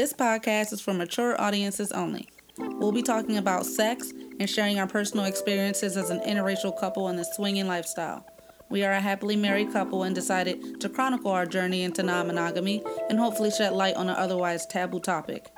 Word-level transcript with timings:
This 0.00 0.14
podcast 0.14 0.72
is 0.72 0.80
for 0.80 0.94
mature 0.94 1.38
audiences 1.38 1.92
only. 1.92 2.26
We'll 2.56 2.90
be 2.90 3.02
talking 3.02 3.36
about 3.36 3.66
sex 3.66 4.14
and 4.38 4.48
sharing 4.48 4.78
our 4.78 4.86
personal 4.86 5.26
experiences 5.26 5.94
as 5.94 6.08
an 6.08 6.20
interracial 6.20 6.74
couple 6.80 7.10
in 7.10 7.16
the 7.16 7.24
swinging 7.34 7.66
lifestyle. 7.66 8.24
We 8.70 8.82
are 8.82 8.92
a 8.92 9.00
happily 9.02 9.36
married 9.36 9.74
couple 9.74 10.04
and 10.04 10.14
decided 10.14 10.80
to 10.80 10.88
chronicle 10.88 11.32
our 11.32 11.44
journey 11.44 11.82
into 11.82 12.02
non 12.02 12.28
monogamy 12.28 12.82
and 13.10 13.18
hopefully 13.18 13.50
shed 13.50 13.74
light 13.74 13.94
on 13.94 14.08
an 14.08 14.16
otherwise 14.16 14.64
taboo 14.64 15.00
topic. 15.00 15.50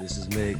This 0.00 0.16
is 0.16 0.30
Meg. 0.30 0.56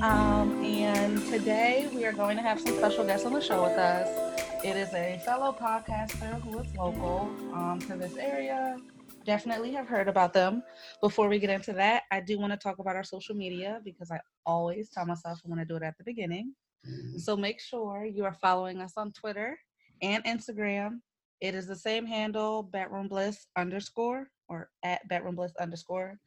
Um, 0.00 0.62
and 0.62 1.18
today 1.28 1.88
we 1.94 2.04
are 2.04 2.12
going 2.12 2.36
to 2.36 2.42
have 2.42 2.60
some 2.60 2.76
special 2.76 3.06
guests 3.06 3.24
on 3.24 3.32
the 3.32 3.40
show 3.40 3.62
with 3.62 3.78
us. 3.78 4.06
It 4.62 4.76
is 4.76 4.92
a 4.92 5.18
fellow 5.24 5.56
podcaster 5.58 6.42
who 6.42 6.58
is 6.58 6.66
local 6.76 7.30
um, 7.54 7.78
to 7.88 7.96
this 7.96 8.18
area. 8.18 8.76
Definitely 9.24 9.72
have 9.72 9.88
heard 9.88 10.08
about 10.08 10.34
them. 10.34 10.62
Before 11.00 11.30
we 11.30 11.38
get 11.38 11.48
into 11.48 11.72
that, 11.72 12.02
I 12.10 12.20
do 12.20 12.38
want 12.38 12.52
to 12.52 12.58
talk 12.58 12.80
about 12.80 12.94
our 12.94 13.02
social 13.02 13.34
media 13.34 13.80
because 13.82 14.10
I 14.10 14.20
always 14.44 14.90
tell 14.90 15.06
myself 15.06 15.40
I 15.42 15.48
want 15.48 15.62
to 15.62 15.66
do 15.66 15.76
it 15.76 15.82
at 15.82 15.96
the 15.96 16.04
beginning. 16.04 16.52
So 17.16 17.34
make 17.34 17.60
sure 17.60 18.04
you 18.04 18.26
are 18.26 18.34
following 18.42 18.82
us 18.82 18.92
on 18.98 19.12
Twitter 19.12 19.58
and 20.02 20.22
Instagram. 20.24 20.98
It 21.40 21.54
is 21.54 21.66
the 21.66 21.76
same 21.76 22.04
handle, 22.04 22.62
Bedroom 22.62 23.08
Bliss 23.08 23.46
underscore 23.56 24.28
or 24.52 24.68
at 24.84 25.06
Bedroom 25.08 25.34
Bliss 25.34 25.52
underscore. 25.58 26.18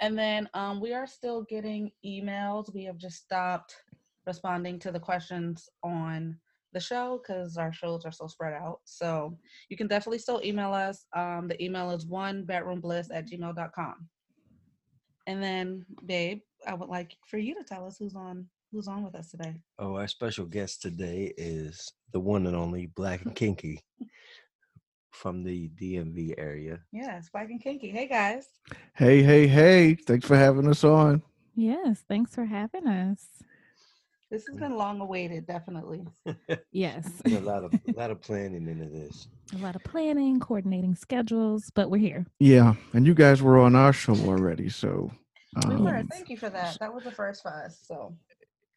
And 0.00 0.16
then 0.16 0.48
um, 0.54 0.80
we 0.80 0.94
are 0.94 1.06
still 1.06 1.42
getting 1.42 1.90
emails. 2.06 2.72
We 2.72 2.84
have 2.84 2.96
just 2.96 3.16
stopped 3.16 3.74
responding 4.26 4.78
to 4.78 4.92
the 4.92 5.00
questions 5.00 5.68
on 5.82 6.38
the 6.72 6.80
show 6.80 7.20
because 7.20 7.56
our 7.56 7.72
shows 7.72 8.04
are 8.04 8.12
so 8.12 8.28
spread 8.28 8.54
out. 8.54 8.80
So 8.84 9.36
you 9.68 9.76
can 9.76 9.88
definitely 9.88 10.20
still 10.20 10.40
email 10.44 10.72
us. 10.72 11.04
Um, 11.14 11.48
the 11.48 11.62
email 11.62 11.90
is 11.90 12.06
one 12.06 12.46
bedroombliss 12.46 13.08
at 13.12 13.28
gmail.com. 13.28 14.08
And 15.26 15.42
then, 15.42 15.84
babe, 16.06 16.40
I 16.66 16.74
would 16.74 16.88
like 16.88 17.16
for 17.26 17.38
you 17.38 17.54
to 17.54 17.64
tell 17.64 17.86
us 17.86 17.96
who's 17.98 18.14
on 18.14 18.46
who's 18.72 18.88
on 18.88 19.04
with 19.04 19.14
us 19.14 19.30
today. 19.30 19.54
Oh, 19.78 19.96
our 19.96 20.08
special 20.08 20.46
guest 20.46 20.80
today 20.80 21.34
is 21.36 21.92
the 22.12 22.20
one 22.20 22.46
and 22.46 22.56
only 22.56 22.86
Black 22.86 23.22
and 23.24 23.34
Kinky 23.34 23.82
from 25.12 25.44
the 25.44 25.70
DMV 25.80 26.34
area. 26.38 26.80
Yeah, 26.92 27.20
Spike 27.20 27.50
and 27.50 27.62
Kinky. 27.62 27.90
Hey 27.90 28.08
guys. 28.08 28.46
Hey, 28.94 29.22
hey, 29.22 29.46
hey. 29.46 29.94
Thanks 29.94 30.26
for 30.26 30.36
having 30.36 30.66
us 30.68 30.82
on. 30.84 31.22
Yes, 31.54 32.02
thanks 32.08 32.34
for 32.34 32.44
having 32.44 32.86
us. 32.86 33.26
This 34.30 34.46
has 34.46 34.56
been 34.56 34.76
long 34.76 35.00
awaited, 35.00 35.46
definitely. 35.46 36.06
Yes, 36.72 37.20
a 37.26 37.38
lot 37.40 37.64
of 37.64 37.74
a 37.74 37.92
lot 37.96 38.10
of 38.10 38.22
planning 38.22 38.66
into 38.66 38.86
this. 38.86 39.28
a 39.54 39.58
lot 39.58 39.76
of 39.76 39.84
planning, 39.84 40.40
coordinating 40.40 40.94
schedules, 40.94 41.70
but 41.74 41.90
we're 41.90 41.98
here. 41.98 42.24
Yeah, 42.40 42.74
and 42.94 43.06
you 43.06 43.12
guys 43.14 43.42
were 43.42 43.58
on 43.58 43.76
our 43.76 43.92
show 43.92 44.14
already, 44.14 44.70
so 44.70 45.10
We 45.68 45.74
um, 45.74 45.84
were. 45.84 46.02
Thank 46.10 46.30
you 46.30 46.38
for 46.38 46.48
that. 46.48 46.78
That 46.80 46.94
was 46.94 47.04
the 47.04 47.10
first 47.10 47.42
for 47.42 47.50
us. 47.52 47.78
So 47.86 48.16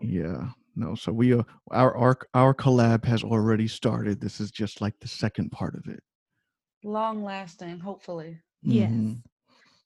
yeah, 0.01 0.49
no. 0.75 0.93
So 0.95 1.13
we 1.13 1.31
are 1.31 1.45
our 1.71 1.95
our 1.95 2.17
our 2.33 2.53
collab 2.53 3.05
has 3.05 3.23
already 3.23 3.69
started. 3.69 4.19
This 4.19 4.41
is 4.41 4.51
just 4.51 4.81
like 4.81 4.99
the 4.99 5.07
second 5.07 5.51
part 5.53 5.75
of 5.75 5.87
it. 5.87 6.03
Long 6.85 7.23
lasting, 7.23 7.79
hopefully. 7.79 8.39
Yes. 8.61 8.91
Mhm. 8.91 9.21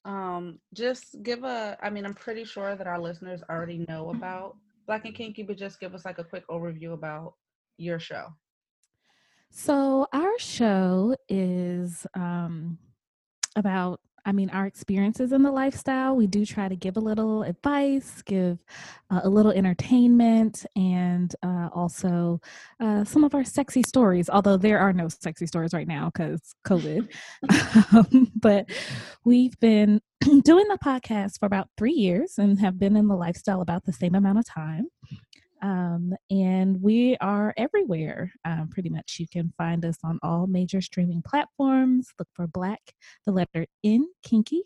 Um, 0.04 0.60
just 0.72 1.22
give 1.22 1.44
a 1.44 1.76
I 1.82 1.90
mean, 1.90 2.04
I'm 2.06 2.14
pretty 2.14 2.44
sure 2.44 2.76
that 2.76 2.86
our 2.86 2.98
listeners 3.00 3.42
already 3.50 3.84
know 3.88 4.10
about 4.10 4.56
Black 4.86 5.04
and 5.04 5.14
Kinky, 5.14 5.42
but 5.42 5.56
just 5.56 5.80
give 5.80 5.94
us 5.94 6.04
like 6.04 6.18
a 6.18 6.24
quick 6.24 6.46
overview 6.48 6.92
about 6.92 7.34
your 7.76 7.98
show. 7.98 8.28
So 9.50 10.06
our 10.12 10.38
show 10.38 11.16
is 11.28 12.06
um, 12.14 12.78
about, 13.56 14.00
I 14.24 14.32
mean, 14.32 14.50
our 14.50 14.66
experiences 14.66 15.32
in 15.32 15.42
the 15.42 15.50
lifestyle. 15.50 16.16
We 16.16 16.26
do 16.26 16.44
try 16.44 16.68
to 16.68 16.76
give 16.76 16.96
a 16.96 17.00
little 17.00 17.42
advice, 17.42 18.22
give 18.22 18.58
uh, 19.10 19.20
a 19.24 19.28
little 19.28 19.52
entertainment, 19.52 20.64
and 20.76 21.34
uh, 21.42 21.68
also 21.72 22.40
uh, 22.80 23.04
some 23.04 23.24
of 23.24 23.34
our 23.34 23.44
sexy 23.44 23.82
stories. 23.82 24.28
Although 24.28 24.56
there 24.56 24.78
are 24.78 24.92
no 24.92 25.08
sexy 25.08 25.46
stories 25.46 25.72
right 25.72 25.88
now 25.88 26.10
because 26.10 26.54
COVID. 26.66 27.08
um, 27.92 28.30
but 28.34 28.66
we've 29.24 29.58
been 29.60 30.00
doing 30.20 30.68
the 30.68 30.78
podcast 30.84 31.38
for 31.38 31.46
about 31.46 31.68
three 31.76 31.92
years 31.92 32.38
and 32.38 32.60
have 32.60 32.78
been 32.78 32.96
in 32.96 33.08
the 33.08 33.16
lifestyle 33.16 33.60
about 33.60 33.84
the 33.84 33.92
same 33.92 34.14
amount 34.14 34.38
of 34.38 34.46
time. 34.46 34.88
Um, 35.62 36.14
and 36.30 36.80
we 36.82 37.16
are 37.20 37.54
everywhere. 37.56 38.32
Um, 38.44 38.68
pretty 38.70 38.88
much, 38.88 39.16
you 39.18 39.26
can 39.28 39.52
find 39.58 39.84
us 39.84 39.98
on 40.04 40.18
all 40.22 40.46
major 40.46 40.80
streaming 40.80 41.22
platforms. 41.22 42.08
Look 42.18 42.28
for 42.34 42.46
Black, 42.46 42.80
the 43.26 43.32
letter 43.32 43.66
N, 43.84 44.06
Kinky. 44.24 44.62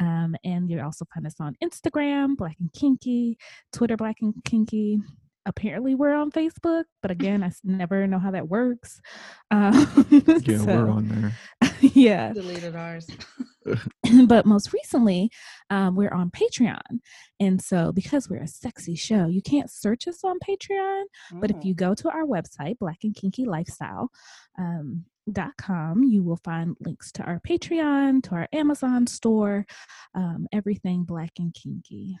Um, 0.00 0.34
and 0.44 0.68
you 0.70 0.80
also 0.80 1.04
find 1.14 1.26
us 1.26 1.36
on 1.40 1.56
Instagram, 1.62 2.36
Black 2.36 2.56
and 2.60 2.72
Kinky, 2.72 3.38
Twitter, 3.72 3.96
Black 3.96 4.16
and 4.20 4.34
Kinky. 4.44 4.98
Apparently, 5.46 5.94
we're 5.94 6.14
on 6.14 6.30
Facebook, 6.30 6.84
but 7.02 7.10
again, 7.10 7.44
I 7.44 7.52
never 7.62 8.06
know 8.06 8.18
how 8.18 8.30
that 8.30 8.48
works. 8.48 9.00
Um, 9.50 10.06
Yeah, 10.10 10.58
so, 10.58 10.64
we're 10.66 10.90
on 10.90 11.08
there. 11.08 11.70
yeah, 11.80 12.32
Deleted 12.32 12.74
ours. 12.74 13.06
but 14.26 14.46
most 14.46 14.72
recently, 14.72 15.30
um, 15.70 15.96
we're 15.96 16.12
on 16.12 16.30
Patreon. 16.30 17.00
And 17.40 17.60
so, 17.62 17.92
because 17.92 18.28
we're 18.28 18.42
a 18.42 18.48
sexy 18.48 18.94
show, 18.94 19.26
you 19.26 19.42
can't 19.42 19.70
search 19.70 20.06
us 20.06 20.22
on 20.24 20.38
Patreon. 20.46 21.04
But 21.32 21.50
if 21.50 21.56
Mm. 21.58 21.64
you 21.64 21.74
go 21.74 21.94
to 21.94 22.10
our 22.10 22.24
website, 22.24 22.78
Black 22.78 22.98
and 23.04 23.14
Kinky 23.14 23.44
Lifestyle, 23.44 24.10
um, 24.58 25.04
dot 25.32 25.56
com, 25.56 26.02
you 26.02 26.22
will 26.22 26.40
find 26.44 26.76
links 26.80 27.10
to 27.12 27.22
our 27.22 27.40
Patreon, 27.40 28.22
to 28.24 28.34
our 28.34 28.48
Amazon 28.52 29.06
store, 29.06 29.64
um, 30.14 30.46
everything 30.52 31.04
Black 31.04 31.32
and 31.38 31.54
Kinky. 31.54 32.18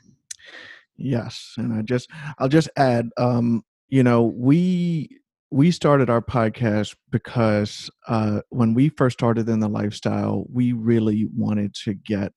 Yes, 0.96 1.54
and 1.58 1.72
I 1.74 1.82
just 1.82 2.08
I'll 2.38 2.48
just 2.48 2.68
add, 2.76 3.10
um, 3.16 3.64
you 3.88 4.02
know, 4.02 4.22
we 4.22 5.18
we 5.54 5.70
started 5.70 6.10
our 6.10 6.20
podcast 6.20 6.96
because 7.12 7.88
uh, 8.08 8.40
when 8.50 8.74
we 8.74 8.88
first 8.88 9.16
started 9.16 9.48
in 9.48 9.60
the 9.60 9.68
lifestyle, 9.68 10.46
we 10.52 10.72
really 10.72 11.28
wanted 11.32 11.72
to 11.84 11.94
get 11.94 12.32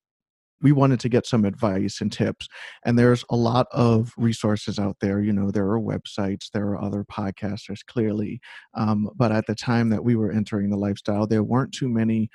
we 0.61 0.71
wanted 0.71 0.99
to 0.99 1.09
get 1.09 1.25
some 1.25 1.43
advice 1.45 2.01
and 2.01 2.11
tips 2.11 2.47
and 2.85 2.97
there's 2.97 3.23
a 3.31 3.35
lot 3.35 3.67
of 3.71 4.11
resources 4.17 4.79
out 4.79 4.97
there 5.01 5.21
you 5.21 5.31
know 5.31 5.51
there 5.51 5.69
are 5.69 5.79
websites 5.79 6.49
there 6.51 6.69
are 6.69 6.83
other 6.83 7.03
podcasters 7.11 7.85
clearly 7.87 8.39
um, 8.73 9.07
but 9.15 9.31
at 9.31 9.45
the 9.45 9.53
time 9.53 9.89
that 9.89 10.03
we 10.03 10.15
were 10.15 10.31
entering 10.31 10.71
the 10.71 10.77
lifestyle 10.77 11.27
there 11.27 11.43
weren't 11.43 11.71
too 11.73 11.87
many 11.87 12.27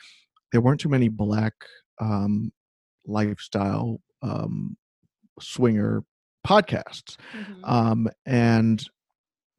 there 0.53 0.61
weren't 0.61 0.81
too 0.81 0.89
many 0.89 1.09
black 1.09 1.53
um, 2.01 2.53
lifestyle 3.07 4.01
um, 4.23 4.77
swinger 5.41 6.05
podcasts 6.47 7.17
Mhm. 7.35 7.69
um, 7.69 8.09
and 8.25 8.85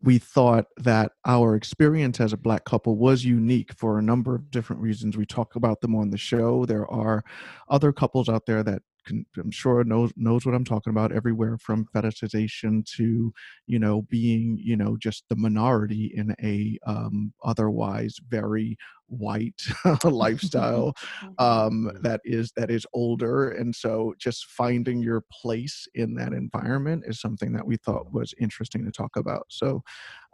we 0.03 0.17
thought 0.17 0.65
that 0.77 1.13
our 1.25 1.55
experience 1.55 2.19
as 2.19 2.33
a 2.33 2.37
black 2.37 2.65
couple 2.65 2.97
was 2.97 3.23
unique 3.23 3.73
for 3.73 3.97
a 3.97 4.01
number 4.01 4.35
of 4.35 4.51
different 4.51 4.81
reasons. 4.81 5.15
We 5.15 5.25
talk 5.25 5.55
about 5.55 5.79
them 5.79 5.95
on 5.95 6.11
the 6.11 6.17
show. 6.17 6.65
There 6.65 6.85
are 6.91 7.23
other 7.69 7.93
couples 7.93 8.27
out 8.27 8.45
there 8.45 8.63
that 8.63 8.81
can, 9.05 9.25
I'm 9.37 9.51
sure 9.51 9.83
knows 9.83 10.11
knows 10.15 10.45
what 10.45 10.55
I'm 10.55 10.65
talking 10.65 10.91
about. 10.91 11.11
Everywhere 11.11 11.57
from 11.57 11.85
fetishization 11.95 12.85
to 12.97 13.33
you 13.67 13.79
know 13.79 14.03
being 14.03 14.59
you 14.61 14.75
know 14.75 14.97
just 14.97 15.23
the 15.29 15.35
minority 15.35 16.11
in 16.15 16.35
a 16.41 16.77
um, 16.85 17.33
otherwise 17.43 18.15
very 18.29 18.77
white 19.07 19.61
lifestyle 20.03 20.93
um, 21.37 21.91
that 22.01 22.21
is 22.23 22.51
that 22.55 22.71
is 22.71 22.85
older 22.93 23.49
and 23.51 23.75
so 23.75 24.13
just 24.17 24.45
finding 24.45 25.01
your 25.01 25.23
place 25.31 25.87
in 25.93 26.15
that 26.15 26.33
environment 26.33 27.03
is 27.05 27.19
something 27.19 27.53
that 27.53 27.65
we 27.65 27.77
thought 27.77 28.11
was 28.11 28.33
interesting 28.39 28.83
to 28.83 28.91
talk 28.91 29.15
about 29.15 29.45
so 29.49 29.83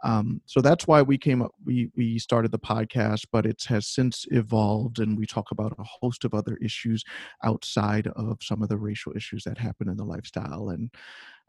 um, 0.02 0.40
so 0.46 0.60
that's 0.60 0.86
why 0.86 1.02
we 1.02 1.18
came 1.18 1.42
up 1.42 1.52
we 1.64 1.90
we 1.96 2.18
started 2.18 2.50
the 2.50 2.58
podcast 2.58 3.26
but 3.32 3.46
it 3.46 3.62
has 3.68 3.86
since 3.86 4.26
evolved 4.30 4.98
and 4.98 5.18
we 5.18 5.26
talk 5.26 5.50
about 5.50 5.72
a 5.78 5.84
host 5.84 6.24
of 6.24 6.34
other 6.34 6.56
issues 6.62 7.04
outside 7.44 8.06
of 8.16 8.38
some 8.42 8.62
of 8.62 8.68
the 8.68 8.78
racial 8.78 9.12
issues 9.16 9.44
that 9.44 9.58
happen 9.58 9.88
in 9.88 9.96
the 9.96 10.04
lifestyle 10.04 10.70
and 10.70 10.90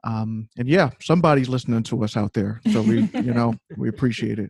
um 0.03 0.49
and 0.57 0.67
yeah 0.67 0.89
somebody's 0.99 1.49
listening 1.49 1.83
to 1.83 2.03
us 2.03 2.17
out 2.17 2.33
there 2.33 2.59
so 2.71 2.81
we 2.81 3.01
you 3.13 3.33
know 3.33 3.53
we 3.77 3.89
appreciate 3.89 4.39
it. 4.39 4.49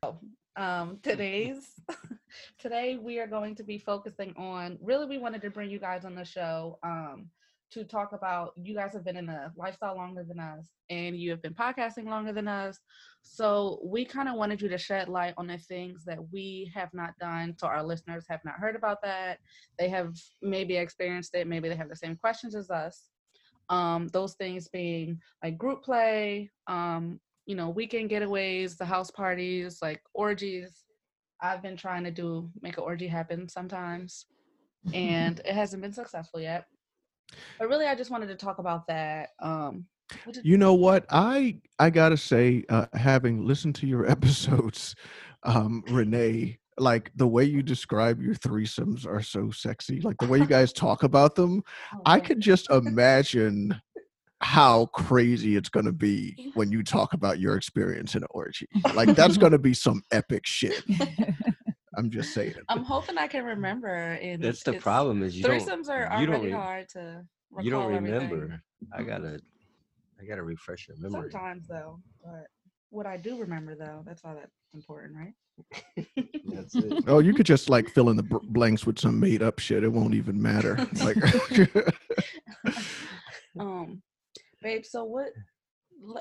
Um 0.56 1.00
today's 1.04 1.74
today 2.60 2.98
we 3.02 3.20
are 3.20 3.28
going 3.28 3.56
to 3.56 3.64
be 3.64 3.78
focusing 3.78 4.34
on 4.38 4.78
really 4.82 5.06
we 5.06 5.18
wanted 5.18 5.42
to 5.42 5.50
bring 5.50 5.70
you 5.70 5.80
guys 5.80 6.06
on 6.06 6.16
the 6.16 6.26
show 6.26 6.80
um 6.84 7.30
to 7.72 7.84
talk 7.86 8.12
about 8.12 8.52
you 8.62 8.76
guys 8.76 8.94
have 8.94 9.06
been 9.06 9.16
in 9.16 9.26
the 9.26 9.52
lifestyle 9.56 9.96
longer 9.96 10.24
than 10.24 10.40
us 10.40 10.70
and 10.90 11.18
you 11.18 11.30
have 11.32 11.42
been 11.42 11.54
podcasting 11.54 12.06
longer 12.06 12.34
than 12.34 12.48
us. 12.48 12.78
So 13.22 13.80
we 13.84 14.04
kind 14.04 14.28
of 14.28 14.36
wanted 14.36 14.62
you 14.62 14.68
to 14.70 14.78
shed 14.78 15.08
light 15.08 15.34
on 15.38 15.48
the 15.48 15.58
things 15.58 16.04
that 16.06 16.20
we 16.32 16.72
have 16.76 16.94
not 16.94 17.18
done. 17.20 17.56
So 17.58 17.68
our 17.68 17.82
listeners 17.82 18.26
have 18.30 18.42
not 18.44 18.56
heard 18.56 18.76
about 18.76 19.02
that. 19.04 19.40
They 19.80 19.88
have 19.90 20.16
maybe 20.42 20.76
experienced 20.76 21.34
it. 21.34 21.48
Maybe 21.48 21.70
they 21.70 21.76
have 21.76 21.90
the 21.90 21.96
same 21.96 22.18
questions 22.18 22.56
as 22.56 22.70
us. 22.70 23.10
Um, 23.70 24.10
those 24.10 24.34
things 24.34 24.68
being 24.68 25.20
like 25.42 25.58
group 25.58 25.82
play, 25.82 26.52
um, 26.68 27.22
you 27.46 27.56
know, 27.56 27.70
weekend 27.70 28.10
getaways, 28.10 28.78
the 28.78 28.86
house 28.86 29.12
parties, 29.12 29.80
like 29.82 30.02
orgies. 30.14 30.84
I've 31.42 31.64
been 31.64 31.78
trying 31.78 32.04
to 32.04 32.12
do 32.12 32.50
make 32.62 32.78
an 32.78 32.84
orgy 32.84 33.08
happen 33.08 33.48
sometimes, 33.48 34.26
and 34.94 35.40
it 35.40 35.54
hasn't 35.54 35.82
been 35.82 35.94
successful 35.94 36.42
yet. 36.42 36.66
But 37.60 37.70
really, 37.70 37.86
I 37.86 37.96
just 37.96 38.12
wanted 38.12 38.28
to 38.28 38.36
talk 38.36 38.60
about 38.60 38.88
that. 38.88 39.30
Um, 39.40 39.86
You 40.44 40.58
know 40.58 40.74
what? 40.74 41.06
I 41.10 41.58
I 41.80 41.90
gotta 41.90 42.18
say, 42.18 42.64
uh, 42.70 42.88
having 42.94 43.46
listened 43.46 43.76
to 43.76 43.88
your 43.88 44.06
episodes, 44.12 44.96
um, 45.44 45.84
Renee, 45.90 46.60
like 46.78 47.12
the 47.16 47.28
way 47.28 47.44
you 47.46 47.62
describe 47.64 48.22
your 48.22 48.36
threesomes 48.36 49.06
are 49.06 49.22
so 49.22 49.52
sexy. 49.52 50.02
Like 50.02 50.18
the 50.20 50.28
way 50.28 50.40
you 50.40 50.46
guys 50.46 50.74
talk 50.74 51.04
about 51.04 51.36
them, 51.36 51.64
oh, 51.96 52.02
I 52.06 52.20
could 52.20 52.40
just 52.40 52.70
imagine 52.72 53.80
how 54.44 54.88
crazy 54.88 55.56
it's 55.56 55.70
gonna 55.70 55.92
be 55.92 56.52
when 56.56 56.72
you 56.72 56.84
talk 56.84 57.14
about 57.14 57.40
your 57.40 57.56
experience 57.56 58.16
in 58.16 58.24
an 58.24 58.28
orgy. 58.32 58.68
Like 58.96 59.16
that's 59.16 59.38
gonna 59.38 59.60
be 59.60 59.74
some 59.74 60.02
epic 60.12 60.46
shit. 60.48 60.84
I'm 61.98 62.10
just 62.10 62.34
saying. 62.34 62.56
I'm 62.70 62.84
hoping 62.84 63.18
I 63.18 63.28
can 63.28 63.44
remember. 63.46 63.94
And 63.94 64.42
That's 64.44 64.64
the 64.64 64.74
problem 64.74 65.24
is 65.24 65.36
you 65.38 65.44
don't 65.44 65.60
Threesomes 65.60 65.90
are 65.90 66.20
you 66.20 66.26
don't 66.26 66.36
already 66.36 66.46
re- 66.48 66.52
hard 66.52 66.90
to. 66.90 67.24
you 67.60 67.72
don't 67.72 67.88
recall 67.88 67.98
everything. 67.98 68.30
remember. 68.30 68.64
I 68.94 69.04
gotta 69.04 69.40
I 70.20 70.26
gotta 70.26 70.44
refresh 70.44 70.88
your 70.88 70.98
memory. 70.98 71.32
Sometimes 71.32 71.68
though, 71.68 72.00
but 72.24 72.48
what 72.90 73.06
I 73.06 73.18
do 73.18 73.38
remember 73.40 73.76
though, 73.76 74.04
that's 74.06 74.24
all 74.24 74.36
that's 74.36 74.52
important, 74.74 75.16
right? 75.18 75.34
That's 76.46 76.74
it. 76.76 77.04
Oh, 77.08 77.20
you 77.20 77.34
could 77.34 77.46
just 77.46 77.70
like 77.70 77.88
fill 77.90 78.10
in 78.10 78.16
the 78.18 78.24
br- 78.24 78.38
blanks 78.42 78.86
with 78.86 78.98
some 78.98 79.20
made 79.20 79.44
up 79.44 79.60
shit. 79.60 79.84
It 79.84 79.90
won't 79.92 80.16
even 80.16 80.42
matter. 80.42 80.76
Like, 81.04 81.18
um, 83.60 84.02
babe. 84.62 84.86
So 84.86 85.04
what? 85.04 85.30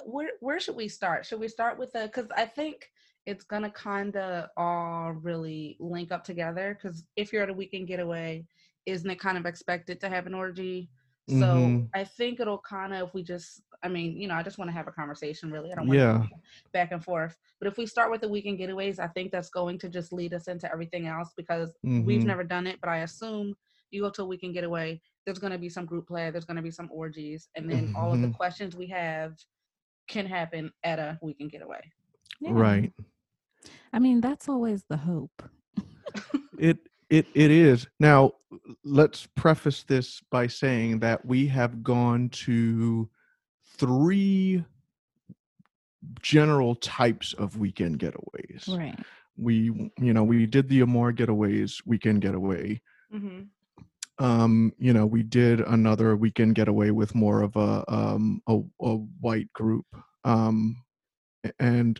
Where 0.05 0.31
where 0.40 0.61
should 0.61 0.76
we 0.76 0.88
start? 0.88 1.25
Should 1.25 1.40
we 1.40 1.49
start 1.49 1.78
with 1.78 1.93
the? 1.93 2.02
Because 2.12 2.26
I 2.37 2.44
think 2.44 2.90
it's 3.31 3.44
gonna 3.44 3.71
kind 3.71 4.17
of 4.17 4.50
all 4.56 5.12
really 5.12 5.77
link 5.79 6.11
up 6.11 6.25
together. 6.25 6.75
Because 6.75 7.05
if 7.15 7.32
you're 7.32 7.44
at 7.44 7.49
a 7.49 7.55
weekend 7.55 7.87
getaway, 7.87 8.44
isn't 8.87 9.09
it 9.09 9.21
kind 9.21 9.38
of 9.38 9.47
expected 9.47 10.00
to 10.00 10.09
have 10.09 10.27
an 10.27 10.35
orgy? 10.35 10.91
So 11.29 11.35
Mhm. 11.37 11.88
I 11.94 12.03
think 12.03 12.41
it'll 12.41 12.59
kind 12.59 12.93
of 12.93 13.09
if 13.09 13.15
we 13.15 13.23
just. 13.23 13.62
I 13.82 13.88
mean, 13.88 14.17
you 14.21 14.29
know, 14.29 14.35
I 14.35 14.43
just 14.43 14.59
want 14.59 14.69
to 14.69 14.73
have 14.75 14.88
a 14.88 14.93
conversation. 14.93 15.50
Really, 15.50 15.71
I 15.73 15.77
don't 15.77 15.87
want 15.87 15.99
yeah. 15.99 16.27
back 16.73 16.91
and 16.93 17.03
forth. 17.03 17.38
But 17.61 17.69
if 17.69 17.79
we 17.79 17.87
start 17.87 18.11
with 18.11 18.21
the 18.21 18.29
weekend 18.29 18.59
getaways, 18.59 18.99
I 18.99 19.06
think 19.06 19.31
that's 19.32 19.49
going 19.49 19.79
to 19.79 19.88
just 19.88 20.12
lead 20.12 20.35
us 20.35 20.49
into 20.49 20.71
everything 20.71 21.06
else 21.06 21.32
because 21.37 21.73
we've 21.85 22.23
Mhm. 22.23 22.27
never 22.27 22.44
done 22.44 22.67
it. 22.67 22.79
But 22.81 22.91
I 22.91 22.99
assume 22.99 23.56
you 23.91 24.03
go 24.03 24.11
to 24.11 24.23
a 24.23 24.27
weekend 24.27 24.55
getaway, 24.55 25.00
there's 25.25 25.38
going 25.38 25.53
to 25.53 25.59
be 25.59 25.69
some 25.71 25.87
group 25.87 26.09
play, 26.09 26.31
there's 26.31 26.44
going 26.44 26.56
to 26.56 26.62
be 26.62 26.71
some 26.71 26.91
orgies, 26.93 27.49
and 27.55 27.71
then 27.71 27.94
all 27.94 28.12
of 28.12 28.21
the 28.21 28.27
Mhm. 28.29 28.35
questions 28.35 28.77
we 28.77 28.88
have 28.88 29.38
can 30.09 30.27
happen 30.27 30.73
at 30.82 30.99
a 30.99 31.19
weekend 31.23 31.53
getaway. 31.53 31.81
Yeah. 32.41 32.53
Right. 32.53 32.93
I 33.92 33.98
mean, 33.98 34.20
that's 34.20 34.48
always 34.48 34.84
the 34.88 34.96
hope. 34.96 35.42
It 36.58 36.76
it 37.08 37.26
it 37.34 37.50
is. 37.50 37.86
Now, 37.98 38.32
let's 38.84 39.26
preface 39.34 39.82
this 39.82 40.20
by 40.30 40.46
saying 40.46 40.98
that 40.98 41.24
we 41.24 41.46
have 41.46 41.82
gone 41.82 42.28
to 42.30 43.08
three 43.78 44.62
general 46.20 46.74
types 46.76 47.32
of 47.34 47.56
weekend 47.56 47.98
getaways. 47.98 48.68
Right. 48.68 48.98
We 49.36 49.90
you 49.98 50.12
know, 50.12 50.22
we 50.24 50.46
did 50.46 50.68
the 50.68 50.82
Amore 50.82 51.12
getaways 51.12 51.80
weekend 51.86 52.20
getaway. 52.20 52.80
Mm-hmm. 53.12 54.24
Um, 54.24 54.72
you 54.78 54.92
know, 54.92 55.06
we 55.06 55.22
did 55.22 55.60
another 55.60 56.14
weekend 56.14 56.54
getaway 56.54 56.90
with 56.90 57.14
more 57.14 57.42
of 57.42 57.56
a 57.56 57.84
um 57.88 58.42
a, 58.46 58.60
a 58.80 58.94
white 59.20 59.52
group. 59.52 59.86
Um 60.24 60.76
and 61.58 61.98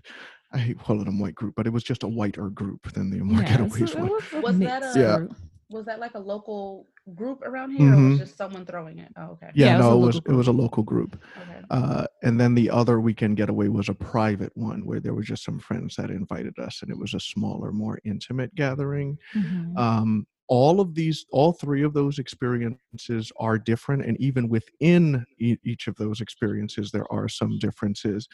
I 0.53 0.59
hate 0.59 0.79
calling 0.81 1.05
them 1.05 1.19
white 1.21 1.35
group, 1.35 1.55
but 1.57 1.67
it 1.67 1.73
was 1.73 1.85
just 1.85 2.03
a 2.03 2.09
whiter 2.09 2.51
group 2.51 2.93
than 2.93 3.11
the 3.11 3.21
Amore 3.21 3.43
Yeah, 3.43 3.57
getaways 3.59 3.91
it 3.93 3.99
one. 3.99 4.09
was 4.09 4.23
Was 4.43 4.59
that 4.59 4.83
a- 4.97 4.99
Yeah. 5.01 5.27
Was 5.73 5.87
that 5.87 6.01
like 6.01 6.15
a 6.15 6.19
local 6.19 6.89
group 7.15 7.43
around 7.45 7.71
here, 7.71 7.93
or 7.93 7.97
Mhm. 7.97 8.11
was 8.11 8.19
just 8.19 8.37
someone 8.37 8.67
throwing 8.67 8.99
it? 8.99 9.13
Oh, 9.17 9.27
okay. 9.35 9.51
Yeah, 9.55 9.67
Yeah, 9.67 9.75
it 9.75 9.77
was 9.79 9.87
no, 9.87 9.93
it 10.03 10.07
was 10.07 10.17
it 10.17 10.33
was 10.33 10.49
a 10.49 10.53
local 10.53 10.83
group. 10.83 11.17
Okay. 11.43 11.61
Uh, 11.71 12.07
and 12.25 12.41
then 12.41 12.57
the 12.57 12.69
other 12.71 13.01
weekend 13.01 13.37
getaway 13.37 13.69
was 13.69 13.89
a 13.89 13.95
private 13.95 14.51
one 14.57 14.85
where 14.85 14.99
there 14.99 15.15
was 15.15 15.27
just 15.27 15.45
some 15.45 15.61
friends 15.61 15.95
that 15.95 16.11
invited 16.11 16.59
us, 16.59 16.83
and 16.83 16.91
it 16.91 16.99
was 16.99 17.15
a 17.15 17.21
smaller, 17.21 17.71
more 17.71 18.01
intimate 18.05 18.53
gathering. 18.57 19.17
Mhm. 19.33 19.79
Um, 19.79 20.27
all 20.49 20.81
of 20.81 20.97
these, 20.97 21.25
all 21.31 21.53
three 21.53 21.85
of 21.85 21.93
those 21.95 22.19
experiences 22.19 23.31
are 23.39 23.57
different, 23.57 24.05
and 24.05 24.21
even 24.21 24.49
within 24.49 25.25
e- 25.39 25.59
each 25.63 25.87
of 25.87 25.95
those 25.95 26.21
experiences, 26.21 26.91
there 26.91 27.07
are 27.13 27.29
some 27.29 27.61
differences. 27.61 28.27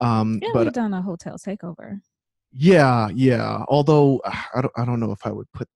Um, 0.00 0.38
yeah, 0.42 0.48
but 0.54 0.64
we've 0.64 0.72
done 0.72 0.94
a 0.94 1.02
hotel 1.02 1.36
takeover. 1.38 2.00
yeah, 2.52 3.08
yeah. 3.14 3.64
Although 3.68 4.20
I 4.54 4.60
don't, 4.62 4.72
I 4.76 4.84
don't 4.84 5.00
know 5.00 5.12
if 5.12 5.26
I 5.26 5.30
would 5.32 5.50
put. 5.52 5.68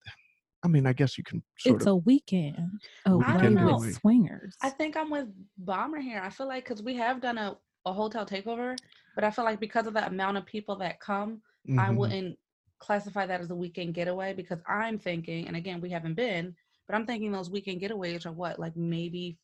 I 0.62 0.68
mean, 0.68 0.86
I 0.86 0.94
guess 0.94 1.18
you 1.18 1.24
can 1.24 1.42
sort 1.58 1.76
It's 1.76 1.86
of. 1.86 1.92
a 1.92 1.96
weekend 1.96 2.80
away 3.04 3.26
Weekend 3.34 3.58
getaway. 3.58 3.74
with 3.86 3.94
swingers. 4.00 4.56
I 4.62 4.70
think 4.70 4.96
I'm 4.96 5.10
with 5.10 5.28
Bomber 5.58 6.00
here. 6.00 6.22
I 6.24 6.30
feel 6.30 6.48
like 6.48 6.64
because 6.66 6.82
we 6.82 6.94
have 6.96 7.20
done 7.20 7.36
a, 7.36 7.58
a 7.84 7.92
hotel 7.92 8.24
takeover, 8.24 8.74
but 9.14 9.24
I 9.24 9.30
feel 9.30 9.44
like 9.44 9.60
because 9.60 9.86
of 9.86 9.92
the 9.92 10.06
amount 10.06 10.38
of 10.38 10.46
people 10.46 10.74
that 10.76 11.00
come, 11.00 11.42
I 11.78 11.90
Mhm. 11.90 11.96
wouldn't 11.96 12.38
classify 12.78 13.26
that 13.26 13.42
as 13.42 13.50
a 13.50 13.54
weekend 13.54 13.92
getaway 13.92 14.32
because 14.32 14.60
I'm 14.66 14.98
thinking, 14.98 15.46
and 15.48 15.56
again, 15.56 15.82
we 15.82 15.90
haven't 15.90 16.14
been, 16.14 16.54
but 16.86 16.94
I'm 16.96 17.04
thinking 17.04 17.30
those 17.30 17.50
weekend 17.50 17.82
getaways 17.82 18.24
are 18.24 18.32
what, 18.32 18.58
like 18.58 18.74
maybe 18.74 19.36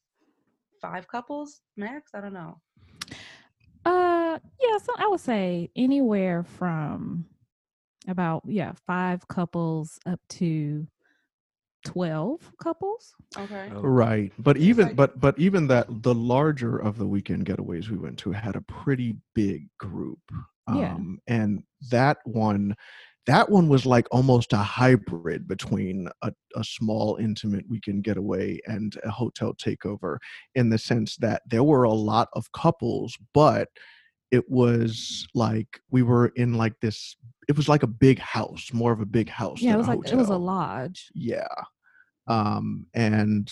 five 0.80 1.06
couples 1.06 1.60
max? 1.76 2.12
I 2.14 2.22
don't 2.22 2.32
know. 2.32 2.60
Uh, 4.30 4.38
yeah, 4.60 4.78
so 4.78 4.92
I 4.96 5.08
would 5.08 5.20
say 5.20 5.70
anywhere 5.74 6.44
from 6.44 7.26
about 8.06 8.42
yeah 8.46 8.72
five 8.86 9.26
couples 9.26 9.98
up 10.06 10.20
to 10.30 10.86
twelve 11.84 12.40
couples. 12.62 13.12
Okay. 13.36 13.70
Oh, 13.74 13.80
Right. 13.80 14.32
But 14.38 14.56
even 14.56 14.94
but 14.94 15.18
but 15.18 15.36
even 15.36 15.66
that 15.66 15.86
the 16.02 16.14
larger 16.14 16.76
of 16.78 16.96
the 16.96 17.06
weekend 17.06 17.46
getaways 17.46 17.88
we 17.88 17.98
went 17.98 18.18
to 18.20 18.30
had 18.30 18.54
a 18.54 18.60
pretty 18.60 19.16
big 19.34 19.66
group. 19.78 20.20
Yeah. 20.72 20.94
Um 20.94 21.18
and 21.26 21.64
that 21.90 22.18
one 22.24 22.76
that 23.26 23.50
one 23.50 23.68
was 23.68 23.84
like 23.84 24.06
almost 24.12 24.52
a 24.52 24.58
hybrid 24.58 25.48
between 25.48 26.08
a, 26.22 26.32
a 26.54 26.62
small 26.62 27.16
intimate 27.16 27.68
weekend 27.68 28.04
getaway 28.04 28.60
and 28.66 28.96
a 29.04 29.10
hotel 29.10 29.54
takeover 29.54 30.18
in 30.54 30.68
the 30.68 30.78
sense 30.78 31.16
that 31.16 31.42
there 31.46 31.64
were 31.64 31.82
a 31.82 31.92
lot 31.92 32.28
of 32.34 32.50
couples 32.52 33.18
but 33.34 33.68
it 34.30 34.48
was 34.50 35.26
like 35.34 35.80
we 35.90 36.02
were 36.02 36.28
in 36.36 36.54
like 36.54 36.78
this 36.80 37.16
it 37.48 37.56
was 37.56 37.68
like 37.68 37.82
a 37.82 37.86
big 37.88 38.18
house 38.18 38.72
more 38.72 38.92
of 38.92 39.00
a 39.00 39.06
big 39.06 39.28
house 39.28 39.60
Yeah, 39.60 39.74
it 39.74 39.78
was 39.78 39.88
like 39.88 40.00
it 40.06 40.16
was 40.16 40.28
a 40.28 40.36
lodge. 40.36 41.10
yeah 41.14 41.48
um 42.28 42.86
and 42.94 43.50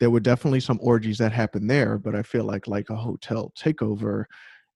there 0.00 0.10
were 0.10 0.20
definitely 0.20 0.60
some 0.60 0.78
orgies 0.82 1.18
that 1.18 1.32
happened 1.32 1.70
there 1.70 1.98
but 1.98 2.14
i 2.14 2.22
feel 2.22 2.44
like 2.44 2.66
like 2.66 2.90
a 2.90 2.96
hotel 2.96 3.52
takeover 3.58 4.24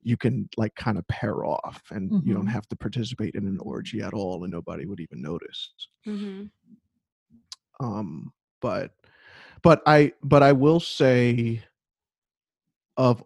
you 0.02 0.16
can 0.16 0.48
like 0.56 0.74
kind 0.76 0.96
of 0.98 1.06
pair 1.08 1.44
off 1.44 1.82
and 1.90 2.10
you 2.24 2.32
don't 2.32 2.46
Mhm. 2.46 2.50
have 2.50 2.66
to 2.68 2.76
participate 2.76 3.34
in 3.34 3.46
an 3.46 3.58
orgy 3.60 4.00
at 4.00 4.14
all 4.14 4.44
and 4.44 4.52
nobody 4.52 4.86
would 4.86 5.00
even 5.00 5.20
notice 5.20 5.72
Mm-hmm. 6.06 6.44
um 7.84 8.32
but 8.60 8.92
but 9.62 9.82
i 9.86 10.12
but 10.22 10.42
i 10.42 10.52
will 10.52 10.80
say 10.80 11.62
of 12.96 13.22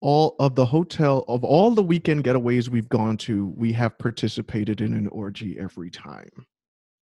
all 0.00 0.36
of 0.38 0.54
the 0.54 0.64
hotel 0.64 1.24
of 1.28 1.42
all 1.44 1.70
the 1.72 1.82
weekend 1.82 2.24
getaways 2.24 2.68
we've 2.68 2.88
gone 2.88 3.16
to 3.16 3.46
we 3.56 3.72
have 3.72 3.98
participated 3.98 4.80
in 4.80 4.92
an 4.94 5.08
orgy 5.08 5.58
every 5.58 5.90
time 5.90 6.30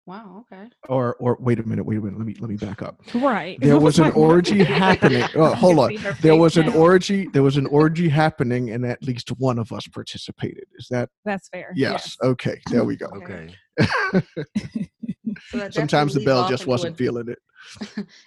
Wow. 0.06 0.46
Okay. 0.52 0.68
or 0.88 1.16
or 1.18 1.36
wait 1.40 1.58
a 1.58 1.64
minute 1.64 1.84
wait 1.84 1.98
a 1.98 2.00
minute 2.00 2.16
let 2.16 2.26
me 2.26 2.36
let 2.38 2.48
me 2.48 2.56
back 2.56 2.80
up 2.80 3.00
Right. 3.12 3.58
there 3.60 3.78
was 3.80 3.98
an 3.98 4.12
orgy 4.28 4.62
happening 4.62 5.24
oh, 5.34 5.52
hold 5.54 5.78
on 5.80 5.96
there 6.22 6.36
was 6.36 6.56
an 6.56 6.68
orgy 6.70 7.26
there 7.32 7.42
was 7.42 7.56
an 7.56 7.66
orgy 7.80 8.08
happening 8.08 8.70
and 8.70 8.86
at 8.86 9.02
least 9.02 9.28
one 9.38 9.58
of 9.58 9.72
us 9.72 9.86
participated 9.88 10.64
is 10.78 10.86
that 10.90 11.08
That's 11.24 11.48
fair. 11.48 11.72
yes, 11.74 12.16
okay 12.22 12.60
there 12.70 12.84
we 12.84 12.96
go 12.96 13.06
Okay. 13.16 13.54
So 15.50 15.68
sometimes 15.70 16.14
the 16.14 16.24
Belle 16.24 16.48
just 16.48 16.66
wasn't 16.66 16.94
a- 16.94 16.96
feeling 16.96 17.28
it 17.28 17.38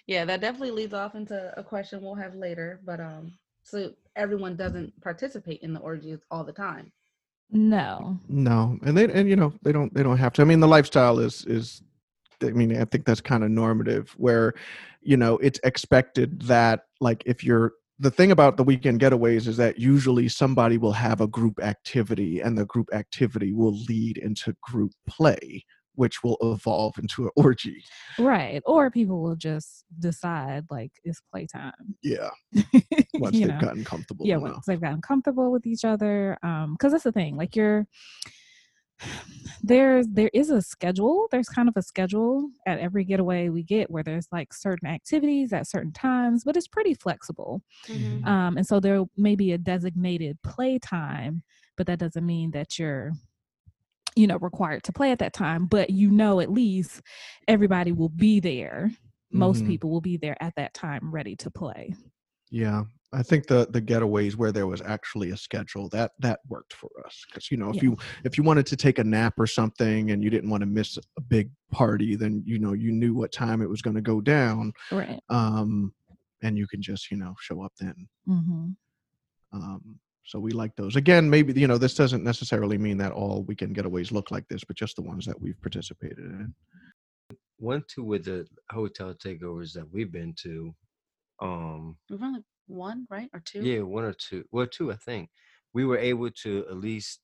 yeah, 0.06 0.26
that 0.26 0.42
definitely 0.42 0.72
leads 0.72 0.94
off 0.94 1.16
into 1.16 1.54
a 1.58 1.64
question 1.64 2.02
we'll 2.02 2.14
have 2.16 2.36
later. 2.36 2.82
But 2.86 3.00
um, 3.00 3.32
so 3.70 3.92
everyone 4.16 4.56
doesn't 4.56 5.00
participate 5.02 5.62
in 5.62 5.74
the 5.74 5.80
orgies 5.80 6.20
all 6.32 6.44
the 6.44 6.52
time. 6.52 6.92
No. 7.52 8.20
no 8.28 8.78
and 8.84 8.96
they 8.96 9.12
and 9.12 9.28
you 9.28 9.36
know 9.36 9.52
they 9.64 9.72
don't 9.72 9.92
they 9.92 10.04
don't 10.04 10.20
have 10.20 10.34
to 10.34 10.44
i 10.44 10.46
mean 10.46 10.60
the 10.60 10.68
lifestyle 10.68 11.18
is 11.18 11.46
is 11.48 11.82
I 12.44 12.52
mean, 12.52 12.76
I 12.80 12.86
think 12.86 13.06
that's 13.06 13.22
kind 13.22 13.44
of 13.44 13.52
normative 13.52 14.12
where, 14.18 14.54
you 15.02 15.18
know, 15.18 15.38
it's 15.38 15.60
expected 15.64 16.42
that 16.44 16.86
like 17.00 17.24
if 17.26 17.44
you're 17.44 17.74
the 18.02 18.12
thing 18.12 18.32
about 18.32 18.56
the 18.56 18.64
weekend 18.64 19.02
getaways 19.02 19.46
is 19.46 19.58
that 19.58 19.78
usually 19.78 20.30
somebody 20.30 20.78
will 20.78 20.94
have 20.94 21.20
a 21.20 21.28
group 21.28 21.62
activity 21.62 22.40
and 22.40 22.58
the 22.58 22.66
group 22.66 22.88
activity 22.94 23.52
will 23.52 23.78
lead 23.90 24.18
into 24.18 24.56
group 24.62 24.94
play 25.06 25.66
which 26.00 26.24
will 26.24 26.38
evolve 26.42 26.94
into 26.98 27.26
an 27.26 27.32
orgy 27.36 27.84
Right. 28.18 28.62
Or 28.66 28.90
people 28.90 29.22
will 29.22 29.36
just 29.36 29.84
decide 30.00 30.64
like 30.72 30.92
it's 31.04 31.22
playtime. 31.32 31.96
yeah 32.02 32.30
once 33.16 33.38
they've 33.38 33.48
know? 33.50 33.60
gotten 33.60 33.84
comfortable 33.84 34.26
yeah 34.26 34.38
enough. 34.38 34.52
once 34.54 34.66
they've 34.66 34.82
gotten 34.82 35.02
comfortable 35.02 35.52
with 35.52 35.66
each 35.68 35.84
other 35.84 36.38
um 36.42 36.68
because 36.76 36.92
that's 36.94 37.04
the 37.04 37.12
thing 37.12 37.36
like 37.36 37.54
you're 37.56 37.86
there's 39.64 40.08
there 40.10 40.30
is 40.34 40.50
a 40.50 40.62
schedule 40.62 41.28
there's 41.32 41.50
kind 41.50 41.68
of 41.70 41.76
a 41.78 41.82
schedule 41.82 42.50
at 42.66 42.80
every 42.80 43.04
getaway 43.04 43.50
we 43.50 43.62
get 43.64 43.92
where 43.92 44.04
there's 44.04 44.28
like 44.32 44.54
certain 44.54 44.88
activities 44.88 45.52
at 45.54 45.68
certain 45.68 45.92
times 45.92 46.44
but 46.46 46.56
it's 46.58 46.68
pretty 46.68 46.94
flexible 46.94 47.62
Mhm. 47.90 48.26
um 48.26 48.58
and 48.58 48.66
so 48.66 48.80
there 48.80 49.04
may 49.18 49.36
be 49.36 49.52
a 49.52 49.58
designated 49.58 50.38
play 50.44 50.80
time 50.80 51.44
but 51.78 51.88
that 51.88 52.00
doesn't 52.00 52.26
mean 52.26 52.52
that 52.52 52.78
you're 52.80 53.12
you 54.16 54.28
know 54.28 54.38
required 54.38 54.84
to 54.84 54.92
play 54.92 55.12
at 55.12 55.20
that 55.20 55.34
time 55.34 55.66
but 55.66 55.90
you 55.90 56.10
know 56.12 56.40
at 56.40 56.52
least 56.52 57.02
everybody 57.48 57.92
will 57.92 58.10
be 58.10 58.40
there 58.40 58.92
most 59.32 59.64
Mhm. 59.64 59.68
people 59.68 59.90
will 59.92 60.02
be 60.02 60.18
there 60.18 60.36
at 60.42 60.54
that 60.56 60.74
time 60.74 61.12
ready 61.12 61.36
to 61.36 61.52
play 61.52 61.94
Yeah, 62.52 62.86
I 63.14 63.22
think 63.22 63.46
the 63.46 63.68
the 63.70 63.80
getaways 63.82 64.36
where 64.36 64.52
there 64.52 64.66
was 64.66 64.82
actually 64.82 65.30
a 65.30 65.38
schedule 65.38 65.88
that 65.90 66.14
that 66.20 66.40
worked 66.48 66.74
for 66.74 66.90
us 67.06 67.24
because 67.28 67.52
you 67.52 67.58
know 67.58 67.70
if 67.70 67.76
Yeah. 67.76 67.84
you 67.84 67.98
if 68.24 68.38
you 68.40 68.44
wanted 68.44 68.66
to 68.68 68.76
take 68.76 68.98
a 68.98 69.04
nap 69.04 69.36
or 69.40 69.46
something 69.46 70.10
and 70.10 70.24
you 70.24 70.32
didn't 70.32 70.50
want 70.50 70.62
to 70.62 70.66
miss 70.68 70.98
a 70.98 71.22
big 71.22 71.52
party, 71.72 72.16
then 72.16 72.42
you 72.46 72.58
know 72.58 72.74
you 72.74 72.92
knew 72.92 73.14
what 73.14 73.32
time 73.32 73.62
it 73.62 73.70
was 73.70 73.84
going 73.84 73.96
to 73.98 74.02
go 74.02 74.20
down, 74.20 74.74
right 74.92 75.22
um, 75.30 75.94
and 76.42 76.58
you 76.58 76.66
can 76.68 76.82
just 76.82 77.12
you 77.12 77.18
know 77.18 77.36
show 77.40 77.62
up 77.62 77.74
then. 77.80 78.08
mm-hmm. 78.28 78.70
Um, 79.54 80.00
so 80.24 80.40
we 80.40 80.52
like 80.52 80.76
those. 80.76 80.96
Again, 80.96 81.30
maybe 81.30 81.60
you 81.60 81.68
know 81.68 81.78
this 81.78 81.96
doesn't 81.96 82.24
necessarily 82.24 82.78
mean 82.78 82.98
that 82.98 83.12
all 83.12 83.44
weekend 83.44 83.76
getaways 83.76 84.12
look 84.12 84.32
like 84.32 84.48
this, 84.48 84.64
but 84.64 84.76
just 84.78 84.96
the 84.96 85.02
ones 85.02 85.26
that 85.26 85.40
we've 85.40 85.60
participated 85.62 86.20
in. 86.20 86.54
One, 87.58 87.84
two 87.88 88.04
with 88.04 88.26
the 88.26 88.48
hotel 88.70 89.14
takeovers 89.14 89.74
that 89.74 89.92
we've 89.92 90.12
been 90.12 90.34
to. 90.44 90.74
Um, 91.42 91.98
We've 92.10 92.22
only 92.22 92.44
one, 92.68 93.08
right? 93.10 93.30
Or 93.34 93.40
two? 93.42 93.62
yeah, 93.64 93.82
one 93.82 94.04
or 94.04 94.14
two. 94.14 94.44
Well, 94.52 94.68
two, 94.68 94.92
I 94.92 94.96
think. 94.96 95.30
We 95.74 95.86
were 95.86 95.98
able 95.98 96.30
to 96.44 96.66
at 96.70 96.78
least 96.78 97.20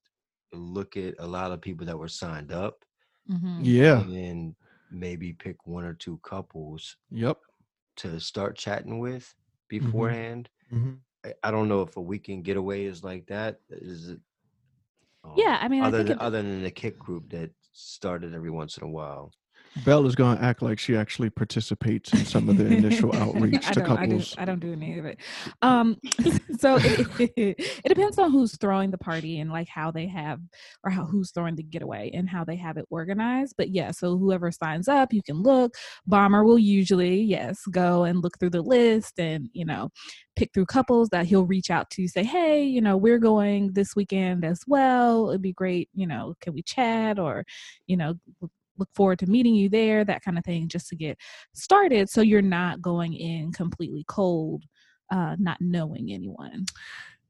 look 0.53 0.97
at 0.97 1.15
a 1.19 1.27
lot 1.27 1.51
of 1.51 1.61
people 1.61 1.85
that 1.85 1.97
were 1.97 2.07
signed 2.07 2.51
up, 2.51 2.83
Mm-hmm. 3.29 3.61
Yeah. 3.63 4.01
and 4.01 4.13
then 4.15 4.55
maybe 4.91 5.33
pick 5.33 5.65
one 5.65 5.83
or 5.83 5.93
two 5.95 6.19
couples 6.23 6.95
Yep. 7.11 7.37
to 7.97 8.19
start 8.19 8.55
chatting 8.55 8.99
with 8.99 9.33
beforehand. 9.67 10.47
Mhm. 10.71 10.99
I, 10.99 11.04
I 11.43 11.51
don't 11.51 11.67
know 11.67 11.81
if 11.81 11.97
a 11.97 12.01
weekend 12.01 12.43
getaway 12.43 12.85
is 12.85 13.03
like 13.03 13.27
that. 13.27 13.59
Is 13.69 14.09
it? 14.09 14.19
Yeah, 15.35 15.53
um, 15.53 15.57
I 15.61 15.67
mean, 15.67 15.83
I 15.83 15.87
other 15.87 15.97
think 15.99 16.09
than 16.09 16.19
other 16.19 16.41
than 16.41 16.63
the 16.63 16.71
kick 16.71 16.99
group 16.99 17.29
that 17.31 17.51
started 17.73 18.33
every 18.33 18.51
once 18.51 18.77
in 18.77 18.83
a 18.83 18.89
while. 18.89 19.31
Belle 19.83 20.05
is 20.05 20.15
going 20.15 20.37
to 20.37 20.43
act 20.43 20.61
like 20.61 20.79
she 20.79 20.95
actually 20.95 21.29
participates 21.29 22.13
in 22.13 22.25
some 22.25 22.47
of 22.47 22.57
the 22.57 22.65
initial 22.65 23.13
outreach 23.17 23.67
to 23.67 23.81
don't, 23.81 23.91
I, 23.91 24.05
do, 24.05 24.11
couples. 24.11 24.35
I 24.37 24.45
don't 24.45 24.59
do 24.59 24.71
any 24.71 24.97
of 24.97 25.05
it. 25.05 25.19
Um, 25.61 25.97
so 26.59 26.77
it, 26.79 27.07
it 27.37 27.87
depends 27.87 28.17
on 28.17 28.31
who's 28.31 28.55
throwing 28.57 28.91
the 28.91 28.97
party 28.97 29.39
and 29.39 29.51
like 29.51 29.67
how 29.67 29.91
they 29.91 30.07
have, 30.07 30.39
or 30.83 30.91
how 30.91 31.05
who's 31.05 31.31
throwing 31.31 31.55
the 31.55 31.63
getaway 31.63 32.11
and 32.13 32.29
how 32.29 32.45
they 32.45 32.55
have 32.55 32.77
it 32.77 32.85
organized. 32.89 33.55
But 33.57 33.69
yeah, 33.69 33.91
so 33.91 34.17
whoever 34.17 34.51
signs 34.51 34.87
up, 34.87 35.11
you 35.11 35.21
can 35.21 35.41
look. 35.41 35.75
Bomber 36.05 36.43
will 36.43 36.59
usually, 36.59 37.21
yes, 37.21 37.59
go 37.71 38.03
and 38.03 38.23
look 38.23 38.39
through 38.39 38.51
the 38.51 38.61
list 38.61 39.19
and 39.19 39.49
you 39.53 39.65
know 39.65 39.89
pick 40.35 40.53
through 40.53 40.65
couples 40.65 41.09
that 41.09 41.25
he'll 41.25 41.45
reach 41.45 41.69
out 41.69 41.89
to 41.89 42.07
say 42.07 42.23
hey 42.23 42.63
you 42.63 42.81
know 42.81 42.97
we're 42.97 43.19
going 43.19 43.71
this 43.73 43.95
weekend 43.95 44.43
as 44.43 44.59
well 44.67 45.29
it'd 45.29 45.41
be 45.41 45.53
great 45.53 45.89
you 45.93 46.05
know 46.05 46.35
can 46.41 46.53
we 46.53 46.61
chat 46.61 47.17
or 47.19 47.45
you 47.87 47.95
know 47.95 48.15
look 48.77 48.89
forward 48.93 49.19
to 49.19 49.27
meeting 49.27 49.55
you 49.55 49.69
there 49.69 50.03
that 50.05 50.23
kind 50.23 50.37
of 50.37 50.43
thing 50.43 50.67
just 50.67 50.87
to 50.87 50.95
get 50.95 51.17
started 51.53 52.09
so 52.09 52.21
you're 52.21 52.41
not 52.41 52.81
going 52.81 53.13
in 53.13 53.51
completely 53.51 54.03
cold 54.07 54.63
uh 55.11 55.35
not 55.39 55.57
knowing 55.59 56.11
anyone 56.11 56.65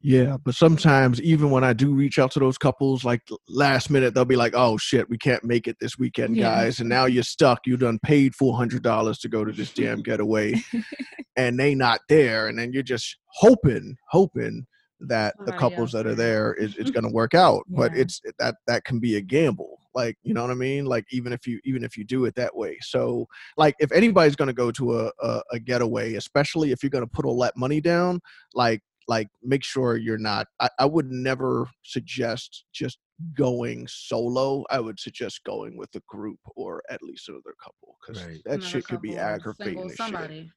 Yeah, 0.02 0.38
but 0.44 0.54
sometimes 0.54 1.20
even 1.22 1.50
when 1.50 1.64
I 1.64 1.74
do 1.74 1.96
reach 1.96 2.20
out 2.20 2.30
to 2.34 2.40
those 2.40 2.60
couples, 2.60 3.04
like 3.04 3.22
last 3.50 3.90
minute, 3.90 4.14
they'll 4.14 4.24
be 4.24 4.36
like, 4.36 4.54
"Oh 4.56 4.78
shit, 4.78 5.10
we 5.10 5.18
can't 5.18 5.44
make 5.44 5.68
it 5.68 5.78
this 5.80 5.98
weekend, 5.98 6.36
Yeah. 6.38 6.44
guys," 6.44 6.80
and 6.80 6.88
now 6.88 7.06
you're 7.06 7.24
stuck. 7.24 7.62
You 7.66 7.76
done 7.76 7.98
paid 8.04 8.36
four 8.36 8.56
hundred 8.56 8.84
dollars 8.84 9.18
to 9.20 9.30
go 9.30 9.44
to 9.44 9.52
this 9.52 9.74
damn 9.74 10.04
getaway, 10.04 10.54
and 11.38 11.60
they 11.60 11.74
not 11.74 12.02
there, 12.08 12.48
and 12.50 12.60
then 12.60 12.72
you're 12.72 12.84
just 12.84 13.18
hoping, 13.30 13.96
hoping 14.10 14.68
that 15.00 15.34
the 15.48 15.54
couples 15.54 15.92
that 15.94 16.06
are 16.06 16.14
there. 16.16 16.54
is, 16.54 16.76
is 16.78 16.92
going 16.92 17.04
to 17.06 17.12
work 17.12 17.34
out. 17.34 17.64
But 17.68 17.92
it's 17.98 18.22
that 18.38 18.56
that 18.68 18.84
can 18.86 19.00
be 19.00 19.16
a 19.16 19.22
gamble. 19.22 19.80
Like 19.96 20.18
you 20.24 20.34
know 20.34 20.42
what 20.42 20.52
I 20.52 20.56
mean? 20.56 20.86
Like 20.86 21.06
even 21.12 21.34
if 21.34 21.48
you 21.48 21.60
even 21.64 21.84
if 21.84 21.98
you 21.98 22.04
do 22.04 22.26
it 22.26 22.36
that 22.36 22.56
way. 22.56 22.78
So 22.82 23.28
like 23.58 23.76
if 23.80 23.92
anybody's 23.92 24.36
going 24.36 24.48
to 24.48 24.54
go 24.54 24.72
to 24.72 25.00
a, 25.00 25.12
a 25.24 25.42
a 25.54 25.60
getaway, 25.60 26.16
especially 26.16 26.72
if 26.72 26.84
you're 26.84 26.90
going 26.90 27.06
to 27.06 27.10
put 27.10 27.26
all 27.26 27.40
that 27.40 27.56
money 27.58 27.82
down, 27.82 28.20
like 28.54 28.82
like 29.08 29.28
make 29.44 29.64
sure 29.64 29.98
you're 29.98 30.18
not 30.18 30.48
I, 30.60 30.70
I 30.80 30.86
would 30.86 31.12
never 31.12 31.68
suggest 31.84 32.66
just 32.74 32.98
going 33.34 33.88
solo 33.88 34.66
i 34.70 34.80
would 34.80 35.00
suggest 35.00 35.42
going 35.46 35.78
with 35.78 35.94
a 35.96 36.02
group 36.08 36.40
or 36.56 36.82
at 36.90 37.02
least 37.02 37.30
another 37.30 37.54
couple 37.64 37.98
because 38.02 38.22
Right. 38.22 38.42
that 38.46 38.56
Another 38.56 38.68
shit 38.68 38.88
could 38.88 39.02
be 39.02 39.16
aggravating 39.18 39.90
single 39.90 39.92
as 39.92 39.98
shit. 39.98 40.48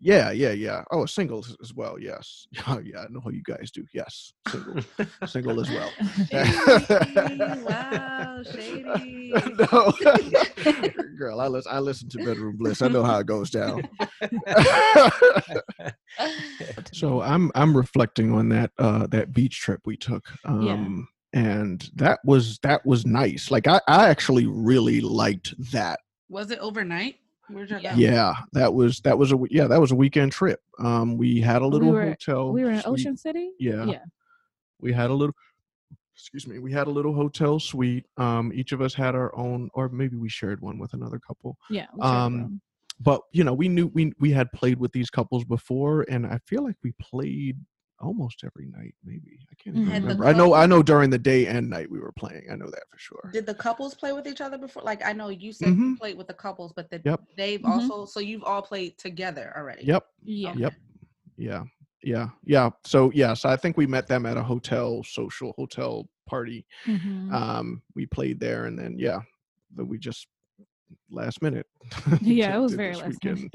Somebody. 0.00 0.38
yeah 0.38 0.48
yeah 0.48 0.52
yeah 0.52 0.84
oh 0.90 1.06
singles 1.06 1.56
as 1.62 1.74
well 1.74 1.96
yes 1.98 2.46
oh 2.68 2.78
yeah 2.84 3.00
i 3.00 3.06
know 3.10 3.20
how 3.20 3.30
you 3.30 3.42
guys 3.42 3.70
do 3.70 3.84
yes 3.94 4.32
single 4.48 4.82
single 5.26 5.60
as 5.60 5.70
well 5.70 5.90
Shady. 6.30 7.62
wow, 7.62 8.42
shady. 8.52 9.32
no 9.72 9.92
girl 11.18 11.40
i 11.40 11.46
listen 11.46 11.72
i 11.72 11.78
listen 11.78 12.08
to 12.10 12.18
bedroom 12.18 12.56
bliss 12.56 12.82
i 12.82 12.88
know 12.88 13.02
how 13.04 13.18
it 13.18 13.26
goes 13.26 13.50
down 13.50 13.82
so 16.92 17.20
i'm 17.22 17.50
i'm 17.54 17.76
reflecting 17.76 18.32
on 18.32 18.48
that 18.48 18.70
uh 18.78 19.06
that 19.08 19.32
beach 19.32 19.60
trip 19.60 19.80
we 19.84 19.96
took 19.96 20.24
um 20.44 21.08
and 21.32 21.90
that 21.94 22.20
was 22.24 22.58
that 22.62 22.84
was 22.86 23.04
nice 23.06 23.50
like 23.50 23.66
i 23.66 23.80
i 23.88 24.08
actually 24.08 24.46
really 24.46 25.00
liked 25.00 25.54
that 25.72 26.00
Was 26.28 26.50
it 26.50 26.58
overnight? 26.60 27.16
Where'd 27.48 27.70
Yeah. 27.70 27.94
yeah 27.96 28.34
that 28.52 28.72
was 28.74 29.00
that 29.00 29.16
was 29.18 29.32
a 29.32 29.38
yeah 29.50 29.66
that 29.66 29.80
was 29.80 29.92
a 29.92 29.96
weekend 29.96 30.32
trip. 30.32 30.60
Um 30.78 31.16
we 31.16 31.40
had 31.40 31.62
a 31.62 31.66
We 31.66 31.72
little 31.72 31.92
were- 31.92 32.08
hotel 32.08 32.52
we 32.52 32.64
were 32.64 32.70
in 32.70 32.80
suite. 32.80 32.92
ocean 32.92 33.16
city? 33.16 33.50
Yeah. 33.58 33.84
Yeah. 33.86 34.04
We 34.80 34.92
had 34.92 35.10
a 35.10 35.14
little 35.14 35.34
excuse 36.14 36.46
me 36.46 36.58
we 36.58 36.72
had 36.72 36.86
a 36.86 36.90
little 36.90 37.12
hotel 37.14 37.58
suite. 37.60 38.06
Um 38.16 38.52
each 38.54 38.72
of 38.72 38.80
us 38.80 38.94
had 38.94 39.14
our 39.14 39.34
own 39.36 39.70
or 39.74 39.88
maybe 39.88 40.16
we 40.16 40.28
shared 40.28 40.60
one 40.60 40.78
with 40.78 40.92
another 40.94 41.18
couple. 41.18 41.56
Yeah 41.70 41.86
Um, 42.00 42.60
but 43.00 43.20
you 43.32 43.44
know 43.44 43.52
we 43.52 43.68
knew 43.68 43.88
we 43.88 44.12
we 44.18 44.30
had 44.32 44.50
played 44.52 44.78
with 44.78 44.90
these 44.92 45.10
couples 45.10 45.44
before 45.44 46.06
and 46.08 46.26
i 46.26 46.38
feel 46.46 46.64
like 46.64 46.76
we 46.82 46.92
played 46.98 47.58
almost 48.00 48.44
every 48.44 48.66
night 48.66 48.94
maybe 49.04 49.38
i 49.50 49.54
can't 49.62 49.76
even 49.76 49.88
Mhm. 49.88 49.92
Had 49.92 50.02
remember 50.02 50.24
i 50.26 50.32
know 50.32 50.54
i 50.54 50.66
know 50.66 50.82
during 50.82 51.10
the 51.10 51.18
day 51.18 51.46
and 51.46 51.68
night 51.70 51.90
we 51.90 51.98
were 51.98 52.12
playing 52.12 52.44
i 52.50 52.54
know 52.54 52.66
that 52.66 52.82
for 52.90 52.98
sure 52.98 53.30
Did 53.32 53.46
the 53.46 53.54
couples 53.54 53.94
play 53.94 54.12
with 54.12 54.26
each 54.26 54.40
other 54.40 54.58
before? 54.58 54.82
Like 54.82 55.04
I 55.04 55.12
know 55.12 55.28
you 55.30 55.52
said 55.52 55.68
you 55.68 55.74
Mhm. 55.74 55.98
played 55.98 56.16
with 56.18 56.26
the 56.28 56.34
couples, 56.34 56.72
but 56.76 56.88
the, 56.90 57.00
Yep. 57.04 57.20
they've 57.36 57.60
Mhm. 57.62 57.70
also 57.70 58.04
so 58.04 58.20
you've 58.20 58.44
all 58.44 58.62
played 58.62 58.98
together 58.98 59.52
already. 59.56 59.84
yep 59.84 60.04
yeah 60.24 60.54
Yep. 60.56 60.74
yeah 61.36 61.64
yeah 62.02 62.28
yeah 62.44 62.70
so 62.84 63.10
yes 63.12 63.44
i 63.44 63.56
think 63.56 63.76
we 63.76 63.86
met 63.86 64.06
them 64.06 64.26
at 64.26 64.36
a 64.36 64.42
hotel 64.42 65.02
social 65.02 65.52
hotel 65.56 66.08
party 66.26 66.66
Mhm. 66.86 67.32
um 67.32 67.82
we 67.94 68.04
played 68.06 68.38
there 68.38 68.66
and 68.66 68.78
then 68.78 68.96
yeah 68.98 69.20
then 69.74 69.88
we 69.88 69.98
just 69.98 70.28
last 71.10 71.40
minute 71.42 71.66
yeah 72.20 72.54
it 72.56 72.60
was 72.60 72.74
very 72.74 72.92
this 72.92 73.00
last 73.02 73.24
minute. 73.24 73.52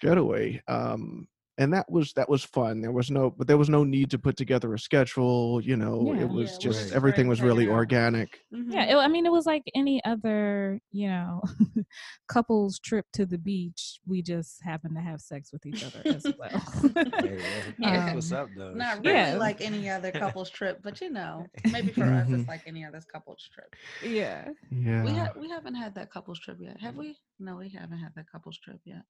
getaway 0.00 0.60
um 0.68 1.26
and 1.58 1.72
that 1.72 1.90
was 1.90 2.12
that 2.14 2.28
was 2.28 2.44
fun 2.44 2.80
there 2.80 2.92
was 2.92 3.10
no 3.10 3.30
but 3.30 3.46
there 3.48 3.58
was 3.58 3.68
no 3.68 3.82
need 3.84 4.10
to 4.10 4.18
put 4.18 4.36
together 4.36 4.72
a 4.74 4.78
schedule 4.78 5.60
you 5.62 5.76
know 5.76 6.12
Yeah. 6.14 6.22
it 6.22 6.28
was 6.28 6.52
Yeah, 6.52 6.58
just 6.58 6.84
Right. 6.86 6.96
everything 6.96 7.26
was 7.28 7.42
really 7.42 7.66
out. 7.66 7.72
organic 7.72 8.40
Mhm. 8.54 8.72
Yeah, 8.72 8.84
it, 8.92 8.96
I 8.96 9.08
mean, 9.08 9.26
it 9.26 9.32
was 9.32 9.44
like 9.46 9.64
any 9.74 10.02
other, 10.04 10.80
you 10.90 11.08
know, 11.08 11.42
couples 12.28 12.78
trip 12.78 13.06
to 13.12 13.26
the 13.26 13.38
beach. 13.38 14.00
We 14.06 14.22
just 14.22 14.62
happened 14.62 14.94
to 14.96 15.02
have 15.02 15.20
sex 15.20 15.52
with 15.52 15.64
each 15.66 15.84
other 15.84 16.00
as 16.04 16.24
well. 16.38 16.48
Hey, 16.94 17.38
well, 17.78 17.92
that's 17.92 18.14
what's 18.14 18.32
Um, 18.32 18.38
up, 18.38 18.48
though. 18.56 18.72
Not 18.74 19.04
really 19.04 19.12
Yeah. 19.12 19.36
like 19.36 19.60
any 19.60 19.88
other 19.90 20.10
couples 20.12 20.50
trip, 20.50 20.80
but 20.82 21.00
you 21.00 21.10
know, 21.10 21.46
maybe 21.72 21.92
for 21.92 22.04
us 22.04 22.26
Mhm. 22.28 22.40
it's 22.40 22.48
like 22.48 22.62
any 22.66 22.84
other 22.84 23.00
couples 23.12 23.48
trip. 23.52 23.74
yeah. 24.02 24.48
yeah 24.70 25.04
We 25.04 25.10
ha- 25.12 25.32
we 25.36 25.48
haven't 25.48 25.74
had 25.74 25.94
that 25.96 26.10
couples 26.10 26.38
trip 26.40 26.58
yet, 26.60 26.80
have 26.80 26.96
we? 26.96 27.16
No, 27.38 27.56
we 27.56 27.68
haven't 27.70 27.98
had 27.98 28.12
that 28.16 28.30
couples 28.30 28.58
trip 28.58 28.80
yet. 28.84 29.02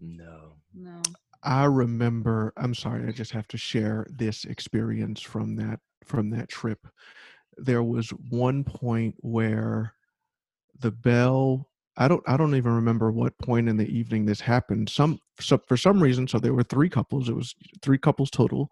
No. 0.00 0.54
No. 0.74 1.00
I 1.42 1.64
remember 1.64 2.52
i'm 2.56 2.74
sorry 2.74 3.06
i 3.08 3.12
just 3.12 3.32
have 3.32 3.48
to 3.48 3.56
share 3.58 4.06
this 4.10 4.44
experience 4.44 5.20
from 5.20 5.56
that 5.56 5.80
from 6.04 6.30
that 6.30 6.48
trip 6.48 6.86
there 7.56 7.82
was 7.82 8.10
one 8.30 8.64
point 8.64 9.14
where 9.18 9.94
the 10.78 10.90
Belle 10.90 11.66
I 11.96 12.08
don't 12.08 12.22
I 12.26 12.36
don't 12.36 12.54
even 12.54 12.72
remember 12.72 13.10
what 13.10 13.36
point 13.38 13.68
in 13.68 13.76
the 13.76 13.88
evening 13.88 14.24
this 14.24 14.40
happened. 14.40 14.88
Some 14.88 15.18
so 15.38 15.58
for 15.68 15.76
some 15.76 16.02
reason, 16.02 16.26
so 16.26 16.38
there 16.38 16.54
were 16.54 16.62
three 16.62 16.88
couples. 16.88 17.28
It 17.28 17.34
was 17.36 17.54
three 17.82 17.98
couples 17.98 18.30
total. 18.30 18.70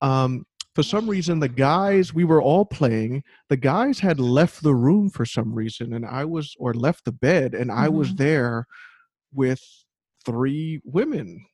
Um, 0.00 0.46
for 0.74 0.82
some 0.82 1.08
reason, 1.08 1.40
the 1.40 1.48
guys 1.48 2.14
we 2.14 2.24
were 2.24 2.40
all 2.42 2.64
playing. 2.64 3.24
The 3.48 3.56
guys 3.56 3.98
had 3.98 4.20
left 4.20 4.62
the 4.62 4.74
room 4.74 5.08
for 5.10 5.24
some 5.24 5.52
reason, 5.52 5.92
and 5.94 6.06
I 6.06 6.24
was 6.24 6.54
or 6.58 6.72
left 6.74 7.04
the 7.04 7.12
bed, 7.12 7.54
and 7.54 7.72
I 7.72 7.88
was 7.88 8.12
Mhm. 8.12 8.16
there 8.18 8.66
with 9.32 9.62
three 10.24 10.80
women. 10.84 11.44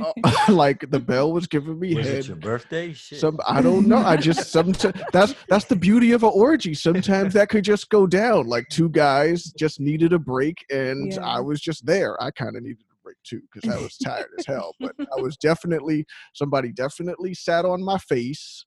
Uh, 0.00 0.12
like 0.52 0.90
the 0.90 1.00
Belle 1.00 1.32
was 1.32 1.46
giving 1.46 1.78
me 1.78 1.94
Was 1.94 2.06
head. 2.06 2.18
it 2.18 2.28
your 2.28 2.36
birthday? 2.36 2.92
Shit. 2.92 3.20
Some 3.20 3.38
I 3.46 3.60
don't 3.62 3.86
know. 3.86 3.98
I 3.98 4.16
just 4.16 4.50
sometimes 4.52 4.94
that's 5.12 5.34
that's 5.48 5.64
the 5.66 5.76
beauty 5.76 6.12
of 6.12 6.22
an 6.22 6.30
orgy. 6.32 6.74
Sometimes 6.74 7.34
that 7.34 7.48
could 7.48 7.64
just 7.64 7.88
go 7.90 8.06
down. 8.06 8.46
Like 8.46 8.68
two 8.70 8.88
guys 8.88 9.44
just 9.58 9.80
needed 9.80 10.12
a 10.12 10.18
break, 10.18 10.64
and 10.70 11.12
Yeah. 11.12 11.26
I 11.26 11.40
was 11.40 11.60
just 11.60 11.84
there. 11.86 12.20
I 12.22 12.30
kind 12.30 12.56
of 12.56 12.62
needed 12.62 12.84
a 12.90 12.96
break 13.04 13.16
too 13.24 13.40
because 13.52 13.70
I 13.70 13.80
was 13.80 13.96
tired 13.98 14.28
as 14.38 14.46
hell. 14.46 14.72
But 14.80 14.94
I 14.98 15.20
was 15.20 15.36
definitely 15.36 16.06
somebody 16.34 16.72
definitely 16.72 17.34
sat 17.34 17.64
on 17.64 17.82
my 17.82 17.98
face, 17.98 18.64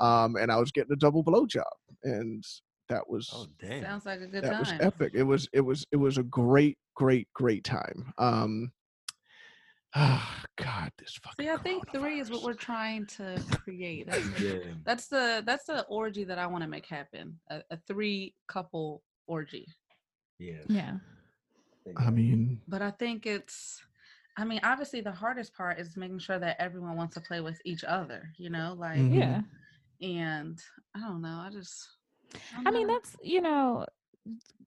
um, 0.00 0.36
and 0.36 0.50
I 0.50 0.56
was 0.58 0.70
getting 0.72 0.92
a 0.92 0.96
double 0.96 1.24
blowjob, 1.24 1.62
and 2.04 2.44
that 2.88 3.08
was 3.08 3.30
oh 3.32 3.46
damn. 3.60 3.82
Sounds 3.82 4.06
like 4.06 4.20
a 4.20 4.26
good 4.26 4.42
that 4.44 4.50
time. 4.50 4.60
was 4.60 4.72
epic. 4.80 5.12
It 5.14 5.22
was 5.22 5.48
it 5.52 5.60
was 5.60 5.86
it 5.92 5.96
was 5.96 6.18
a 6.18 6.22
great 6.24 6.76
great 6.96 7.28
great 7.34 7.64
time. 7.64 8.12
Um, 8.18 8.72
ah, 9.94 10.44
God, 10.56 10.90
this 10.98 11.18
fucking. 11.22 11.44
See, 11.44 11.50
I 11.50 11.56
think 11.56 11.90
three 11.92 12.20
is 12.20 12.30
what 12.30 12.42
we're 12.42 12.54
trying 12.54 13.06
to 13.06 13.42
create. 13.50 14.06
That's 14.10 14.30
the, 14.38 14.46
yeah. 14.46 14.72
that's 14.84 15.06
the 15.08 15.42
that's 15.44 15.64
the 15.64 15.84
orgy 15.88 16.24
that 16.24 16.38
I 16.38 16.46
want 16.46 16.62
to 16.62 16.68
make 16.68 16.86
happen. 16.86 17.38
A, 17.50 17.62
a 17.70 17.76
three 17.86 18.34
couple 18.48 19.02
orgy. 19.26 19.66
Yeah. 20.38 20.62
yeah. 20.68 20.94
I 21.96 22.10
mean, 22.10 22.60
But 22.68 22.82
I 22.82 22.90
think 22.90 23.26
it's 23.26 23.82
I 24.36 24.44
mean, 24.44 24.60
obviously 24.62 25.00
the 25.00 25.12
hardest 25.12 25.54
part 25.54 25.78
is 25.78 25.96
making 25.96 26.20
sure 26.20 26.38
that 26.38 26.56
everyone 26.60 26.96
wants 26.96 27.14
to 27.14 27.20
play 27.20 27.40
with 27.40 27.60
each 27.64 27.84
other, 27.84 28.30
you 28.38 28.48
know, 28.50 28.74
like 28.78 28.98
Mhm. 28.98 29.18
Yeah. 29.18 29.42
and 30.00 30.58
I 30.94 31.00
don't 31.00 31.20
know, 31.20 31.42
I 31.46 31.50
just 31.50 31.88
I'm 32.56 32.66
I 32.66 32.70
mean, 32.70 32.86
that's, 32.86 33.16
you 33.22 33.40
know, 33.40 33.86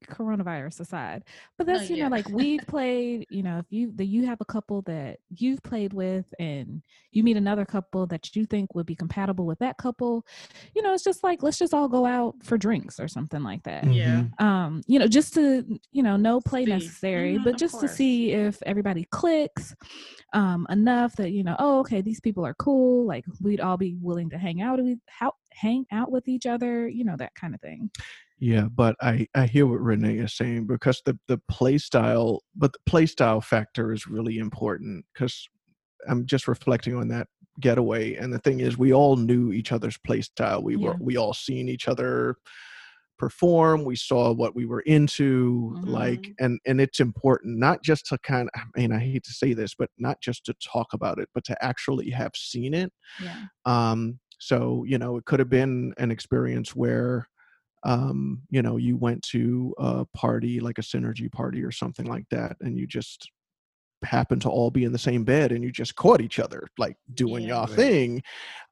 coronavirus 0.07 0.81
aside, 0.81 1.23
but 1.57 1.65
No, 1.65 1.73
that's, 1.73 1.89
you 1.89 1.97
yeah. 1.97 2.03
know, 2.03 2.09
like 2.09 2.27
we've 2.29 2.65
played, 2.67 3.25
you 3.29 3.41
know, 3.43 3.59
if 3.59 3.65
you, 3.69 3.91
that 3.95 4.05
you 4.05 4.25
have 4.25 4.41
a 4.41 4.45
couple 4.45 4.81
that 4.83 5.19
you've 5.29 5.63
played 5.63 5.93
with 5.93 6.25
and 6.39 6.81
you 7.11 7.23
meet 7.23 7.37
another 7.37 7.65
couple 7.65 8.05
that 8.07 8.35
you 8.35 8.45
think 8.45 8.75
would 8.75 8.85
be 8.85 8.95
compatible 8.95 9.45
with 9.45 9.59
that 9.59 9.77
couple, 9.77 10.25
you 10.75 10.81
know, 10.81 10.93
it's 10.93 11.03
just 11.03 11.23
like, 11.23 11.41
let's 11.41 11.57
just 11.57 11.73
all 11.73 11.87
go 11.87 12.05
out 12.05 12.35
for 12.43 12.57
drinks 12.57 12.99
or 12.99 13.07
something 13.07 13.43
like 13.43 13.63
that. 13.63 13.85
Yeah. 13.85 14.23
mhm. 14.23 14.41
um 14.43 14.81
you 14.87 14.99
know 14.99 15.07
just 15.07 15.33
to 15.35 15.63
you 15.91 16.03
know 16.03 16.17
no 16.17 16.41
play 16.41 16.65
See. 16.65 16.71
necessary 16.71 17.37
Mhm, 17.37 17.43
but 17.43 17.55
just 17.57 17.79
to 17.79 17.87
see 17.87 18.31
if 18.31 18.61
everybody 18.63 19.05
clicks 19.11 19.75
um 20.33 20.65
enough 20.69 21.15
that 21.15 21.31
you 21.31 21.43
know 21.43 21.55
oh 21.59 21.79
okay 21.79 22.01
these 22.01 22.19
people 22.19 22.45
are 22.45 22.53
cool 22.55 23.05
like 23.05 23.23
we'd 23.41 23.61
all 23.61 23.77
be 23.77 23.95
willing 24.01 24.29
to 24.29 24.37
hang 24.37 24.61
out 24.61 24.81
with 24.81 24.99
how 25.07 25.33
hang 25.55 25.85
out 25.91 26.11
with 26.11 26.27
each 26.27 26.45
other 26.45 26.87
you 26.87 27.03
know 27.03 27.15
that 27.17 27.33
kind 27.35 27.53
of 27.53 27.61
thing 27.61 27.89
Yeah, 28.39 28.67
but 28.75 28.97
I 29.01 29.27
I 29.35 29.45
hear 29.45 29.65
what 29.65 29.79
Renee 29.79 30.17
is 30.17 30.33
saying 30.33 30.67
because 30.67 31.01
the 31.05 31.17
the 31.29 31.39
play 31.49 31.77
style, 31.77 32.41
but 32.55 32.73
the 32.73 32.79
play 32.85 33.05
style 33.05 33.39
factor 33.39 33.93
is 33.93 34.05
really 34.05 34.37
important 34.37 35.05
because 35.13 35.47
I'm 36.09 36.25
just 36.25 36.49
reflecting 36.49 36.93
on 36.95 37.07
that 37.07 37.27
getaway, 37.61 38.15
and 38.15 38.33
the 38.33 38.39
thing 38.39 38.59
is, 38.59 38.77
we 38.77 38.91
all 38.91 39.15
knew 39.15 39.53
each 39.53 39.71
other's 39.71 39.97
play 39.97 40.21
style. 40.21 40.61
We 40.61 40.75
were 40.75 40.97
we 40.99 41.15
all 41.15 41.33
seen 41.33 41.69
each 41.69 41.87
other 41.87 42.35
perform. 43.17 43.85
We 43.85 43.95
saw 43.95 44.33
what 44.33 44.55
we 44.55 44.65
were 44.65 44.81
into, 44.81 45.77
like, 45.83 46.33
and 46.39 46.59
and 46.65 46.81
it's 46.81 46.99
important 46.99 47.59
not 47.59 47.81
just 47.81 48.07
to 48.07 48.17
kind 48.17 48.49
of. 48.53 48.61
I 48.61 48.79
mean, 48.79 48.91
I 48.91 48.99
hate 48.99 49.23
to 49.23 49.31
say 49.31 49.53
this, 49.53 49.73
but 49.73 49.89
not 49.97 50.19
just 50.19 50.43
to 50.47 50.55
talk 50.55 50.91
about 50.91 51.17
it, 51.17 51.29
but 51.33 51.45
to 51.45 51.63
actually 51.63 52.09
have 52.09 52.31
seen 52.35 52.73
it 52.73 52.91
yeah 53.21 53.43
um 53.65 54.19
so 54.43 54.83
you 54.85 54.97
know 54.97 55.17
it 55.17 55.25
could 55.25 55.39
have 55.39 55.49
been 55.49 55.93
an 55.97 56.11
experience 56.11 56.75
where 56.75 57.27
um 57.83 58.41
you 58.49 58.61
know 58.61 58.77
you 58.77 58.97
went 58.97 59.21
to 59.21 59.73
a 59.77 60.05
party 60.13 60.59
like 60.59 60.77
a 60.77 60.81
synergy 60.81 61.31
party 61.31 61.63
or 61.63 61.71
something 61.71 62.05
like 62.05 62.25
that 62.29 62.55
and 62.61 62.77
you 62.77 62.85
just 62.87 63.29
happened 64.03 64.41
to 64.41 64.49
all 64.49 64.69
be 64.69 64.83
in 64.83 64.91
the 64.91 64.97
same 64.97 65.23
bed 65.23 65.53
and 65.53 65.63
you 65.63 65.71
just 65.71 65.95
caught 65.95 66.19
each 66.19 66.37
other 66.39 66.67
like 66.77 66.97
doing 67.13 67.43
Yeah. 67.43 67.49
your 67.55 67.67
Right. 67.67 67.75
thing 67.75 68.23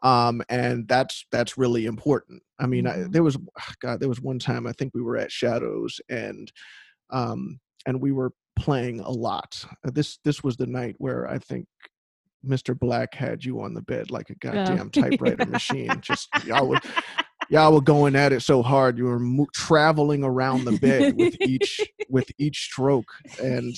um 0.04 0.42
and 0.50 0.88
that's 0.90 1.26
that's 1.32 1.58
really 1.58 1.86
important 1.86 2.44
i 2.60 2.66
mean 2.68 2.86
I, 2.88 2.98
Mhm. 2.98 3.14
there 3.14 3.24
was 3.24 3.38
god 3.82 4.00
there 4.02 4.10
was 4.10 4.22
one 4.22 4.40
time 4.40 4.68
i 4.68 4.74
think 4.74 4.92
we 4.94 5.02
were 5.02 5.18
at 5.18 5.32
shadows 5.32 6.02
and 6.10 6.52
um 7.12 7.60
and 7.86 8.02
we 8.02 8.12
were 8.12 8.34
playing 8.58 9.00
a 9.00 9.10
lot 9.12 9.66
this 9.84 10.20
this 10.26 10.44
was 10.44 10.58
the 10.58 10.68
night 10.68 10.96
where 11.00 11.30
i 11.30 11.38
think 11.40 11.66
mr 12.46 12.78
black 12.78 13.14
had 13.14 13.44
you 13.44 13.62
on 13.62 13.74
the 13.74 13.82
bed 13.82 14.10
like 14.12 14.30
a 14.30 14.36
goddamn 14.36 14.90
typewriter 14.92 15.46
machine 15.46 15.92
just 16.02 16.30
y'all 16.46 16.68
were 16.68 16.80
y'all 17.50 17.74
were 17.74 17.82
going 17.82 18.16
at 18.16 18.34
it 18.34 18.42
so 18.42 18.62
hard 18.62 18.98
you 18.98 19.06
were 19.06 19.20
mo- 19.20 19.48
traveling 19.54 20.24
around 20.24 20.66
the 20.66 20.78
bed 20.80 21.16
with 21.16 21.36
each 21.42 21.82
with 22.10 22.30
each 22.38 22.64
stroke 22.64 23.12
and 23.42 23.76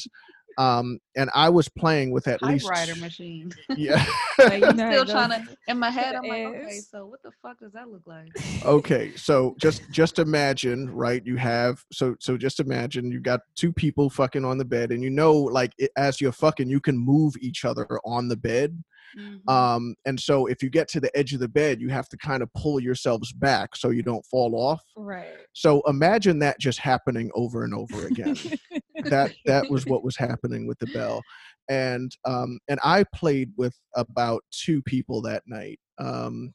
um 0.58 1.00
and 1.16 1.30
i 1.34 1.50
was 1.50 1.68
playing 1.70 2.12
with 2.12 2.28
at 2.28 2.42
least 2.44 2.66
typewriter 2.68 2.96
machine. 2.96 3.52
yeah 3.76 4.04
Like, 4.40 4.62
you 4.62 4.74
know, 4.74 4.92
Still 4.92 5.06
trying 5.06 5.30
to 5.30 5.58
in 5.68 5.78
my 5.78 5.90
head, 5.92 6.16
I'm 6.16 6.28
like, 6.28 6.46
okay, 6.48 6.82
so 6.90 7.06
what 7.06 7.22
the 7.24 7.32
fuck 7.42 7.60
does 7.60 7.72
that 7.74 7.88
look 7.90 8.02
like? 8.08 8.28
okay 8.66 9.16
so 9.16 9.56
just 9.62 9.90
just 9.92 10.20
imagine 10.20 10.90
right 10.90 11.22
you 11.26 11.36
have 11.36 11.84
so 11.92 12.16
so 12.20 12.36
just 12.38 12.60
imagine 12.60 13.12
you 13.12 13.20
got 13.20 13.42
two 13.56 13.72
people 13.72 14.10
fucking 14.10 14.44
on 14.46 14.58
the 14.58 14.66
bed 14.66 14.92
and 14.92 15.04
you 15.04 15.10
know 15.10 15.34
like 15.34 15.72
it, 15.78 15.92
as 15.98 16.20
you're 16.20 16.32
fucking 16.32 16.70
you 16.70 16.80
can 16.80 16.98
move 16.98 17.34
each 17.42 17.64
other 17.66 17.86
on 18.06 18.28
the 18.28 18.38
bed 18.38 18.82
Mhm. 19.16 19.48
um 19.48 19.94
and 20.06 20.20
so 20.20 20.48
if 20.48 20.64
you 20.64 20.72
get 20.72 20.88
to 20.88 21.00
the 21.00 21.16
edge 21.16 21.34
of 21.36 21.40
the 21.40 21.48
bed 21.48 21.80
you 21.80 21.90
have 21.90 22.10
to 22.10 22.18
kind 22.18 22.42
of 22.42 22.52
pull 22.56 22.80
yourselves 22.80 23.32
back 23.32 23.76
so 23.76 23.92
you 23.92 24.02
don't 24.02 24.26
fall 24.26 24.56
off 24.56 24.82
right 24.96 25.36
so 25.54 25.84
imagine 25.88 26.40
that 26.40 26.60
just 26.60 26.80
happening 26.80 27.30
over 27.36 27.64
and 27.64 27.76
over 27.76 28.08
again 28.08 28.36
that 29.06 29.34
that 29.46 29.70
was 29.70 29.86
what 29.88 30.04
was 30.04 30.16
happening 30.16 30.68
with 30.68 30.80
the 30.80 30.88
Belle 30.88 31.22
and 31.70 32.12
um 32.26 32.60
and 32.68 32.80
i 32.84 33.06
played 33.16 33.52
with 33.56 33.74
about 33.96 34.44
two 34.52 34.82
people 34.82 35.22
that 35.22 35.44
night 35.46 35.80
um 35.98 36.54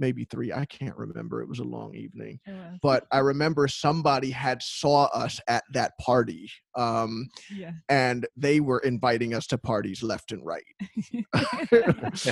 maybe 0.00 0.24
three 0.24 0.52
i 0.52 0.64
can't 0.64 0.96
remember 0.96 1.42
it 1.42 1.48
was 1.48 1.58
a 1.58 1.64
long 1.64 1.94
evening 1.94 2.40
was. 2.46 2.78
but 2.82 3.06
i 3.12 3.18
remember 3.18 3.68
somebody 3.68 4.30
had 4.30 4.62
saw 4.62 5.04
us 5.06 5.40
at 5.46 5.62
that 5.72 5.92
party 6.00 6.50
um 6.76 7.28
yeah 7.54 7.72
and 7.88 8.26
they 8.36 8.60
were 8.60 8.78
inviting 8.80 9.34
us 9.34 9.46
to 9.46 9.58
parties 9.58 10.02
left 10.02 10.32
and 10.32 10.44
right 10.44 10.64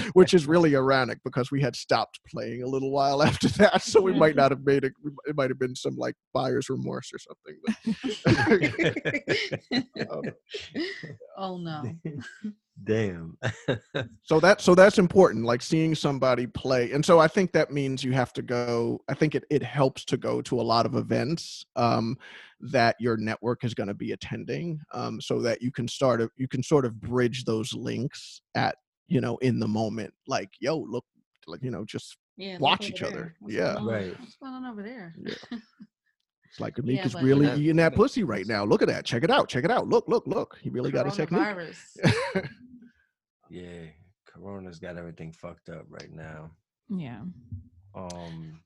which 0.14 0.35
is 0.35 0.46
really 0.46 0.74
ironic 0.74 1.18
because 1.24 1.50
we 1.50 1.61
had 1.61 1.76
stopped 1.76 2.20
playing 2.26 2.62
a 2.62 2.66
little 2.66 2.90
while 2.90 3.22
after 3.28 3.48
that 3.48 3.83
so 3.83 4.00
we 4.00 4.12
might 4.12 4.37
not 4.37 4.50
have 4.50 4.64
made 4.64 4.85
it 4.85 4.92
it 5.26 5.37
might 5.37 5.50
have 5.50 5.59
been 5.59 5.76
some 5.76 5.96
like 5.96 6.14
buyer's 6.33 6.68
remorse 6.68 7.12
or 7.12 7.18
something 7.18 7.57
but 9.96 10.11
um, 10.11 10.22
oh 11.37 11.59
no. 11.59 11.83
Damn. 12.85 13.37
so 14.23 14.38
that 14.41 14.61
so 14.61 14.75
that's 14.75 14.99
important 14.99 15.45
like 15.45 15.61
seeing 15.62 15.95
somebody 15.95 16.47
play 16.47 16.93
and 16.93 17.05
so 17.05 17.19
i 17.19 17.27
think 17.27 17.51
that 17.53 17.73
means 17.73 18.05
you 18.05 18.12
have 18.12 18.33
to 18.33 18.41
go 18.43 19.01
i 19.09 19.14
think 19.14 19.35
it, 19.35 19.45
it 19.51 19.62
helps 19.62 20.05
to 20.05 20.17
go 20.17 20.41
to 20.43 20.61
a 20.61 20.62
lot 20.62 20.87
of 20.87 20.95
events 20.95 21.64
um, 21.77 22.17
that 22.61 22.95
your 23.01 23.17
network 23.17 23.64
is 23.64 23.75
going 23.75 23.88
to 23.88 23.95
be 23.95 24.12
attending 24.12 24.79
um, 24.95 25.21
so 25.21 25.41
that 25.43 25.61
you 25.61 25.73
can 25.73 25.88
start 25.88 26.21
a, 26.21 26.29
you 26.37 26.47
can 26.47 26.62
sort 26.62 26.85
of 26.85 27.01
bridge 27.01 27.45
those 27.45 27.75
links 27.75 28.43
at 28.55 28.77
you 29.09 29.21
know 29.21 29.37
in 29.38 29.59
the 29.59 29.69
moment 29.69 30.12
like 30.29 30.51
yo 30.61 30.77
look 30.79 31.05
like 31.49 31.62
you 31.62 31.71
know 31.71 31.85
just 31.85 32.17
Yeah. 32.37 32.59
Watch 32.59 32.85
over 32.85 32.91
each 32.95 33.03
other. 33.03 33.35
What's 33.41 33.55
Yeah. 33.55 33.75
going? 33.75 33.87
Right. 33.87 34.21
What's 34.21 34.37
going 34.37 34.53
on 34.55 34.67
over 34.67 34.83
there? 34.83 35.14
it's 35.25 36.61
like 36.61 36.77
Yeah, 36.79 37.03
Amika's 37.03 37.12
but- 37.14 37.23
really 37.23 37.47
That- 37.47 37.59
eating 37.59 37.77
that 37.77 37.95
pussy 37.95 38.23
right 38.23 38.47
now 38.47 38.64
look 38.64 38.83
at 38.83 38.88
that 38.88 39.05
check 39.05 39.25
it 39.25 39.31
out 39.31 39.49
check 39.49 39.64
it 39.64 39.71
out 39.71 39.88
look 39.88 40.07
look 40.09 40.27
look 40.27 40.59
he 40.61 40.71
really 40.71 40.91
got 40.91 41.07
a 41.07 41.11
technique 41.11 41.41
Coronavirus. 41.43 42.49
yeah. 43.50 43.84
Corona's 44.26 44.78
got 44.78 44.96
everything 44.96 45.32
fucked 45.32 45.68
up 45.68 45.87
right 45.88 46.12
now. 46.12 46.50
yeah 46.90 47.20
Um 47.94 48.61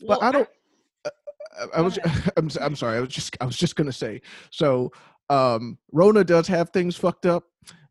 but 0.00 0.08
Well, 0.08 0.22
I 0.22 0.32
don't. 0.32 0.48
I, 1.04 1.10
I 1.74 1.76
Go 1.78 1.84
was. 1.84 1.98
I'm. 2.36 2.46
s- 2.46 2.58
I'm 2.60 2.74
sorry. 2.76 2.96
I 2.96 3.00
was 3.00 3.10
just. 3.10 3.36
I 3.40 3.44
was 3.44 3.56
just 3.56 3.76
gonna 3.76 3.92
say. 3.92 4.20
So, 4.50 4.90
um, 5.30 5.78
Rona 5.92 6.24
does 6.24 6.48
have 6.48 6.70
things 6.70 6.96
fucked 6.96 7.24
up. 7.26 7.44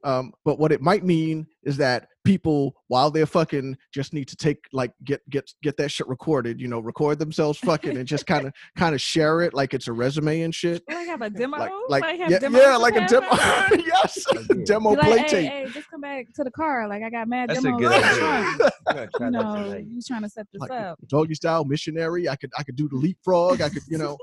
Um, 0.04 0.34
but 0.46 0.58
what 0.60 0.72
it 0.72 0.82
might 0.82 1.04
mean 1.04 1.46
is 1.64 1.78
that 1.78 2.08
people, 2.24 2.76
while 2.88 3.12
they're 3.12 3.26
fucking, 3.26 3.78
just 3.94 4.14
need 4.14 4.28
to 4.30 4.36
take 4.36 4.58
like 4.74 4.92
get 5.04 5.22
get 5.30 5.52
get 5.62 5.78
that 5.78 5.90
shit 5.92 6.08
recorded. 6.08 6.60
You 6.60 6.68
know, 6.68 6.80
record 6.80 7.20
themselves 7.20 7.60
fucking 7.60 7.98
and 7.98 8.08
just 8.08 8.26
kind 8.26 8.48
of 8.48 8.54
kind 8.76 8.96
of 8.96 9.02
share 9.02 9.42
it 9.42 9.54
like 9.54 9.74
it's 9.74 9.88
a 9.88 9.94
resume 9.94 10.42
and 10.42 10.54
shit. 10.56 10.82
like 10.90 11.08
have 11.08 11.22
a 11.22 11.30
demo 11.40 11.58
Like 11.58 11.72
like 12.04 12.20
have 12.20 12.32
yeah, 12.32 12.40
demos 12.40 12.62
yeah 12.62 12.76
like 12.78 12.96
a 12.96 13.06
demo. 13.08 13.28
yes, 13.86 14.26
demo 14.66 14.92
like, 14.92 15.00
play 15.02 15.18
hey, 15.20 15.28
tape. 15.28 15.52
hey, 15.52 15.68
just 15.72 15.90
come 15.90 16.02
back 16.02 16.26
to 16.36 16.44
the 16.44 16.52
car. 16.52 16.88
Like 16.88 17.04
I 17.04 17.10
got 17.10 17.28
mad 17.28 17.50
That's 17.50 17.64
a 17.66 17.72
good 17.72 17.92
idea. 17.92 18.18
trunk. 18.18 18.62
I 18.88 18.94
You 19.02 19.08
that 19.20 19.32
know, 19.32 19.78
you 19.78 20.00
trying 20.08 20.24
to 20.24 20.30
set 20.30 20.48
this 20.52 20.62
Like 20.62 20.72
up. 20.72 21.00
doggy 21.08 21.36
style 21.36 21.64
missionary. 21.66 22.28
I 22.28 22.36
could 22.36 22.52
I 22.58 22.64
could 22.64 22.76
do 22.76 22.90
the 22.90 22.96
leapfrog. 22.96 23.62
I 23.62 23.70
could 23.70 23.84
you 23.88 23.98
know 23.98 24.18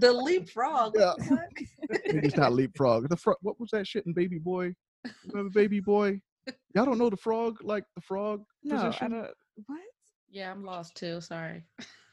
the 0.00 0.12
leapfrog. 0.12 0.94
Yeah. 0.96 1.12
It's 1.90 2.36
not 2.36 2.52
leapfrog. 2.52 3.08
The 3.08 3.16
frog. 3.16 3.36
What 3.42 3.58
was 3.60 3.70
that 3.72 3.86
shit 3.86 4.06
in 4.06 4.12
Baby 4.12 4.38
Boy? 4.38 4.74
Remember 5.28 5.50
Baby 5.50 5.80
Boy? 5.80 6.20
Y'all 6.74 6.84
don't 6.84 6.98
know 6.98 7.10
the 7.10 7.16
frog, 7.16 7.58
like 7.62 7.84
the 7.94 8.00
frog 8.02 8.42
No, 8.64 8.76
I 8.76 8.84
position? 8.86 9.10
don't. 9.12 9.30
What? 9.66 9.80
Yeah, 10.30 10.50
I'm 10.50 10.64
lost 10.64 10.94
too. 10.96 11.20
Sorry. 11.20 11.64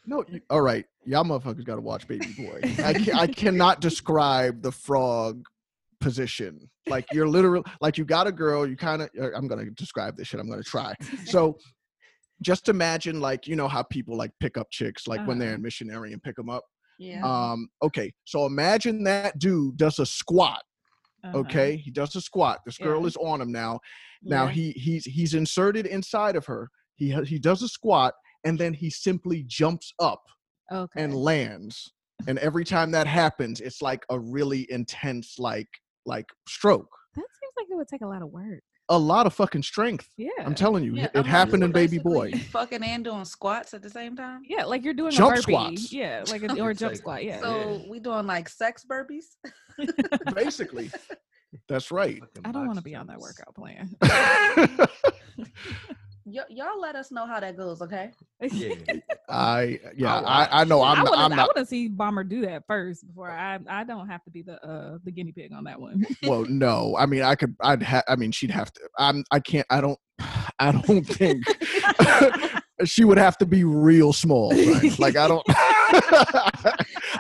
No, 0.06 0.23
you- 0.28 0.41
all 0.50 0.62
right. 0.62 0.86
Y'all 1.06 1.23
motherfuckers 1.23 1.65
got 1.65 1.76
to 1.76 1.82
watch 1.82 2.08
Baby 2.08 2.34
Boy. 2.38 2.62
I, 2.84 2.93
can, 2.93 3.15
I 3.15 3.28
cannot 3.41 3.82
describe 3.82 4.62
the 4.62 4.71
frog 4.71 5.43
position. 6.00 6.69
Like 6.88 7.06
you're 7.12 7.28
literally 7.28 7.63
like 7.82 7.97
you 7.97 8.06
got 8.06 8.28
a 8.28 8.32
girl. 8.32 8.65
You 8.67 8.78
kind 8.78 9.02
of. 9.02 9.10
I'm 9.36 9.47
gonna 9.47 9.69
describe 9.71 10.15
this 10.17 10.28
shit. 10.30 10.39
I'm 10.39 10.50
gonna 10.50 10.63
try. 10.63 10.93
So, 11.26 11.58
just 12.41 12.69
imagine 12.69 13.19
like 13.19 13.47
you 13.47 13.56
know 13.56 13.67
how 13.67 13.84
people 13.84 14.15
like 14.15 14.32
pick 14.39 14.58
up 14.58 14.67
chicks 14.71 15.08
like 15.08 15.26
when 15.28 15.38
they're 15.39 15.50
Uh-huh. 15.50 15.56
in 15.56 15.62
missionary 15.62 16.13
and 16.13 16.21
pick 16.23 16.36
them 16.36 16.50
up. 16.50 16.63
Yeah. 17.00 17.21
Um. 17.26 17.67
Okay. 17.84 18.13
So 18.26 18.45
imagine 18.45 19.04
that 19.04 19.38
dude 19.39 19.78
does 19.78 20.00
a 20.00 20.06
squat. 20.06 20.62
Uh-huh. 21.23 21.39
Okay, 21.39 21.75
he 21.77 21.91
does 21.91 22.15
a 22.15 22.21
squat. 22.21 22.60
This 22.65 22.77
girl 22.77 23.01
Yeah. 23.01 23.08
is 23.08 23.17
on 23.17 23.41
him 23.41 23.51
now. 23.51 23.80
Now 24.23 24.45
Yeah. 24.45 24.51
he 24.51 24.71
he's 24.71 25.06
he's 25.06 25.34
inserted 25.34 25.86
inside 25.86 26.36
of 26.36 26.45
her. 26.45 26.69
He 26.95 27.12
he 27.25 27.39
does 27.39 27.62
a 27.63 27.67
squat 27.67 28.13
and 28.45 28.58
then 28.58 28.73
he 28.73 28.89
simply 28.89 29.43
jumps 29.47 29.93
up 29.99 30.23
Okay. 30.71 31.01
and 31.03 31.13
lands. 31.15 31.93
And 32.27 32.38
every 32.39 32.63
time 32.65 32.91
that 32.91 33.08
happens, 33.08 33.62
it's 33.62 33.82
like 33.82 34.06
a 34.10 34.19
really 34.19 34.65
intense 34.71 35.36
like 35.39 35.69
like 36.06 36.25
stroke. 36.47 36.89
that 37.15 37.21
seems 37.39 37.53
like 37.58 37.67
it 37.69 37.75
would 37.75 37.88
take 37.88 38.01
a 38.01 38.08
lot 38.08 38.21
of 38.21 38.30
work. 38.30 38.63
A 38.89 38.97
lot 38.97 39.26
of 39.28 39.34
fucking 39.34 39.63
strength. 39.63 40.08
Yeah. 40.15 40.30
I'm 40.45 40.56
telling 40.56 40.84
you, 40.84 40.95
Yeah, 40.95 41.06
it 41.06 41.12
I'm 41.15 41.26
happened 41.26 41.62
in 41.63 41.71
Baby 41.73 41.97
Boy. 41.97 42.32
Fucking 42.52 42.82
and 42.84 43.04
doing 43.04 43.26
squats 43.26 43.73
at 43.73 43.82
the 43.82 43.89
same 43.89 44.15
time. 44.15 44.43
Yeah, 44.47 44.63
like 44.63 44.86
you're 44.86 44.93
doing 44.93 45.12
Jump 45.12 45.34
a 45.34 45.36
burpee. 45.36 45.41
squats. 45.41 45.91
Yeah, 45.93 46.23
like 46.30 46.43
a, 46.43 46.62
or 46.62 46.73
jump 46.73 46.91
like- 46.91 46.97
squat. 46.97 47.23
Yeah. 47.26 47.41
So 47.41 47.82
we 47.89 48.00
doing 48.00 48.26
like 48.28 48.47
sex 48.47 48.86
burpees. 48.89 49.26
Basically, 50.34 50.89
that's 51.67 51.91
right. 51.91 52.21
I 52.45 52.52
don't 52.54 52.65
want 52.65 52.78
to 52.78 52.84
be 52.84 52.95
on 52.95 53.08
that 53.08 53.19
workout 53.19 53.54
plan. 53.56 53.95
Y- 56.29 56.43
y'all 56.49 56.79
let 56.81 56.97
us 56.97 57.09
know 57.09 57.25
how 57.25 57.39
that 57.39 57.55
goes, 57.55 57.81
okay? 57.81 58.11
Yeah. 58.41 58.75
I 59.29 59.79
yeah, 59.95 60.15
I'll 60.17 60.25
I, 60.25 60.47
I 60.51 60.63
know 60.65 60.81
I 60.81 60.91
I'm 60.91 60.97
not, 61.05 61.11
want 61.11 61.19
I'm 61.21 61.31
to. 61.31 61.37
I 61.37 61.45
want 61.45 61.55
to 61.57 61.65
see 61.65 61.87
Bomber 61.87 62.25
do 62.25 62.41
that 62.41 62.63
first 62.67 63.07
before 63.07 63.31
I. 63.31 63.57
I 63.69 63.85
don't 63.85 64.09
have 64.09 64.23
to 64.25 64.29
be 64.29 64.41
the 64.41 64.61
uh 64.61 64.97
the 65.05 65.11
guinea 65.11 65.31
pig 65.31 65.53
on 65.53 65.63
that 65.63 65.79
one. 65.79 66.05
well 66.23 66.43
no 66.49 66.95
i 66.99 67.05
mean 67.05 67.21
i 67.21 67.35
could 67.35 67.55
i'd 67.61 67.81
have 67.81 68.03
i 68.09 68.15
mean 68.15 68.31
she'd 68.31 68.51
have 68.51 68.71
to 68.73 68.81
i'm 68.97 69.23
i 69.31 69.39
can't 69.39 69.65
i 69.69 69.79
don't 69.79 69.97
i 70.59 70.71
don't 70.71 71.03
think 71.03 71.45
she 72.85 73.05
would 73.05 73.17
have 73.17 73.37
to 73.37 73.45
be 73.45 73.63
real 73.63 74.11
small 74.11 74.51
son. 74.53 74.91
like 74.99 75.15
i 75.15 75.27
don't 75.27 75.43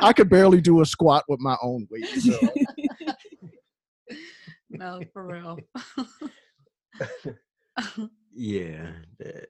i 0.01 0.11
could 0.15 0.29
barely 0.29 0.59
do 0.59 0.81
a 0.81 0.85
squat 0.85 1.23
with 1.29 1.39
my 1.39 1.55
own 1.61 1.87
weight 1.89 2.05
so. 2.21 2.37
No, 4.69 5.01
for 5.13 5.25
real. 5.25 5.57
Yeah. 8.37 8.91
that- 9.19 9.49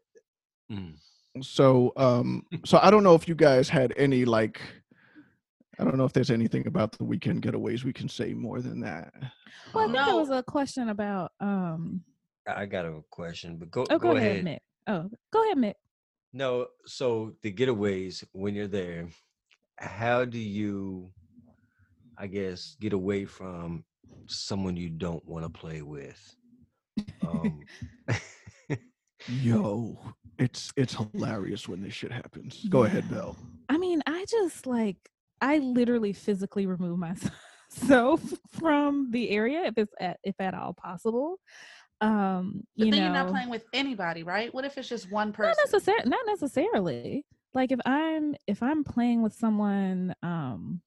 mm. 0.71 0.95
so 1.41 1.91
um 1.97 2.45
so 2.65 2.79
i 2.81 2.89
don't 2.89 3.03
know 3.03 3.13
if 3.15 3.27
you 3.27 3.35
guys 3.35 3.67
had 3.69 3.93
any 3.97 4.23
like 4.25 4.59
i 5.77 5.83
don't 5.83 5.97
know 5.97 6.05
if 6.05 6.13
there's 6.13 6.31
anything 6.31 6.65
about 6.67 6.93
the 6.97 7.03
weekend 7.03 7.41
getaways 7.43 7.83
we 7.83 7.91
can 7.93 8.07
say 8.09 8.33
more 8.33 8.61
than 8.61 8.79
that 8.81 9.13
Well, 9.73 9.89
I 9.89 9.91
think 9.91 10.05
there 10.05 10.15
was 10.15 10.29
a 10.29 10.41
question 10.41 10.89
about. 10.89 11.31
um 11.39 12.01
I 12.47 12.65
got 12.65 12.85
a 12.85 13.01
question, 13.11 13.57
but 13.57 13.69
go 13.69 13.81
Oh, 13.89 13.97
go, 13.99 14.11
go, 14.13 14.15
ahead. 14.15 14.45
ahead, 14.45 14.45
Mick. 14.45 14.59
Oh, 14.87 15.09
go 15.33 15.43
ahead, 15.43 15.57
Mick. 15.57 15.73
No, 16.31 16.67
so 16.85 17.33
the 17.43 17.51
getaways 17.51 18.23
when 18.31 18.55
you're 18.55 18.69
there, 18.71 19.09
how 19.77 20.23
do 20.23 20.39
you, 20.39 21.11
I 22.17 22.27
guess, 22.27 22.77
get 22.79 22.93
away 22.93 23.25
from 23.25 23.83
someone 24.27 24.77
you 24.77 24.89
don't 24.89 25.25
want 25.27 25.43
to 25.43 25.49
play 25.51 25.81
with? 25.81 26.21
Um, 27.21 27.59
yo 29.29 29.97
it's 30.39 30.71
it's 30.77 30.95
hilarious 30.95 31.67
when 31.67 31.81
this 31.81 31.93
shit 31.93 32.11
happens 32.11 32.65
go 32.69 32.83
ahead 32.83 33.03
Yeah. 33.09 33.15
belle 33.17 33.37
I 33.69 33.77
mean, 33.77 34.01
I 34.07 34.25
just 34.29 34.65
like 34.65 34.97
I 35.41 35.57
literally 35.57 36.13
physically 36.13 36.65
remove 36.65 36.97
myself 36.97 38.21
from 38.51 39.11
the 39.11 39.29
area 39.29 39.63
if 39.65 39.73
it's 39.77 39.93
at, 39.99 40.17
if 40.23 40.35
at 40.39 40.53
all 40.53 40.73
possible. 40.73 41.37
Um, 41.99 42.63
But 42.77 42.85
you 42.85 42.91
then 42.91 43.01
know, 43.01 43.05
you're 43.07 43.13
not 43.13 43.31
playing 43.31 43.49
with 43.49 43.65
anybody, 43.73 44.23
right? 44.23 44.53
What 44.53 44.63
if 44.63 44.77
it's 44.77 44.87
just 44.87 45.11
one 45.11 45.33
person? 45.33 45.49
not 45.49 45.57
necessarily 45.65 46.09
not 46.09 46.25
necessarily 46.27 47.25
like 47.53 47.71
if 47.71 47.79
i'm 47.85 48.35
if 48.47 48.61
i'm 48.63 48.83
playing 48.83 49.21
with 49.21 49.33
someone 49.33 50.13
um 50.23 50.81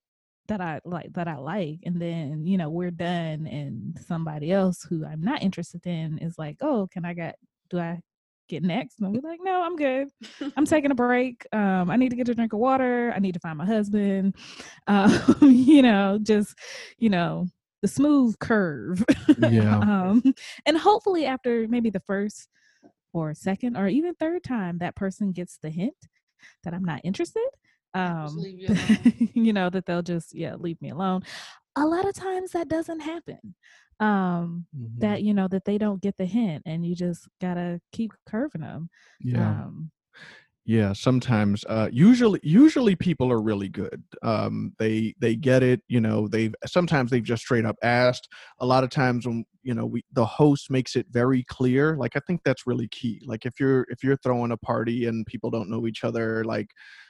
that 0.47 0.61
i 0.61 0.79
like 0.85 1.11
that 1.13 1.27
i 1.27 1.37
like 1.37 1.79
and 1.83 2.01
then 2.01 2.45
you 2.45 2.57
know 2.57 2.69
we're 2.69 2.91
done 2.91 3.45
and 3.47 3.97
somebody 4.07 4.51
else 4.51 4.83
who 4.89 5.05
i'm 5.05 5.21
not 5.21 5.41
interested 5.43 5.85
in 5.85 6.17
is 6.17 6.37
like 6.37 6.57
oh 6.61 6.87
can 6.91 7.05
i 7.05 7.13
get 7.13 7.35
do 7.69 7.79
i 7.79 7.99
get 8.49 8.63
next 8.63 8.97
and 8.99 9.07
i'll 9.07 9.13
be 9.13 9.19
like 9.21 9.39
no 9.41 9.63
i'm 9.63 9.75
good. 9.75 10.09
I'm 10.57 10.65
taking 10.65 10.91
a 10.91 10.95
break. 10.95 11.45
Um 11.53 11.89
i 11.89 11.95
need 11.95 12.09
to 12.09 12.15
get 12.15 12.29
a 12.29 12.35
drink 12.35 12.53
of 12.53 12.59
water. 12.59 13.13
I 13.15 13.19
need 13.19 13.33
to 13.33 13.39
find 13.39 13.57
my 13.57 13.65
husband. 13.65 14.35
Um 14.87 15.37
you 15.41 15.81
know 15.81 16.19
just 16.21 16.57
you 16.97 17.09
know 17.09 17.47
the 17.81 17.87
smooth 17.87 18.37
curve. 18.39 19.03
Yeah. 19.39 19.77
um 19.79 20.21
and 20.65 20.77
hopefully 20.77 21.25
after 21.25 21.67
maybe 21.67 21.89
the 21.89 22.01
first 22.01 22.47
or 23.13 23.33
second 23.33 23.75
or 23.77 23.87
even 23.87 24.13
third 24.15 24.43
time 24.43 24.77
that 24.79 24.95
person 24.95 25.31
gets 25.31 25.57
the 25.61 25.69
hint 25.69 25.95
that 26.63 26.73
i'm 26.73 26.83
not 26.83 27.01
interested 27.03 27.47
um 27.93 28.37
you 28.39 28.67
you 29.33 29.53
know 29.53 29.69
that 29.69 29.85
they'll 29.85 30.01
just 30.01 30.33
yeah 30.33 30.55
leave 30.55 30.81
me 30.81 30.89
alone 30.89 31.21
a 31.75 31.85
lot 31.85 32.07
of 32.07 32.13
times 32.15 32.51
that 32.51 32.67
doesn't 32.67 32.99
happen 33.01 33.55
um 33.99 34.67
Mm-hmm. 34.75 35.11
that 35.11 35.23
you 35.23 35.33
know 35.33 35.47
that 35.47 35.65
they 35.65 35.77
don't 35.77 36.01
get 36.01 36.15
the 36.17 36.25
hint 36.25 36.63
and 36.65 36.85
you 36.85 36.95
just 36.95 37.27
gotta 37.39 37.79
keep 37.91 38.11
curving 38.27 38.61
them 38.61 38.89
yeah 39.19 39.55
um 39.55 39.91
Yeah, 40.63 40.93
sometimes 40.93 41.65
uh 41.67 41.89
usually 41.91 42.39
usually 42.43 42.95
people 42.95 43.31
are 43.31 43.41
really 43.41 43.67
good. 43.67 44.03
Um 44.21 44.73
they 44.77 45.15
they 45.19 45.35
get 45.35 45.63
it, 45.63 45.81
you 45.87 45.99
know, 45.99 46.27
they've 46.27 46.53
sometimes 46.67 47.09
they've 47.09 47.23
just 47.23 47.41
straight 47.43 47.65
up 47.65 47.77
asked. 47.81 48.27
A 48.59 48.65
lot 48.65 48.83
of 48.83 48.91
times 48.91 49.25
when, 49.25 49.43
you 49.63 49.73
know, 49.73 49.87
we 49.87 50.03
the 50.11 50.25
host 50.25 50.69
makes 50.69 50.95
it 50.95 51.07
very 51.09 51.43
clear. 51.45 51.97
Like 51.97 52.15
I 52.15 52.19
think 52.27 52.41
that's 52.45 52.67
really 52.67 52.87
key. 52.89 53.21
Like 53.25 53.45
if 53.47 53.59
you're 53.59 53.87
if 53.89 54.03
you're 54.03 54.17
throwing 54.17 54.51
a 54.51 54.57
party 54.57 55.07
and 55.07 55.25
people 55.25 55.49
don't 55.49 55.69
know 55.69 55.87
each 55.87 56.03
other, 56.03 56.43
like 56.43 56.69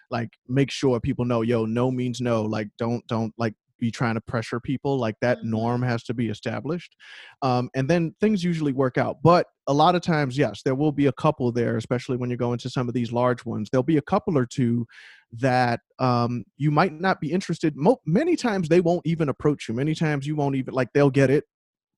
like 0.09 0.29
make 0.47 0.71
sure 0.71 0.99
people 1.01 1.25
know, 1.25 1.41
yo, 1.41 1.65
no 1.65 1.91
means 1.91 2.21
no. 2.21 2.43
Like 2.43 2.69
don't 2.77 3.05
don't 3.07 3.33
like 3.37 3.55
be 3.81 3.91
trying 3.91 4.13
to 4.15 4.21
pressure 4.21 4.59
people 4.61 4.97
like 4.97 5.15
that 5.19 5.39
Mhm. 5.39 5.49
norm 5.49 5.81
has 5.81 6.03
to 6.03 6.13
be 6.13 6.29
established 6.29 6.95
um, 7.41 7.69
and 7.75 7.89
then 7.89 8.15
things 8.21 8.43
usually 8.43 8.71
work 8.71 8.97
out 8.97 9.17
but 9.21 9.47
a 9.67 9.73
lot 9.73 9.95
of 9.95 10.01
times 10.01 10.37
yes 10.37 10.61
there 10.63 10.75
will 10.75 10.91
be 10.93 11.07
a 11.07 11.11
couple 11.11 11.51
there 11.51 11.75
especially 11.75 12.15
when 12.15 12.29
you 12.29 12.37
go 12.37 12.53
into 12.53 12.69
some 12.69 12.87
of 12.87 12.93
these 12.93 13.11
large 13.11 13.43
ones 13.45 13.67
there'll 13.69 13.83
be 13.83 13.97
a 13.97 14.01
couple 14.01 14.37
or 14.37 14.45
two 14.45 14.85
that 15.33 15.81
um, 15.99 16.43
you 16.57 16.71
might 16.71 16.93
not 16.93 17.19
be 17.19 17.31
interested 17.31 17.75
Mo- 17.75 17.99
many 18.05 18.35
times 18.37 18.69
they 18.69 18.81
won't 18.81 19.05
even 19.05 19.27
approach 19.27 19.67
you 19.67 19.73
many 19.73 19.93
times 19.95 20.25
you 20.25 20.35
won't 20.37 20.55
even 20.55 20.73
like 20.73 20.89
they'll 20.93 21.09
get 21.09 21.29
it 21.29 21.43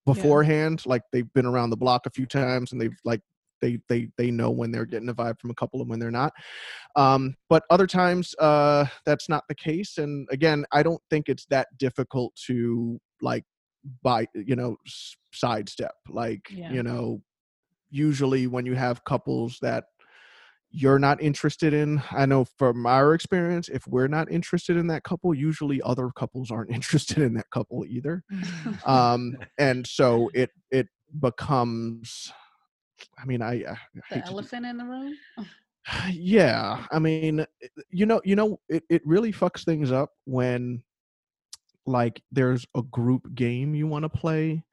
beforehand 0.05 0.83
like 0.85 1.01
they've 1.11 1.31
been 1.33 1.45
around 1.45 1.69
the 1.69 1.77
block 1.77 2.05
a 2.05 2.09
few 2.09 2.25
times 2.25 2.71
and 2.71 2.81
they've 2.81 2.97
like 3.05 3.21
they 3.63 3.79
they 3.87 4.09
they 4.17 4.29
know 4.29 4.51
when 4.51 4.71
they're 4.71 4.85
getting 4.85 5.09
a 5.09 5.13
vibe 5.13 5.39
from 5.39 5.49
a 5.49 5.55
couple 5.55 5.79
and 5.79 5.89
when 5.89 5.99
they're 5.99 6.11
not 6.11 6.33
um 6.95 7.33
but 7.49 7.63
other 7.69 7.87
times 7.87 8.35
uh 8.39 8.85
that's 9.05 9.29
not 9.29 9.43
the 9.47 9.55
case 9.55 9.97
and 9.97 10.27
again 10.31 10.65
i 10.73 10.83
don't 10.83 11.01
think 11.09 11.29
it's 11.29 11.45
that 11.49 11.67
difficult 11.77 12.35
to 12.35 12.99
like 13.21 13.43
by 14.03 14.27
you 14.35 14.55
know 14.55 14.75
s- 14.85 15.15
sidestep 15.33 15.95
like 16.09 16.45
Yeah. 16.51 16.71
you 16.71 16.83
know 16.83 17.21
usually 17.89 18.47
when 18.47 18.65
you 18.65 18.75
have 18.75 19.03
couples 19.05 19.57
that 19.61 19.85
you're 20.75 20.99
not 20.99 21.21
interested 21.21 21.73
in 21.73 22.01
i 22.11 22.25
know 22.25 22.43
from 22.57 22.85
our 22.85 23.13
experience 23.13 23.69
if 23.69 23.85
we're 23.87 24.07
not 24.07 24.29
interested 24.31 24.75
in 24.75 24.87
that 24.87 25.03
couple 25.03 25.33
usually 25.33 25.81
other 25.83 26.09
couples 26.15 26.49
aren't 26.51 26.71
interested 26.79 27.19
in 27.19 27.33
that 27.33 27.49
couple 27.51 27.85
either 27.85 28.23
mhm. 28.31 28.89
um 28.89 29.35
and 29.57 29.85
so 29.85 30.29
it 30.33 30.49
it 30.71 30.87
becomes 31.19 32.33
i 33.17 33.25
mean 33.25 33.41
i, 33.41 33.53
I 33.53 33.77
the 33.93 34.01
hate 34.09 34.25
to 34.25 34.29
do- 34.31 34.35
elephant 34.35 34.65
in 34.65 34.77
the 34.77 34.85
room. 34.85 35.15
yeah 36.11 36.85
i 36.91 36.99
mean 36.99 37.45
you 37.89 38.05
know 38.05 38.21
you 38.23 38.35
know 38.35 38.59
it, 38.69 38.83
it 38.89 39.01
really 39.05 39.31
fucks 39.33 39.63
things 39.65 39.91
up 39.91 40.11
when 40.25 40.81
like 41.85 42.21
there's 42.31 42.65
a 42.75 42.81
group 42.83 43.33
game 43.35 43.75
you 43.75 43.87
want 43.87 44.03
to 44.03 44.09
play 44.09 44.63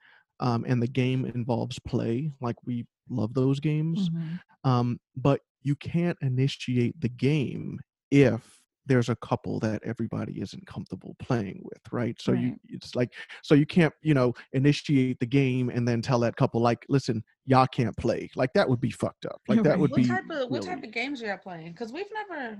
um 0.41 0.65
and 0.69 0.83
the 0.83 0.87
game 0.89 1.25
involves 1.27 1.79
play 1.81 2.31
like 2.41 2.57
we 2.65 2.87
love 3.09 3.35
those 3.35 3.59
games 3.59 4.09
Mhm. 4.11 4.41
um 4.65 5.01
but 5.17 5.41
you 5.63 5.75
can't 5.77 6.17
initiate 6.23 6.99
the 7.01 7.09
game 7.09 7.81
if 8.11 8.60
there's 8.87 9.09
a 9.09 9.17
couple 9.17 9.61
that 9.61 9.83
everybody 9.85 10.41
isn't 10.41 10.67
comfortable 10.67 11.15
playing 11.19 11.61
with 11.65 11.81
right 11.93 12.21
so 12.21 12.33
you 12.33 12.57
it's 12.69 12.95
like 12.95 13.13
so 13.43 13.55
you 13.55 13.67
can't 13.67 13.93
you 14.03 14.15
know 14.15 14.33
initiate 14.53 15.19
the 15.21 15.27
game 15.27 15.69
and 15.71 15.87
then 15.87 16.01
tell 16.01 16.19
that 16.19 16.37
couple 16.37 16.61
like 16.61 16.85
listen 16.89 17.23
y'all 17.47 17.67
can't 17.67 17.97
play 17.97 18.29
like 18.37 18.53
that 18.55 18.69
would 18.69 18.81
be 18.81 18.91
fucked 18.91 19.27
up 19.27 19.41
like 19.49 19.63
that 19.63 19.71
Right. 19.71 19.81
would 19.81 19.91
What 19.91 20.03
be 20.03 20.09
type 20.09 20.31
of 20.31 20.51
what 20.51 20.63
type 20.63 20.83
of 20.83 20.91
games 20.91 21.23
are 21.23 21.27
y'all 21.27 21.39
playing? 21.39 21.73
Because 21.73 21.93
we've 21.93 22.11
never 22.13 22.59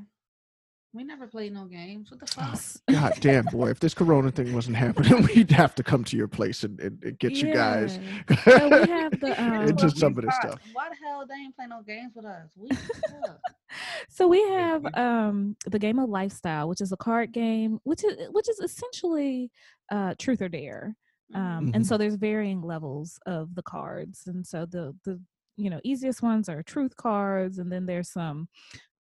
We 0.93 1.05
never 1.05 1.29
played 1.29 1.53
no 1.53 1.67
games. 1.67 2.11
What 2.11 2.19
the 2.21 2.27
fuck? 2.27 2.61
God 2.91 3.15
damn, 3.21 3.47
boy! 3.47 3.71
If 3.71 3.79
this 3.79 3.95
Corona 3.95 4.33
thing 4.33 4.53
wasn't 4.53 4.77
happening, 4.77 5.23
we'd 5.35 5.51
have 5.53 5.75
to 5.77 5.85
come 5.85 6.03
to 6.05 6.17
your 6.17 6.27
place 6.27 6.65
and, 6.65 6.81
and, 6.81 7.03
and 7.05 7.19
get 7.19 7.33
you 7.35 7.53
guys 7.53 8.01
Yeah. 8.47 8.67
We 8.67 8.87
have 8.89 9.21
the 9.21 9.41
um, 9.43 9.69
into 9.69 9.85
Well, 9.87 9.95
some 9.95 10.19
of 10.19 10.25
this 10.25 10.35
stuff. 10.35 10.61
Why 10.73 10.89
the 10.89 10.97
hell 11.05 11.25
they 11.29 11.35
ain't 11.37 11.55
play 11.55 11.67
no 11.69 11.83
games 11.83 12.15
with 12.17 12.25
us? 12.25 12.51
We 12.57 12.71
so 14.09 14.27
we 14.27 14.43
have 14.43 14.85
um 14.95 15.57
the 15.67 15.79
game 15.79 16.01
of 16.01 16.09
lifestyle, 16.09 16.69
which 16.69 16.81
is 16.81 16.91
a 16.91 16.97
card 16.97 17.33
game, 17.33 17.79
which 17.85 18.03
is 18.05 18.17
which 18.33 18.49
is 18.49 18.59
essentially 18.59 19.51
uh 19.93 20.15
truth 20.19 20.43
or 20.43 20.49
dare. 20.49 20.97
Um, 21.33 21.67
Mhm. 21.69 21.77
and 21.77 21.87
so 21.87 21.97
there's 21.97 22.17
varying 22.17 22.61
levels 22.63 23.21
of 23.27 23.55
the 23.55 23.63
cards, 23.63 24.25
and 24.27 24.45
so 24.45 24.67
the 24.67 24.97
the 25.05 25.21
you 25.57 25.71
know 25.71 25.81
easiest 25.85 26.21
ones 26.23 26.49
are 26.49 26.65
truth 26.65 26.97
cards, 26.97 27.59
and 27.59 27.71
then 27.71 27.87
there's 27.87 28.11
some 28.11 28.49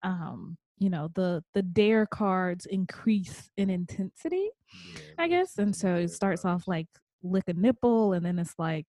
um 0.04 0.56
you 0.80 0.90
know 0.90 1.08
the 1.14 1.44
the 1.54 1.62
dare 1.62 2.06
cards 2.06 2.66
increase 2.66 3.50
in 3.56 3.70
intensity 3.70 4.50
Yeah, 4.94 5.00
I 5.18 5.28
guess. 5.28 5.58
And 5.58 5.76
so 5.76 5.94
it 5.96 6.08
starts 6.10 6.44
off 6.44 6.66
like 6.66 6.88
lick 7.22 7.44
a 7.48 7.52
nipple, 7.52 8.14
and 8.14 8.24
then 8.26 8.38
it's 8.38 8.54
like, 8.58 8.86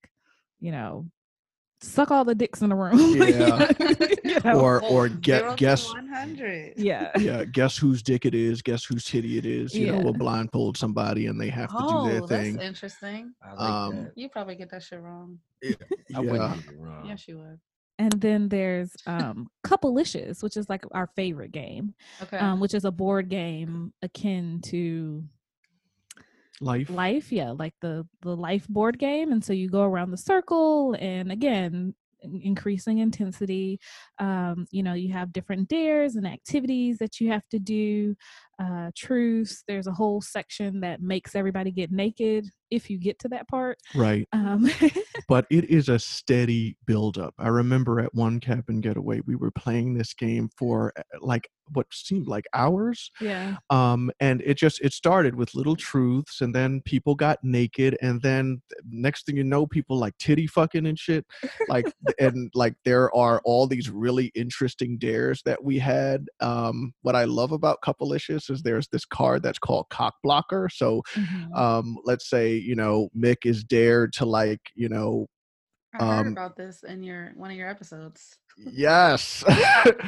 you 0.62 0.72
know, 0.72 1.08
suck 1.82 2.10
all 2.12 2.24
the 2.24 2.34
dicks 2.34 2.62
in 2.62 2.70
the 2.70 2.76
room. 2.76 2.98
Yeah. 3.28 3.68
You 4.24 4.40
know? 4.46 4.60
Or 4.62 4.82
or 4.86 5.06
Oh, 5.06 5.08
zero 5.08 5.20
get 5.20 5.58
guess 5.58 5.94
100. 5.94 6.74
yeah. 6.78 7.12
yeah 7.20 7.44
guess 7.44 7.76
whose 7.78 8.02
dick 8.02 8.26
it 8.26 8.34
is, 8.34 8.62
guess 8.62 8.86
whose 8.86 9.04
titty 9.04 9.38
it 9.38 9.46
is. 9.46 9.74
You 9.76 9.92
know, 9.92 10.00
we'll 10.00 10.14
blindfold 10.14 10.78
somebody 10.78 11.28
and 11.28 11.40
they 11.42 11.50
have 11.50 11.70
to 11.70 11.76
Oh, 11.78 12.04
do 12.06 12.10
their 12.12 12.22
that's 12.22 12.30
thing. 12.32 12.60
interesting. 12.62 13.34
I 13.44 13.50
like 13.50 13.60
um, 13.74 13.96
that. 14.06 14.12
You 14.16 14.30
probably 14.30 14.56
get 14.56 14.72
that 14.72 14.84
shit 14.84 15.02
wrong. 15.02 15.40
I 15.64 15.76
Yeah, 16.10 16.20
wouldn't 16.20 16.66
get 16.66 16.76
wrong. 16.78 17.06
Yes, 17.06 17.28
you 17.28 17.40
would. 17.40 17.60
And 18.02 18.14
then 18.20 18.50
there's 18.50 18.92
um 19.06 19.48
Coupleicious, 19.64 20.42
which 20.42 20.58
is 20.58 20.68
like 20.70 20.84
our 20.92 21.08
favorite 21.16 21.52
game, 21.52 21.94
Okay. 22.24 22.40
um, 22.40 22.60
which 22.60 22.74
is 22.74 22.84
a 22.86 22.92
board 22.92 23.30
game 23.30 23.94
akin 24.02 24.60
to 24.72 25.24
life. 26.60 26.90
life 26.90 27.32
yeah 27.32 27.50
like 27.52 27.74
the 27.82 28.08
the 28.22 28.36
life 28.36 28.68
board 28.68 29.00
game 29.00 29.32
and 29.32 29.44
so 29.44 29.52
you 29.54 29.68
go 29.70 29.82
around 29.84 30.12
the 30.12 30.18
circle 30.18 30.96
and 31.00 31.32
again 31.32 31.94
increasing 32.44 33.00
intensity 33.00 33.80
um 34.20 34.68
you 34.70 34.84
know 34.84 34.94
you 34.94 35.12
have 35.12 35.34
different 35.34 35.68
dares 35.68 36.16
and 36.16 36.28
activities 36.28 37.00
that 37.00 37.20
you 37.20 37.30
have 37.32 37.48
to 37.50 37.58
do 37.58 38.16
uh 38.60 38.92
truths 38.96 39.64
there's 39.68 39.88
a 39.88 39.92
whole 39.94 40.22
section 40.22 40.80
that 40.82 41.02
makes 41.02 41.36
everybody 41.36 41.72
get 41.72 41.92
naked 41.92 42.46
if 42.70 42.90
you 42.90 42.98
get 42.98 43.20
to 43.20 43.28
that 43.28 43.48
part 43.48 43.78
Right. 43.96 44.28
um 44.34 44.70
but 45.28 45.46
it 45.50 45.66
is 45.70 45.90
a 45.90 46.00
steady 46.00 46.78
build 46.86 47.18
up. 47.18 47.34
I 47.40 47.48
remember 47.48 48.00
at 48.00 48.14
one 48.14 48.40
cabin 48.40 48.82
getaway, 48.82 49.22
we 49.26 49.36
were 49.36 49.52
playing 49.52 49.94
this 49.94 50.14
game 50.14 50.50
for 50.58 50.92
uh, 50.98 51.02
like 51.22 51.50
what 51.74 51.88
seemed 51.92 52.28
like 52.28 52.46
hours. 52.54 53.12
yeah 53.22 53.56
Um, 53.70 54.12
and 54.20 54.42
it 54.42 54.56
just 54.58 54.82
it 54.82 54.92
started 54.94 55.36
with 55.36 55.56
little 55.56 55.76
truths, 55.78 56.42
and 56.42 56.54
then 56.54 56.82
people 56.86 57.16
got 57.16 57.40
naked, 57.44 57.98
and 58.02 58.22
then 58.22 58.62
next 58.90 59.26
thing 59.26 59.38
you 59.38 59.44
know, 59.46 59.66
people 59.66 59.98
like 59.98 60.18
titty 60.18 60.48
fucking 60.48 60.86
and 60.86 61.00
shit. 61.00 61.26
Like, 61.70 61.86
and 62.20 62.52
like 62.54 62.76
there 62.84 63.14
are 63.16 63.42
all 63.46 63.68
these 63.68 63.90
really 63.90 64.32
interesting 64.36 64.98
dares 64.98 65.42
that 65.46 65.64
we 65.64 65.80
had. 65.80 66.28
Um, 66.42 66.94
what 67.04 67.16
I 67.16 67.24
love 67.24 67.52
about 67.54 67.82
Coupleicious 67.82 68.50
is 68.52 68.62
there's 68.62 68.88
this 68.92 69.06
card 69.06 69.42
that's 69.44 69.60
called 69.60 69.88
Cock 69.90 70.16
Blocker. 70.24 70.70
So, 70.72 71.02
Mhm. 71.16 71.58
um, 71.58 71.98
let's 72.06 72.30
say 72.30 72.54
you 72.56 72.76
know 72.76 73.10
Mick 73.18 73.46
is 73.46 73.64
dared 73.64 74.14
to 74.14 74.26
like 74.26 74.62
you 74.76 74.90
know 74.90 75.28
I 75.94 75.98
heard 75.98 76.20
um, 76.20 76.28
about 76.28 76.56
this 76.56 76.84
in 76.84 77.04
your 77.04 77.32
one 77.36 77.52
of 77.52 77.58
your 77.58 77.68
episodes. 77.70 78.38
Yes. 78.58 79.44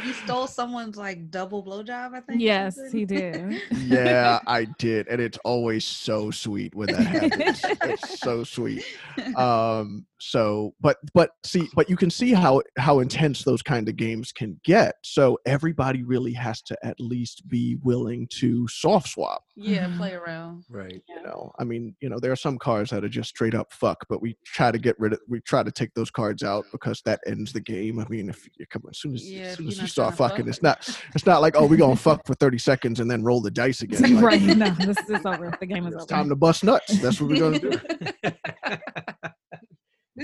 You 0.06 0.14
stole 0.26 0.48
someone's 0.48 0.98
like 0.98 1.30
double 1.32 1.64
blowjob, 1.64 2.14
I 2.14 2.20
think. 2.22 2.42
yes 2.42 2.78
he 2.92 3.06
did 3.06 3.62
yeah, 3.86 4.40
I 4.48 4.66
did, 4.78 5.08
and 5.08 5.22
it's 5.22 5.38
always 5.44 5.86
so 5.86 6.32
sweet 6.32 6.74
when 6.76 6.88
that 6.90 7.02
happens. 7.06 7.62
it's 7.84 8.20
so 8.20 8.44
sweet. 8.44 8.84
Um, 9.36 10.06
so, 10.20 10.74
but 10.80 10.98
but 11.14 11.32
see, 11.44 11.68
but 11.76 11.90
you 11.90 11.98
can 11.98 12.10
see 12.10 12.32
how 12.34 12.62
how 12.78 13.00
intense 13.00 13.44
those 13.44 13.62
kind 13.62 13.90
of 13.90 13.96
games 13.98 14.32
can 14.32 14.60
get. 14.64 14.96
So 15.04 15.38
everybody 15.46 16.04
really 16.04 16.34
has 16.34 16.62
to 16.64 16.78
at 16.84 17.00
least 17.00 17.48
be 17.50 17.78
willing 17.84 18.28
to 18.40 18.68
soft 18.68 19.10
swap. 19.10 19.44
yeah, 19.56 19.88
Mhm. 19.88 19.98
play 19.98 20.14
around. 20.14 20.64
Right. 20.70 21.02
You 21.10 21.22
know, 21.24 21.52
I 21.60 21.64
mean, 21.66 21.96
you 22.02 22.10
know, 22.10 22.20
there 22.20 22.32
are 22.32 22.36
some 22.38 22.58
cards 22.58 22.90
that 22.92 23.04
are 23.04 23.10
just 23.10 23.30
straight 23.30 23.54
up 23.54 23.72
fuck, 23.74 24.06
but 24.10 24.22
we 24.22 24.38
try 24.46 24.72
to 24.72 24.78
get 24.80 24.98
rid 25.00 25.14
of, 25.14 25.20
we 25.28 25.42
try 25.42 25.62
to 25.64 25.72
take 25.72 25.94
those 25.94 26.10
cards 26.12 26.42
out 26.44 26.66
because 26.72 27.02
that 27.06 27.20
ends 27.28 27.52
the 27.54 27.60
game. 27.60 28.00
I 28.00 28.08
mean, 28.08 28.30
if 28.36 28.50
you 28.60 28.66
come 28.70 28.84
as 28.90 29.00
soon 29.00 29.14
as, 29.16 29.30
Yeah, 29.30 29.42
as 29.44 29.56
soon 29.58 29.66
you're 29.66 29.72
as 29.74 29.82
you 29.82 29.88
start 29.88 30.16
fucking, 30.16 30.46
fuck. 30.46 30.48
it's 30.48 30.62
not 30.64 31.00
it's 31.16 31.26
not 31.26 31.42
like 31.42 31.56
oh 31.58 31.66
we're 31.66 31.78
gonna 31.78 31.96
fuck 31.96 32.26
for 32.26 32.34
thirty 32.36 32.58
seconds 32.70 33.00
and 33.00 33.10
then 33.10 33.24
roll 33.24 33.42
the 33.42 33.52
dice 33.52 33.82
again. 33.84 34.16
Like, 34.16 34.24
right 34.24 34.42
no 34.42 34.70
this 34.72 34.98
is 35.10 35.26
over 35.26 35.56
the 35.60 35.66
game 35.66 35.88
is 35.88 35.94
It's 35.94 36.04
over 36.04 36.10
time 36.10 36.30
to 36.30 36.36
bust 36.36 36.64
nuts. 36.64 37.00
That's 37.02 37.20
what 37.22 37.30
we're 37.32 37.40
gonna 37.40 37.60
do. 37.60 37.80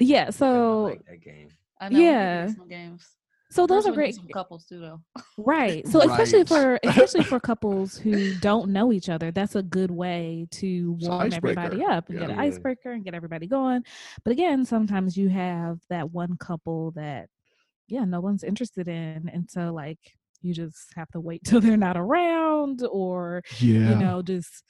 yeah 0.00 0.26
I 0.28 0.30
so 0.30 0.84
like 0.84 1.04
that 1.06 1.20
game. 1.22 1.48
I 1.80 1.88
know. 1.90 1.98
Yeah. 1.98 2.48
games. 2.68 3.06
So 3.56 3.66
those 3.66 3.84
First 3.84 3.88
are 3.88 3.94
great 3.94 4.18
couples 4.32 4.64
too, 4.66 4.80
though. 4.80 5.00
Right. 5.38 5.86
So 5.90 6.00
especially 6.00 6.44
for 6.44 6.78
especially 6.84 7.24
for 7.24 7.40
couples 7.40 7.96
who 7.96 8.34
don't 8.40 8.70
know 8.70 8.92
each 8.92 9.08
other, 9.08 9.30
that's 9.32 9.56
a 9.56 9.62
good 9.62 9.90
way 9.90 10.46
to 10.52 10.96
It's 10.98 11.06
an 11.06 11.12
warm 11.12 11.32
everybody 11.32 11.82
up 11.82 12.08
and 12.08 12.18
get 12.18 12.30
an 12.30 12.36
Yeah. 12.36 12.42
icebreaker 12.42 12.92
and 12.92 13.04
get 13.04 13.14
everybody 13.14 13.46
going. 13.46 13.82
But 14.24 14.32
again, 14.32 14.64
sometimes 14.64 15.16
you 15.16 15.28
have 15.30 15.78
that 15.90 16.12
one 16.12 16.36
couple 16.38 16.92
that 16.92 17.28
yeah, 17.88 18.04
no 18.04 18.20
one's 18.20 18.42
interested 18.44 18.88
in 18.88 19.28
and 19.32 19.48
so 19.50 19.72
like 19.72 19.98
you 20.42 20.52
just 20.52 20.92
have 20.96 21.08
to 21.12 21.20
wait 21.20 21.42
till 21.44 21.60
they're 21.60 21.76
not 21.76 21.96
around 21.96 22.82
or 22.90 23.42
Yeah. 23.58 23.90
you 23.90 23.96
know 23.96 24.22
just 24.22 24.64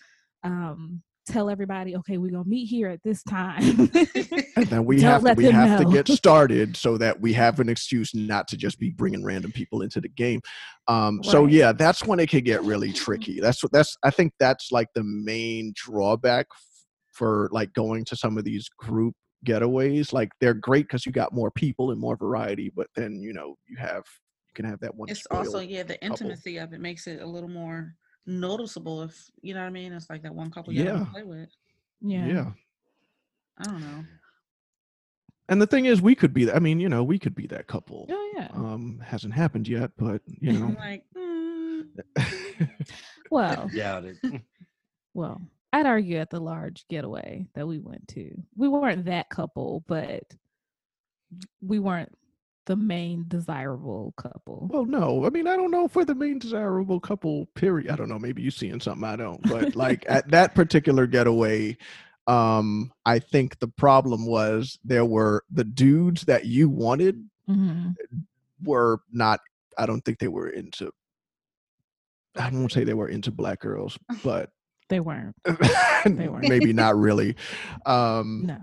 um 0.45 1.03
tell 1.27 1.51
everybody 1.51 1.97
okay, 1.97 2.19
we're 2.19 2.31
going 2.31 2.45
to 2.45 2.49
meet 2.49 2.67
here 2.67 2.89
at 2.89 3.03
this 3.03 3.23
time. 3.23 3.91
and 4.57 4.67
then 4.67 4.85
we 4.85 5.01
have 5.03 5.25
to, 5.25 5.35
we 5.35 5.45
them 5.45 5.55
have 5.55 5.81
to 5.81 5.91
get 5.91 6.09
started 6.09 6.77
so 6.77 6.97
that 6.99 7.21
we 7.21 7.33
have 7.33 7.61
an 7.61 7.69
excuse 7.69 8.15
not 8.15 8.49
to 8.49 8.57
just 8.57 8.79
be 8.79 8.91
bringing 8.91 9.25
random 9.25 9.53
people 9.53 9.83
into 9.83 10.01
the 10.01 10.09
game. 10.09 10.41
Um, 10.89 11.23
so 11.23 11.47
yeah, 11.47 11.73
that's 11.73 12.05
when 12.05 12.21
it 12.21 12.31
could 12.31 12.45
get 12.45 12.63
really 12.63 12.93
tricky. 12.93 13.41
That's 13.41 13.63
what 13.63 13.73
that's 13.73 13.97
I 14.03 14.11
think 14.11 14.33
that's 14.39 14.71
like 14.73 14.89
the 14.95 15.05
main 15.05 15.73
drawback 15.75 16.47
for 17.13 17.49
like 17.53 17.73
going 17.73 18.05
to 18.05 18.17
some 18.17 18.39
of 18.39 18.45
these 18.45 18.69
group 18.69 19.15
getaways. 19.45 20.13
Like 20.13 20.31
they're 20.41 20.55
great 20.55 20.87
because 20.87 21.07
you 21.07 21.13
got 21.13 21.33
more 21.33 21.51
people 21.51 21.91
and 21.91 22.01
more 22.01 22.17
variety, 22.17 22.71
but 22.75 22.89
then 22.95 23.21
you 23.21 23.33
know 23.33 23.57
you 23.67 23.77
have 23.77 24.05
you 24.49 24.55
can 24.55 24.65
have 24.65 24.81
that 24.81 24.95
one. 24.95 25.09
it's 25.09 25.27
also 25.31 25.61
yeah, 25.61 25.83
the 25.83 25.95
couple. 25.95 26.09
intimacy 26.09 26.59
of 26.59 26.73
it 26.73 26.81
makes 26.81 27.07
it 27.07 27.21
a 27.21 27.27
little 27.27 27.49
more 27.49 27.95
noticeable. 28.27 29.03
If 29.03 29.31
you 29.43 29.55
know 29.55 29.61
what 29.61 29.67
I 29.67 29.71
mean, 29.71 29.93
it's 29.93 30.11
like 30.11 30.23
that 30.23 30.35
one 30.35 30.51
couple 30.51 30.73
you 30.73 30.85
Yeah. 30.85 30.93
don't 30.93 31.11
play 31.13 31.23
with. 31.23 31.49
yeah. 32.01 32.27
yeah. 32.27 32.51
I 33.59 33.65
don't 33.65 33.81
know. 33.81 34.05
And 35.49 35.63
the 35.63 35.67
thing 35.67 35.87
is, 35.87 36.03
we 36.03 36.15
could 36.15 36.35
be. 36.35 36.45
That 36.47 36.57
I 36.57 36.59
mean, 36.59 36.81
you 36.81 36.89
know, 36.89 37.05
we 37.05 37.19
could 37.19 37.35
be 37.35 37.47
that 37.49 37.69
couple. 37.69 38.07
Oh 38.11 38.33
yeah. 38.35 38.49
Um, 38.53 39.01
hasn't 39.05 39.33
happened 39.33 39.69
yet, 39.69 39.93
but 39.97 40.21
you 40.41 40.53
know. 40.59 40.77
Like, 40.79 41.05
mm, 41.17 41.85
Well, 43.31 43.71
Doubt 43.75 44.05
it. 44.05 44.17
well, 45.15 45.41
I'd 45.73 45.87
argue 45.87 46.19
at 46.19 46.31
the 46.31 46.41
large 46.41 46.87
getaway 46.89 47.47
that 47.55 47.67
we 47.67 47.79
went 47.79 48.09
to, 48.09 48.31
we 48.57 48.69
weren't 48.69 49.05
that 49.07 49.29
couple, 49.31 49.85
but 49.87 50.25
we 51.61 51.79
weren't 51.79 52.13
the 52.67 52.77
main 52.77 53.25
desirable 53.29 54.13
couple. 54.17 54.69
Well, 54.71 54.85
no. 54.85 55.25
I 55.25 55.31
mean, 55.31 55.47
I 55.47 55.57
don't 55.57 55.71
know 55.71 55.85
if 55.87 55.95
we're 55.97 56.05
the 56.05 56.15
main 56.15 56.39
desirable 56.39 57.01
couple, 57.01 57.47
period. 57.55 57.91
I 57.91 57.97
don't 57.97 58.09
know. 58.09 58.19
Maybe 58.19 58.43
you're 58.43 58.51
seeing 58.51 58.81
something 58.81 59.05
I 59.05 59.17
don't. 59.17 59.41
But 59.43 59.75
like 59.77 60.05
at 60.09 60.29
that 60.31 60.55
particular 60.55 61.07
getaway, 61.07 61.77
um, 62.27 62.93
I 63.05 63.21
think 63.21 63.59
the 63.61 63.69
problem 63.69 64.27
was 64.27 64.79
there 64.85 65.05
were 65.05 65.45
the 65.51 65.65
dudes 65.65 66.23
that 66.25 66.45
you 66.47 66.69
wanted 66.69 67.29
hmm 67.47 67.91
were 68.65 69.01
not 69.13 69.39
I 69.79 69.85
don't 69.87 70.01
think 70.05 70.19
they 70.19 70.29
were 70.29 70.49
into 70.49 70.91
I 72.37 72.51
won't 72.51 72.73
say 72.73 72.85
they 72.85 72.95
were 72.95 73.09
into 73.09 73.31
black 73.31 73.61
girls, 73.61 73.99
but 74.25 74.51
They 74.89 74.99
weren't. 75.01 75.37
they 76.05 76.29
weren't. 76.29 76.49
maybe 76.49 76.73
not 76.73 76.97
really. 76.97 77.37
Um 77.85 78.43
No. 78.47 78.59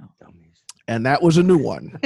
Dummies. 0.88 0.96
and 0.98 1.06
that 1.06 1.22
was 1.22 1.38
a 1.38 1.44
new 1.44 1.58
one. 1.58 2.00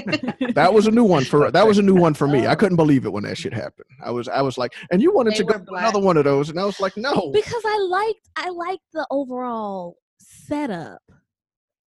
That 0.53 0.73
was 0.73 0.87
a 0.87 0.91
new 0.91 1.03
one 1.03 1.23
for 1.23 1.51
that 1.51 1.67
was 1.67 1.77
a 1.77 1.81
new 1.83 1.95
one 1.95 2.13
for 2.13 2.27
me. 2.27 2.47
I 2.47 2.55
couldn't 2.55 2.75
believe 2.77 3.05
it 3.05 3.11
when 3.13 3.23
that 3.23 3.37
shit 3.37 3.53
happened. 3.53 3.85
I 4.03 4.11
was 4.11 4.27
I 4.27 4.41
was 4.41 4.57
like, 4.57 4.73
and 4.91 5.01
you 5.01 5.13
wanted 5.13 5.33
They 5.33 5.37
to 5.37 5.43
go 5.43 5.57
were 5.59 5.65
to 5.65 5.71
another 5.73 5.99
one 5.99 6.17
of 6.17 6.23
those, 6.23 6.49
and 6.49 6.59
I 6.59 6.65
was 6.65 6.79
like, 6.79 6.95
no. 6.97 7.31
because 7.31 7.63
I 7.65 7.77
liked 7.89 8.29
I 8.35 8.49
liked 8.49 8.83
the 8.93 9.05
overall 9.11 9.97
setup, 10.19 11.01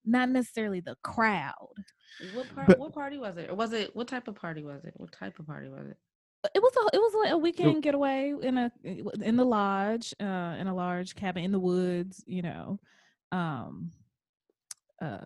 not 0.05 0.29
necessarily 0.31 0.81
the 0.81 0.97
crowd. 1.03 1.55
what 2.35 2.55
part? 2.55 2.67
But- 2.69 2.79
what 2.79 2.93
party 2.93 3.19
was 3.19 3.37
it? 3.39 3.51
Or 3.51 3.55
was 3.57 3.73
it? 3.73 3.95
What 3.97 4.09
type 4.09 4.29
of 4.29 4.35
party 4.37 4.63
was 4.63 4.85
it? 4.85 4.95
What 4.97 5.11
type 5.13 5.39
of 5.39 5.47
party 5.47 5.69
was 5.69 5.87
it? 5.91 5.97
It 6.55 6.63
was 6.63 6.73
a 6.77 6.97
it 6.97 6.99
was 7.01 7.15
like 7.23 7.33
a 7.33 7.39
weekend 7.39 7.83
getaway 7.83 8.33
in 8.43 8.57
a 8.57 8.73
in 8.85 9.37
the 9.37 9.45
lodge, 9.45 10.15
uh, 10.21 10.57
in 10.59 10.67
a 10.69 10.75
large 10.75 11.15
cabin 11.15 11.45
in 11.45 11.53
the 11.53 11.59
woods, 11.61 12.23
you 12.27 12.41
know, 12.43 12.81
um, 13.31 13.91
uh, 15.03 15.19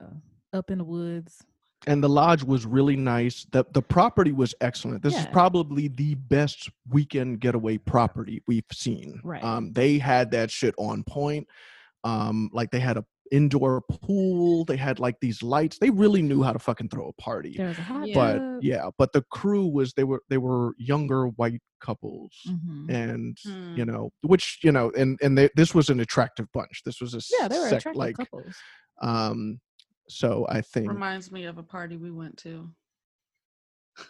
up 0.53 0.71
in 0.71 0.79
the 0.79 0.85
woods. 0.85 1.45
And 1.87 2.03
the 2.03 2.09
lodge 2.09 2.43
was 2.43 2.65
really 2.67 2.97
nice. 2.97 3.47
the 3.53 3.65
The 3.73 3.83
property 3.83 4.33
was 4.33 4.55
excellent. 4.61 5.03
This 5.03 5.17
is 5.19 5.27
probably 5.27 5.89
the 5.89 6.15
best 6.15 6.71
weekend 6.91 7.41
getaway 7.41 7.79
property 7.79 8.43
we've 8.47 8.65
seen. 8.73 9.21
Right. 9.25 9.43
Um, 9.45 9.73
they 9.73 9.99
had 9.99 10.31
that 10.33 10.51
shit 10.51 10.75
on 10.79 11.05
point. 11.05 11.47
Um, 12.05 12.51
like 12.53 12.71
they 12.71 12.81
had 12.81 12.97
a 12.97 13.05
indoor 13.33 13.81
pool. 13.81 14.65
They 14.67 14.77
had 14.77 15.01
like 15.01 15.17
these 15.21 15.43
lights. 15.43 15.79
They 15.79 15.89
really 15.91 16.21
knew 16.23 16.43
how 16.43 16.53
to 16.53 16.59
fucking 16.59 16.91
throw 16.91 17.09
a 17.09 17.13
party. 17.21 17.57
A 17.59 17.75
Yeah. 18.05 18.15
But 18.15 18.63
yeah, 18.63 18.91
but 18.99 19.13
the 19.13 19.23
crew 19.31 19.67
was 19.67 19.95
they 19.95 20.05
were 20.05 20.23
they 20.29 20.39
were 20.39 20.73
younger 20.79 21.29
white 21.29 21.63
couples. 21.81 22.33
Mhm. 22.47 22.91
And 22.91 23.39
Hmm. 23.43 23.77
you 23.77 23.85
know, 23.87 24.11
which 24.23 24.59
you 24.63 24.73
know, 24.73 24.91
and 24.97 25.19
and 25.23 25.37
they, 25.39 25.49
this 25.57 25.75
was 25.75 25.89
an 25.89 26.01
attractive 26.01 26.47
bunch. 26.53 26.83
This 26.85 27.01
was 27.01 27.15
a 27.15 27.21
Yeah, 27.41 27.49
they 27.49 27.59
were 27.59 27.69
sec- 27.71 27.79
attractive 27.81 27.99
like 27.99 28.17
couples. 28.17 28.55
um 29.03 29.61
so 30.09 30.47
i 30.49 30.61
think 30.61 30.89
Reminds 30.89 31.31
me 31.33 31.45
of 31.45 31.59
a 31.59 31.63
party 31.63 31.97
we 31.97 32.11
went 32.11 32.37
to. 32.39 32.69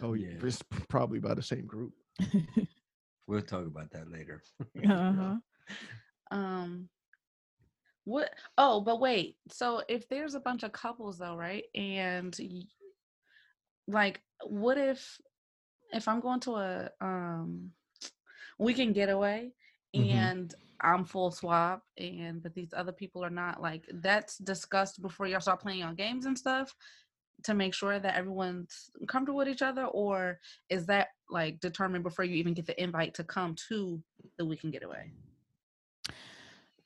oh 0.03 0.15
yeah 0.15 0.29
Yeah. 0.39 0.47
it's 0.47 0.63
probably 0.89 1.21
by 1.21 1.35
the 1.35 1.43
same 1.43 1.67
group 1.67 1.93
We'll 3.27 3.41
talk 3.41 3.67
about 3.67 3.91
that 3.93 4.11
later. 4.13 4.43
uh-huh. 4.87 5.37
Um 6.31 6.91
what 8.05 8.29
oh, 8.59 8.83
but 8.83 9.01
wait. 9.01 9.39
So 9.49 9.83
if 9.89 10.07
there's 10.11 10.35
a 10.35 10.41
bunch 10.41 10.63
of 10.63 10.73
couples 10.73 11.17
though, 11.17 11.35
right? 11.35 11.65
And 11.75 12.37
y- 12.39 12.69
like 13.89 14.21
what 14.47 14.77
if 14.77 15.19
if 15.91 16.07
I'm 16.07 16.21
going 16.21 16.41
to 16.41 16.57
a 16.57 16.91
um 17.01 17.71
weekend 18.59 18.95
getaway 18.95 19.53
Mhm. 19.97 20.11
and 20.13 20.55
I'm 20.85 21.05
full 21.05 21.31
swap 21.31 21.83
and 21.99 22.43
but 22.43 22.55
these 22.55 22.75
other 22.77 22.93
people 22.93 23.25
are 23.25 23.31
not 23.31 23.63
like 23.63 23.85
that's 23.95 24.39
discussed 24.39 25.01
before 25.01 25.27
y'all 25.27 25.41
start 25.41 25.61
playing 25.61 25.83
on 25.83 25.95
games 25.95 26.27
and 26.27 26.37
stuff 26.37 26.75
to 27.45 27.55
make 27.55 27.75
sure 27.75 27.99
that 27.99 28.17
everyone's 28.17 28.91
comfortable 29.09 29.39
with 29.39 29.49
each 29.49 29.63
other 29.63 29.85
or 29.87 30.39
is 30.69 30.87
that 30.87 31.09
like 31.31 31.61
determined 31.61 32.05
before 32.05 32.25
you 32.25 32.37
even 32.37 32.55
get 32.55 32.67
the 32.67 32.83
invite 32.83 33.15
to 33.15 33.25
come 33.25 33.55
to 33.69 34.03
the 34.39 34.45
weekend 34.45 34.73
getaway? 34.73 35.11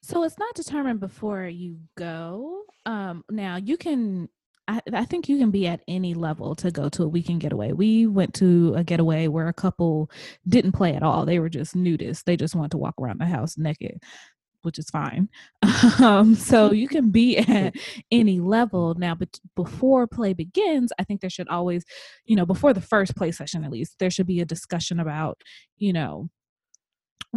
So 0.02 0.22
it's 0.22 0.38
not 0.38 0.54
determined 0.54 1.00
before 1.00 1.44
you 1.44 1.78
go. 1.96 2.62
Um, 2.86 3.24
now 3.30 3.56
you 3.56 3.76
can. 3.76 4.28
I, 4.68 4.80
I 4.92 5.04
think 5.06 5.28
you 5.28 5.38
can 5.38 5.50
be 5.50 5.66
at 5.66 5.80
any 5.88 6.14
level 6.14 6.54
to 6.56 6.70
go 6.70 6.88
to 6.90 7.02
a 7.02 7.08
weekend 7.08 7.40
getaway. 7.40 7.72
We 7.72 8.06
went 8.06 8.34
to 8.34 8.74
a 8.76 8.84
getaway 8.84 9.26
where 9.26 9.48
a 9.48 9.54
couple 9.54 10.10
didn't 10.46 10.72
play 10.72 10.94
at 10.94 11.02
all. 11.02 11.24
They 11.24 11.38
were 11.38 11.48
just 11.48 11.74
nudists. 11.74 12.24
They 12.24 12.36
just 12.36 12.54
wanted 12.54 12.72
to 12.72 12.78
walk 12.78 12.94
around 13.00 13.18
the 13.18 13.26
house 13.26 13.56
naked, 13.56 14.02
which 14.62 14.78
is 14.78 14.90
fine. 14.90 15.28
Um, 16.00 16.34
so 16.34 16.72
you 16.72 16.88
can 16.88 17.10
be 17.10 17.38
at 17.38 17.74
any 18.10 18.40
level 18.40 18.94
now. 18.94 19.14
But 19.14 19.38
before 19.56 20.06
play 20.06 20.32
begins, 20.32 20.92
I 20.98 21.04
think 21.04 21.20
there 21.20 21.30
should 21.30 21.48
always, 21.48 21.84
you 22.24 22.36
know, 22.36 22.46
before 22.46 22.72
the 22.72 22.80
first 22.80 23.16
play 23.16 23.32
session 23.32 23.64
at 23.64 23.70
least, 23.70 23.96
there 23.98 24.10
should 24.10 24.26
be 24.26 24.40
a 24.40 24.44
discussion 24.44 25.00
about, 25.00 25.40
you 25.76 25.92
know, 25.92 26.28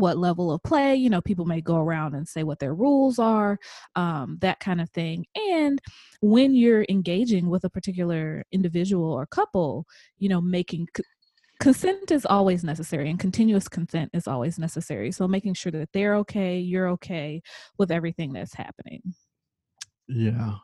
what 0.01 0.17
level 0.17 0.51
of 0.51 0.61
play 0.63 0.95
you 0.95 1.09
know 1.09 1.21
people 1.21 1.45
may 1.45 1.61
go 1.61 1.77
around 1.77 2.15
and 2.15 2.27
say 2.27 2.43
what 2.43 2.59
their 2.59 2.73
rules 2.73 3.19
are 3.19 3.57
um, 3.95 4.37
that 4.41 4.59
kind 4.59 4.81
of 4.81 4.89
thing. 4.89 5.25
And 5.35 5.79
when 6.21 6.55
you're 6.55 6.85
engaging 6.89 7.49
with 7.49 7.63
a 7.63 7.69
particular 7.69 8.43
individual 8.51 9.11
or 9.11 9.25
couple 9.25 9.85
you 10.17 10.29
know 10.29 10.41
making 10.41 10.87
c- 10.97 11.03
consent 11.59 12.11
is 12.11 12.25
always 12.25 12.63
necessary 12.63 13.09
and 13.09 13.19
continuous 13.19 13.67
consent 13.67 14.09
is 14.13 14.27
always 14.27 14.57
necessary. 14.59 15.11
So 15.11 15.27
making 15.27 15.53
sure 15.53 15.71
that 15.73 15.89
they're 15.93 16.15
okay 16.17 16.57
you're 16.59 16.89
okay 16.89 17.41
with 17.77 17.91
everything 17.91 18.33
that's 18.33 18.55
happening. 18.55 19.01
Yeah 20.07 20.55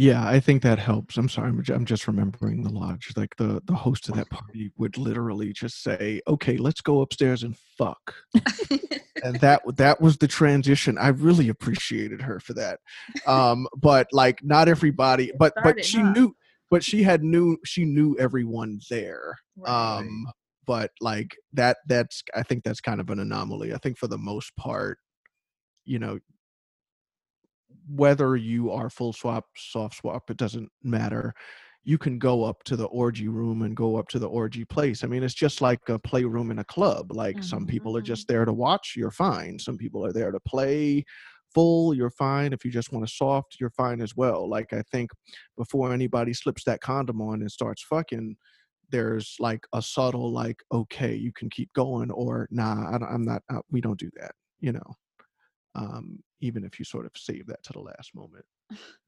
yeah 0.00 0.26
i 0.26 0.40
think 0.40 0.62
that 0.62 0.78
helps. 0.78 1.18
I'm 1.18 1.28
sorry 1.28 1.48
i'm, 1.48 1.62
I'm 1.68 1.84
just 1.84 2.06
remembering 2.06 2.62
the 2.62 2.70
lodge 2.70 3.12
like 3.16 3.36
the 3.36 3.60
the 3.66 3.74
host 3.74 4.08
of 4.08 4.14
that 4.16 4.30
party 4.30 4.72
would 4.78 4.96
literally 4.96 5.52
just 5.52 5.82
say 5.82 6.22
okay 6.26 6.56
let's 6.56 6.80
go 6.80 7.02
upstairs 7.02 7.42
and 7.42 7.56
fuck. 7.78 8.14
And 9.22 9.38
that 9.40 9.60
that 9.76 10.00
was 10.00 10.16
the 10.16 10.26
transition. 10.26 10.96
I 10.96 11.08
really 11.08 11.50
appreciated 11.50 12.22
her 12.22 12.40
for 12.40 12.54
that. 12.54 12.80
Um 13.26 13.66
but 13.76 14.06
like 14.12 14.42
not 14.42 14.66
everybody 14.66 15.30
but 15.38 15.52
but 15.62 15.84
she 15.84 15.98
huh? 15.98 16.12
knew 16.12 16.34
but 16.70 16.82
she 16.82 17.02
had 17.02 17.22
knew 17.22 17.58
she 17.64 17.84
knew 17.84 18.16
everyone 18.18 18.80
there. 18.88 19.36
Right. 19.58 19.98
um 19.98 20.26
but 20.66 20.90
like 21.02 21.36
that 21.52 21.78
that's 21.86 22.22
i 22.34 22.42
think 22.42 22.64
that's 22.64 22.80
kind 22.80 23.00
of 23.00 23.10
an 23.10 23.20
anomaly. 23.20 23.74
I 23.74 23.78
think 23.78 23.98
for 23.98 24.06
the 24.08 24.16
most 24.16 24.56
part 24.56 24.96
you 25.84 25.98
know 25.98 26.18
whether 27.96 28.36
you 28.36 28.70
are 28.70 28.90
full 28.90 29.12
swap 29.12 29.46
soft 29.56 29.96
swap 29.96 30.30
it 30.30 30.36
doesn't 30.36 30.70
matter. 30.82 31.34
You 31.84 31.98
can 31.98 32.18
go 32.18 32.44
up 32.44 32.62
to 32.64 32.76
the 32.76 32.86
orgy 32.86 33.28
room 33.28 33.62
and 33.62 33.76
go 33.76 33.96
up 33.96 34.08
to 34.08 34.18
the 34.18 34.28
orgy 34.28 34.64
place. 34.64 35.02
I 35.04 35.06
mean 35.08 35.22
it's 35.22 35.34
just 35.34 35.60
like 35.60 35.88
a 35.88 35.98
playroom 35.98 36.50
in 36.50 36.58
a 36.58 36.64
club 36.64 37.12
like 37.12 37.42
some 37.42 37.66
people 37.66 37.96
are 37.96 38.02
Mhm. 38.02 38.02
just 38.02 38.28
there 38.28 38.44
to 38.44 38.52
watch 38.52 38.94
you're 38.96 39.10
fine. 39.10 39.58
Some 39.58 39.78
people 39.78 40.04
are 40.04 40.12
there 40.12 40.30
to 40.32 40.40
play 40.40 41.04
full 41.54 41.94
you're 41.94 42.10
fine. 42.10 42.52
If 42.52 42.64
you 42.64 42.70
just 42.70 42.92
want 42.92 43.04
a 43.04 43.08
soft 43.08 43.56
you're 43.60 43.70
fine 43.70 44.00
as 44.00 44.14
well. 44.16 44.48
Like 44.48 44.72
i 44.72 44.82
think 44.92 45.10
before 45.56 45.92
anybody 45.92 46.34
slips 46.34 46.64
that 46.64 46.80
condom 46.80 47.20
on 47.22 47.40
and 47.40 47.50
starts 47.50 47.82
fucking 47.82 48.36
there's 48.90 49.36
like 49.40 49.66
a 49.72 49.82
subtle 49.82 50.32
like 50.32 50.62
okay 50.72 51.14
you 51.14 51.32
can 51.32 51.50
keep 51.50 51.72
going 51.74 52.10
or 52.12 52.48
nah 52.50 52.90
I 52.90 52.96
i'm 53.14 53.24
not 53.24 53.42
uh, 53.50 53.62
we 53.70 53.80
don't 53.80 53.98
do 54.00 54.10
that 54.16 54.32
you 54.60 54.72
know? 54.72 54.94
Um 55.74 56.22
even 56.40 56.64
if 56.64 56.78
you 56.78 56.84
sort 56.84 57.06
of 57.06 57.12
save 57.14 57.46
that 57.46 57.62
to 57.62 57.72
the 57.72 57.80
last 57.80 58.14
moment 58.14 58.44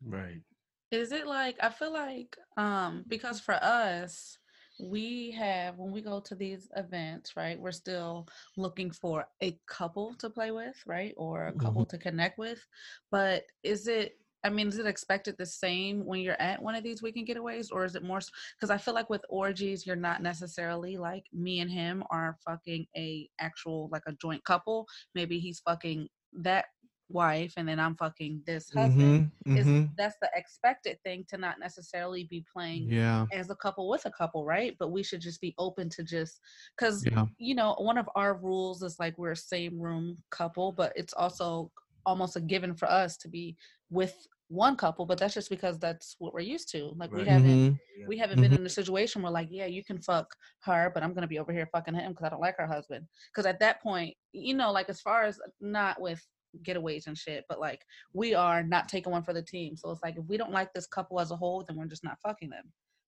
Right. 0.05 0.43
Is 0.91 1.13
it 1.13 1.27
like 1.27 1.57
I 1.63 1.71
feel 1.71 1.93
like 1.93 2.37
um 2.57 3.05
because 3.09 3.41
for 3.41 3.55
us 3.55 4.37
we 4.81 5.31
have 5.33 5.79
when 5.79 5.93
we 5.93 6.01
go 6.01 6.21
to 6.21 6.35
these 6.35 6.69
events, 6.77 7.37
right? 7.37 7.59
We're 7.59 7.73
still 7.73 8.27
looking 8.57 8.91
for 8.91 9.25
a 9.43 9.59
couple 9.67 10.15
to 10.17 10.29
play 10.31 10.51
with, 10.51 10.77
right? 10.87 11.15
Or 11.17 11.47
a 11.47 11.53
couple 11.53 11.85
to 11.87 11.99
connect 11.99 12.39
with. 12.39 12.67
But 13.11 13.45
is 13.63 13.87
it 13.87 14.19
I 14.45 14.51
mean, 14.51 14.67
is 14.67 14.79
it 14.79 14.87
expected 14.87 15.37
the 15.39 15.47
same 15.47 16.05
when 16.05 16.21
you're 16.21 16.41
at 16.41 16.61
one 16.61 16.75
of 16.75 16.83
these 16.83 17.01
weekend 17.01 17.29
getaways, 17.29 17.69
or 17.71 17.85
is 17.85 17.95
it 17.95 18.03
more? 18.03 18.19
Because 18.59 18.71
I 18.71 18.77
feel 18.77 18.93
like 18.93 19.09
with 19.09 19.25
orgies, 19.29 19.87
you're 19.87 19.95
not 19.95 20.21
necessarily 20.21 20.97
like 20.97 21.27
me 21.33 21.61
and 21.61 21.71
him 21.71 22.03
are 22.11 22.37
fucking 22.45 22.87
a 22.97 23.29
actual 23.39 23.89
like 23.93 24.03
a 24.07 24.15
joint 24.15 24.45
couple. 24.45 24.89
Maybe 25.15 25.39
he's 25.39 25.61
fucking 25.61 26.09
that 26.41 26.65
wife, 27.13 27.55
and 27.57 27.69
then 27.69 27.79
I'm 27.81 27.97
fucking 27.97 28.43
this 28.47 28.71
husband 28.71 29.31
Mhm, 29.47 29.59
is 29.59 29.67
mhm. 29.67 29.91
that's 29.97 30.17
the 30.21 30.31
expected 30.35 30.99
thing 31.05 31.25
to 31.29 31.37
not 31.37 31.59
necessarily 31.59 32.25
be 32.25 32.45
playing 32.53 32.89
yeah 32.89 33.27
as 33.33 33.51
a 33.51 33.57
couple 33.57 33.89
with 33.89 34.05
a 34.07 34.11
couple 34.11 34.45
right 34.45 34.77
but 34.79 34.91
we 34.91 35.03
should 35.03 35.21
just 35.21 35.41
be 35.41 35.55
open 35.59 35.89
to 35.91 36.03
just 36.03 36.41
because 36.77 37.05
yeah 37.11 37.27
you 37.39 37.55
know 37.55 37.75
one 37.79 37.99
of 37.99 38.09
our 38.15 38.35
rules 38.39 38.83
is 38.83 38.99
like 38.99 39.17
we're 39.19 39.33
a 39.33 39.37
same 39.37 39.79
room 39.81 40.17
couple 40.31 40.73
but 40.73 40.93
it's 40.97 41.13
also 41.15 41.71
almost 42.07 42.37
a 42.37 42.41
given 42.41 42.75
for 42.75 42.91
us 42.91 43.17
to 43.17 43.29
be 43.29 43.57
with 43.91 44.27
one 44.49 44.77
couple 44.77 45.07
but 45.07 45.19
that's 45.19 45.35
just 45.35 45.49
because 45.51 45.79
that's 45.79 46.17
what 46.19 46.35
we're 46.35 46.41
used 46.41 46.71
to 46.71 46.93
like 46.97 47.11
we 47.13 47.25
haven't 47.25 47.73
Mhm. 47.73 47.79
we 48.09 48.19
haven't 48.19 48.41
been 48.41 48.53
Mhm. 48.53 48.59
in 48.59 48.67
a 48.67 48.69
situation 48.71 49.23
where 49.23 49.33
like 49.33 49.49
yeah 49.51 49.67
you 49.67 49.83
can 49.85 49.99
fuck 50.01 50.35
her 50.65 50.91
but 50.93 51.03
i'm 51.03 51.15
gonna 51.15 51.27
be 51.27 51.39
over 51.39 51.53
here 51.53 51.67
fucking 51.73 51.95
him 51.95 52.13
because 52.13 52.27
i 52.27 52.29
don't 52.29 52.41
like 52.41 52.57
her 52.59 52.67
husband 52.67 53.07
because 53.31 53.47
at 53.47 53.61
that 53.61 53.81
point 53.83 54.15
you 54.33 54.55
know 54.55 54.73
like 54.73 54.89
as 54.89 55.01
far 55.01 55.23
as 55.25 55.41
not 55.61 56.01
with 56.01 56.23
getaways 56.63 57.07
and 57.07 57.17
shit 57.17 57.45
but 57.49 57.61
like 57.61 57.83
we 58.13 58.35
are 58.35 58.63
not 58.63 58.89
taking 58.89 59.13
one 59.13 59.23
for 59.23 59.33
the 59.33 59.43
team. 59.43 59.77
So 59.77 59.91
it's 59.91 60.03
like 60.03 60.17
if 60.17 60.25
we 60.27 60.37
don't 60.37 60.53
like 60.53 60.73
this 60.73 60.87
couple 60.87 61.21
as 61.21 61.31
a 61.31 61.37
whole 61.37 61.65
then 61.67 61.77
we're 61.77 61.87
just 61.87 62.05
not 62.05 62.19
fucking 62.23 62.51
them. 62.51 62.65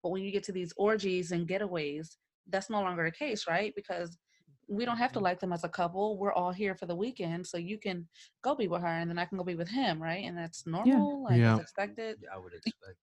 But 0.03 0.09
when 0.09 0.23
you 0.23 0.31
get 0.31 0.43
to 0.45 0.51
these 0.51 0.73
orgies 0.77 1.31
and 1.31 1.47
getaways 1.47 2.15
that's 2.49 2.69
no 2.69 2.81
longer 2.81 3.03
the 3.03 3.11
case 3.11 3.45
right? 3.47 3.73
Because 3.75 4.17
we 4.67 4.85
don't 4.85 4.97
have 4.97 5.11
to 5.11 5.19
mm-hmm. 5.19 5.25
like 5.25 5.39
them 5.39 5.51
as 5.51 5.63
a 5.63 5.69
couple. 5.69 6.17
We're 6.17 6.33
all 6.33 6.51
here 6.51 6.75
for 6.75 6.85
the 6.85 6.95
weekend 6.95 7.45
so 7.45 7.57
you 7.57 7.77
can 7.77 8.07
go 8.41 8.55
be 8.55 8.67
with 8.67 8.81
her 8.81 8.87
and 8.87 9.09
then 9.09 9.19
i 9.19 9.25
can 9.25 9.37
go 9.37 9.43
be 9.43 9.55
with 9.55 9.69
him 9.69 10.01
right? 10.01 10.23
And 10.23 10.37
that's 10.37 10.65
normal 10.65 11.23
like 11.23 11.37
Yeah. 11.37 11.53
it's 11.53 11.63
expected. 11.63 12.17
I 12.33 12.37
would 12.37 12.53
expect. 12.65 12.97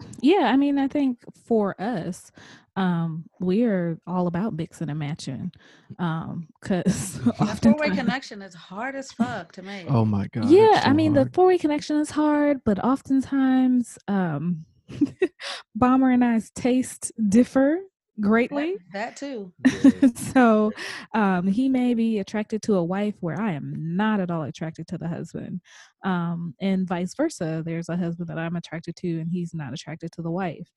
It 0.00 0.02
to 0.02 0.08
be 0.08 0.24
normal. 0.24 0.40
Yeah, 0.44 0.50
I 0.52 0.56
mean, 0.56 0.78
I 0.78 0.88
think 0.88 1.18
for 1.46 1.80
us, 1.80 2.30
um, 2.76 3.24
we're 3.40 3.98
all 4.06 4.26
about 4.26 4.54
mixing 4.54 4.90
and 4.90 4.98
matching. 4.98 5.52
Um, 5.98 6.48
cause 6.60 7.20
that 7.38 7.60
four-way 7.62 7.90
connection 7.90 8.42
is 8.42 8.54
hard 8.54 8.96
as 8.96 9.12
fuck 9.12 9.52
to 9.52 9.62
make 9.62 9.86
oh 9.88 10.04
my 10.04 10.26
god 10.28 10.46
yeah, 10.46 10.78
it's 10.78 10.86
I 10.86 10.88
so 10.88 10.94
mean, 10.94 11.12
the 11.12 11.30
four 11.32 11.46
way 11.46 11.58
connection 11.58 11.98
is 11.98 12.10
hard, 12.10 12.62
but 12.64 12.82
oftentimes, 12.84 13.98
um, 14.08 14.64
Bomber 15.74 16.10
and 16.10 16.24
I's 16.24 16.50
taste 16.50 17.12
differ 17.28 17.78
greatly. 18.20 18.76
that, 18.92 18.92
that 18.92 19.16
too 19.16 19.52
so 20.16 20.72
um, 21.14 21.46
he 21.46 21.68
may 21.68 21.94
be 21.94 22.18
attracted 22.18 22.62
to 22.62 22.74
a 22.74 22.84
wife 22.84 23.14
where 23.20 23.40
I 23.40 23.52
am 23.52 23.72
not 23.96 24.20
at 24.20 24.30
all 24.30 24.42
attracted 24.42 24.86
to 24.88 24.98
the 24.98 25.08
husband, 25.08 25.60
um, 26.04 26.54
and 26.60 26.86
vice 26.86 27.14
versa. 27.14 27.62
There's 27.64 27.88
a 27.88 27.96
husband 27.96 28.28
that 28.28 28.38
I'm 28.38 28.56
attracted 28.56 28.96
to, 28.96 29.20
and 29.20 29.30
he's 29.30 29.54
not 29.54 29.72
attracted 29.72 30.12
to 30.12 30.22
the 30.22 30.30
wife, 30.30 30.68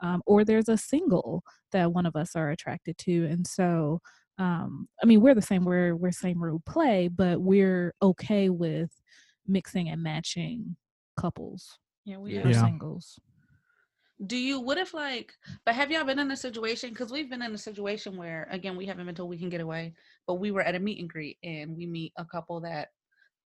um, 0.00 0.22
or 0.26 0.44
there's 0.44 0.68
a 0.68 0.76
single 0.76 1.42
that 1.72 1.92
one 1.92 2.06
of 2.06 2.16
us 2.16 2.36
are 2.36 2.50
attracted 2.50 2.98
to, 2.98 3.26
and 3.26 3.46
so. 3.46 4.00
Um, 4.36 4.88
I 5.00 5.06
mean, 5.06 5.20
we're 5.20 5.36
the 5.36 5.42
same. 5.42 5.64
We're 5.64 5.94
we're 5.94 6.10
same 6.10 6.42
rule 6.42 6.60
play, 6.66 7.06
but 7.06 7.40
we're 7.40 7.94
okay 8.02 8.50
with 8.50 8.90
mixing 9.46 9.88
and 9.88 10.02
matching 10.02 10.76
couples 11.16 11.78
yeah 12.04 12.16
we 12.16 12.34
Yeah. 12.34 12.48
are 12.48 12.50
Yeah. 12.50 12.60
singles. 12.62 13.20
Do 14.26 14.36
you 14.36 14.60
what 14.60 14.78
if 14.78 14.94
like 14.94 15.32
but 15.66 15.74
have 15.74 15.90
y'all 15.90 16.04
been 16.04 16.20
in 16.20 16.30
a 16.30 16.36
situation 16.36 16.90
because 16.90 17.10
we've 17.10 17.28
been 17.28 17.42
in 17.42 17.54
a 17.54 17.58
situation 17.58 18.16
where 18.16 18.46
again 18.50 18.76
we 18.76 18.86
haven't 18.86 19.06
been 19.06 19.14
told 19.14 19.28
we 19.28 19.38
can 19.38 19.48
get 19.48 19.60
away 19.60 19.92
but 20.26 20.34
we 20.34 20.52
were 20.52 20.62
at 20.62 20.76
a 20.76 20.78
meet 20.78 21.00
and 21.00 21.10
greet 21.10 21.36
and 21.42 21.76
we 21.76 21.84
meet 21.84 22.12
a 22.16 22.24
couple 22.24 22.60
that 22.60 22.88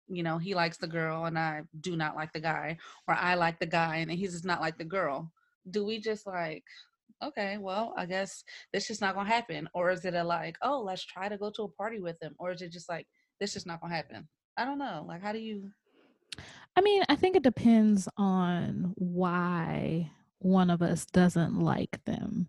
you 0.09 0.23
know 0.23 0.39
he 0.39 0.55
likes 0.55 0.79
the 0.79 0.87
girl 0.87 1.27
and 1.27 1.39
i 1.39 1.63
do 1.81 1.95
not 1.95 2.17
like 2.17 2.33
the 2.33 2.41
guy 2.41 2.77
or 3.07 3.15
i 3.15 3.35
like 3.35 3.59
the 3.59 3.67
guy 3.67 3.97
and 3.97 4.11
he's 4.11 4.33
just 4.33 4.45
not 4.45 4.61
like 4.61 4.79
the 4.79 4.85
girl. 4.85 5.31
Do 5.71 5.85
we 5.85 5.99
just 5.99 6.27
like 6.27 6.65
okay 7.23 7.59
well 7.59 7.93
i 7.97 8.07
guess 8.07 8.45
this 8.73 8.87
just 8.87 9.01
not 9.01 9.15
gonna 9.15 9.29
happen 9.29 9.69
or 9.75 9.91
is 9.91 10.05
it 10.05 10.15
a 10.15 10.23
like 10.23 10.57
oh 10.63 10.81
let's 10.81 11.03
try 11.03 11.29
to 11.29 11.39
go 11.39 11.51
to 11.51 11.63
a 11.63 11.69
party 11.69 11.99
with 11.99 12.23
him 12.23 12.35
or 12.39 12.53
is 12.53 12.63
it 12.63 12.71
just 12.71 12.89
like 12.89 13.07
this 13.41 13.55
just 13.55 13.67
not 13.67 13.81
gonna 13.81 13.95
happen? 13.95 14.29
I 14.57 14.65
don't 14.65 14.79
know 14.79 15.05
like 15.09 15.23
how 15.23 15.33
do 15.33 15.39
you 15.39 15.71
I 16.77 16.83
mean, 16.83 17.03
I 17.09 17.17
think 17.17 17.37
it 17.37 17.43
depends 17.43 18.07
on 18.19 18.93
why 18.97 20.11
one 20.39 20.71
of 20.71 20.83
us 20.83 21.07
doesn't 21.07 21.61
like 21.61 21.99
them. 22.05 22.49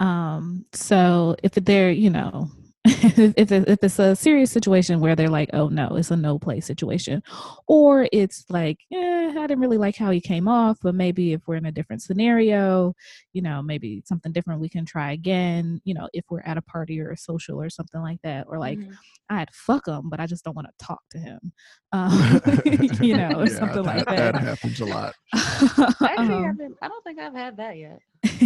Um, 0.00 0.66
so 0.72 1.36
if 1.42 1.52
they're, 1.52 1.90
you 1.90 2.10
know, 2.10 2.50
if 2.84 3.52
if 3.52 3.82
it's 3.82 3.98
a 4.00 4.16
serious 4.16 4.50
situation 4.50 4.98
where 4.98 5.14
they're 5.14 5.28
like, 5.28 5.50
oh 5.52 5.68
no, 5.68 5.94
it's 5.96 6.10
a 6.10 6.16
no 6.16 6.36
play 6.38 6.58
situation, 6.60 7.22
or 7.68 8.08
it's 8.10 8.44
like, 8.50 8.78
eh, 8.92 9.28
I 9.30 9.46
didn't 9.46 9.60
really 9.60 9.76
like 9.78 9.94
how 9.96 10.10
he 10.10 10.20
came 10.20 10.48
off, 10.48 10.78
but 10.82 10.94
maybe 10.96 11.32
if 11.32 11.46
we're 11.46 11.54
in 11.56 11.66
a 11.66 11.72
different 11.72 12.02
scenario, 12.02 12.92
you 13.32 13.40
know, 13.42 13.62
maybe 13.62 14.02
something 14.04 14.32
different, 14.32 14.60
we 14.60 14.68
can 14.68 14.84
try 14.84 15.12
again. 15.12 15.80
You 15.84 15.94
know, 15.94 16.08
if 16.12 16.24
we're 16.28 16.40
at 16.40 16.56
a 16.58 16.62
party 16.62 17.00
or 17.00 17.10
a 17.12 17.16
social 17.16 17.60
or 17.60 17.70
something 17.70 18.00
like 18.00 18.20
that, 18.22 18.46
or 18.48 18.58
like, 18.58 18.78
Mhm. 18.80 18.96
I'd 19.30 19.54
fuck 19.54 19.86
him, 19.86 20.10
but 20.10 20.18
I 20.20 20.26
just 20.26 20.44
don't 20.44 20.56
want 20.56 20.66
to 20.68 20.84
talk 20.84 21.00
to 21.12 21.18
him, 21.18 21.52
um, 21.92 22.40
you 23.00 23.16
know, 23.16 23.40
or 23.40 23.46
Yeah, 23.46 23.58
something 23.60 23.84
like 23.84 24.04
that, 24.06 24.34
that. 24.34 24.42
happens 24.42 24.80
a 24.80 24.84
lot. 24.86 25.14
I 25.32 25.94
actually 26.02 26.26
Um, 26.34 26.44
haven't 26.44 26.76
i 26.82 26.88
don't 26.88 27.02
think 27.04 27.18
i've 27.18 27.32
had 27.34 27.56
that 27.56 27.76
yet 27.78 28.00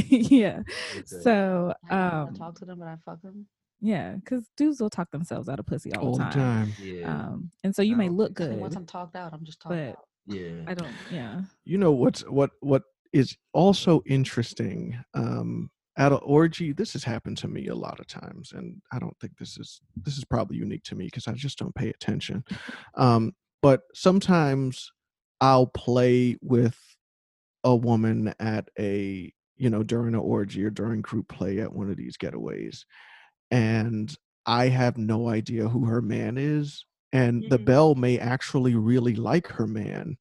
yeah. 0.06 0.60
It's 0.96 1.12
a- 1.12 1.22
So, 1.22 1.74
I 1.90 1.94
don't 1.94 2.28
um, 2.28 2.34
talk 2.34 2.54
to 2.60 2.64
them 2.64 2.78
but 2.78 2.86
i 2.88 2.96
fuck 3.04 3.20
them 3.22 3.46
yeah, 3.80 4.14
because 4.14 4.44
dudes 4.56 4.80
will 4.80 4.90
talk 4.90 5.10
themselves 5.10 5.48
out 5.48 5.58
of 5.60 5.66
pussy 5.66 5.92
all, 5.94 6.06
All 6.08 6.12
the 6.16 6.24
the 6.24 6.30
time. 6.30 6.32
time. 6.32 6.72
yeah, 6.80 7.10
Um, 7.12 7.50
and 7.64 7.74
so 7.74 7.82
you 7.82 7.94
I 7.94 7.98
may 7.98 8.08
look 8.08 8.34
good, 8.34 8.58
once 8.58 8.76
i'm 8.76 8.86
talked 8.86 9.16
out 9.16 9.32
i'm 9.32 9.44
just 9.44 9.60
talked 9.60 9.74
but 9.74 9.88
out 9.90 10.04
yeah. 10.28 10.62
I 10.66 10.74
don't. 10.74 10.92
Yeah. 11.12 11.42
You 11.64 11.78
know 11.78 11.92
what's 11.92 12.22
what 12.22 12.50
what 12.60 12.82
is 13.12 13.36
also 13.52 14.02
interesting 14.06 14.98
um 15.14 15.70
at 15.96 16.12
an 16.12 16.18
orgy 16.24 16.72
this 16.72 16.92
has 16.94 17.04
happened 17.04 17.38
to 17.38 17.48
me 17.48 17.68
a 17.68 17.74
lot 17.74 18.00
of 18.00 18.06
times 18.08 18.52
and 18.52 18.76
i 18.92 18.98
don't 18.98 19.16
think 19.20 19.32
this 19.38 19.56
is 19.56 19.80
this 20.02 20.18
is 20.18 20.24
probably 20.24 20.56
unique 20.56 20.82
to 20.82 20.94
me 20.96 21.04
because 21.06 21.28
i 21.28 21.32
just 21.32 21.58
don't 21.58 21.74
pay 21.76 21.88
attention 21.90 22.44
um 22.96 23.32
but 23.62 23.82
sometimes 23.94 24.90
i'll 25.40 25.68
play 25.68 26.36
with 26.42 26.76
a 27.64 27.74
woman 27.74 28.34
at 28.40 28.68
a 28.78 29.32
you 29.56 29.70
know 29.70 29.82
during 29.84 30.08
an 30.14 30.20
orgy 30.20 30.64
or 30.64 30.70
during 30.70 31.00
group 31.00 31.28
play 31.28 31.60
at 31.60 31.72
one 31.72 31.88
of 31.88 31.96
these 31.96 32.16
getaways 32.18 32.80
and 33.50 34.16
i 34.46 34.68
have 34.68 34.96
no 34.98 35.28
idea 35.28 35.68
who 35.68 35.84
her 35.86 36.02
man 36.02 36.36
is 36.38 36.84
and 37.12 37.44
the 37.50 37.58
Mhm. 37.58 37.64
Belle 37.64 37.94
may 37.94 38.18
actually 38.18 38.74
really 38.74 39.14
like 39.16 39.46
her 39.48 39.66
man 39.66 40.16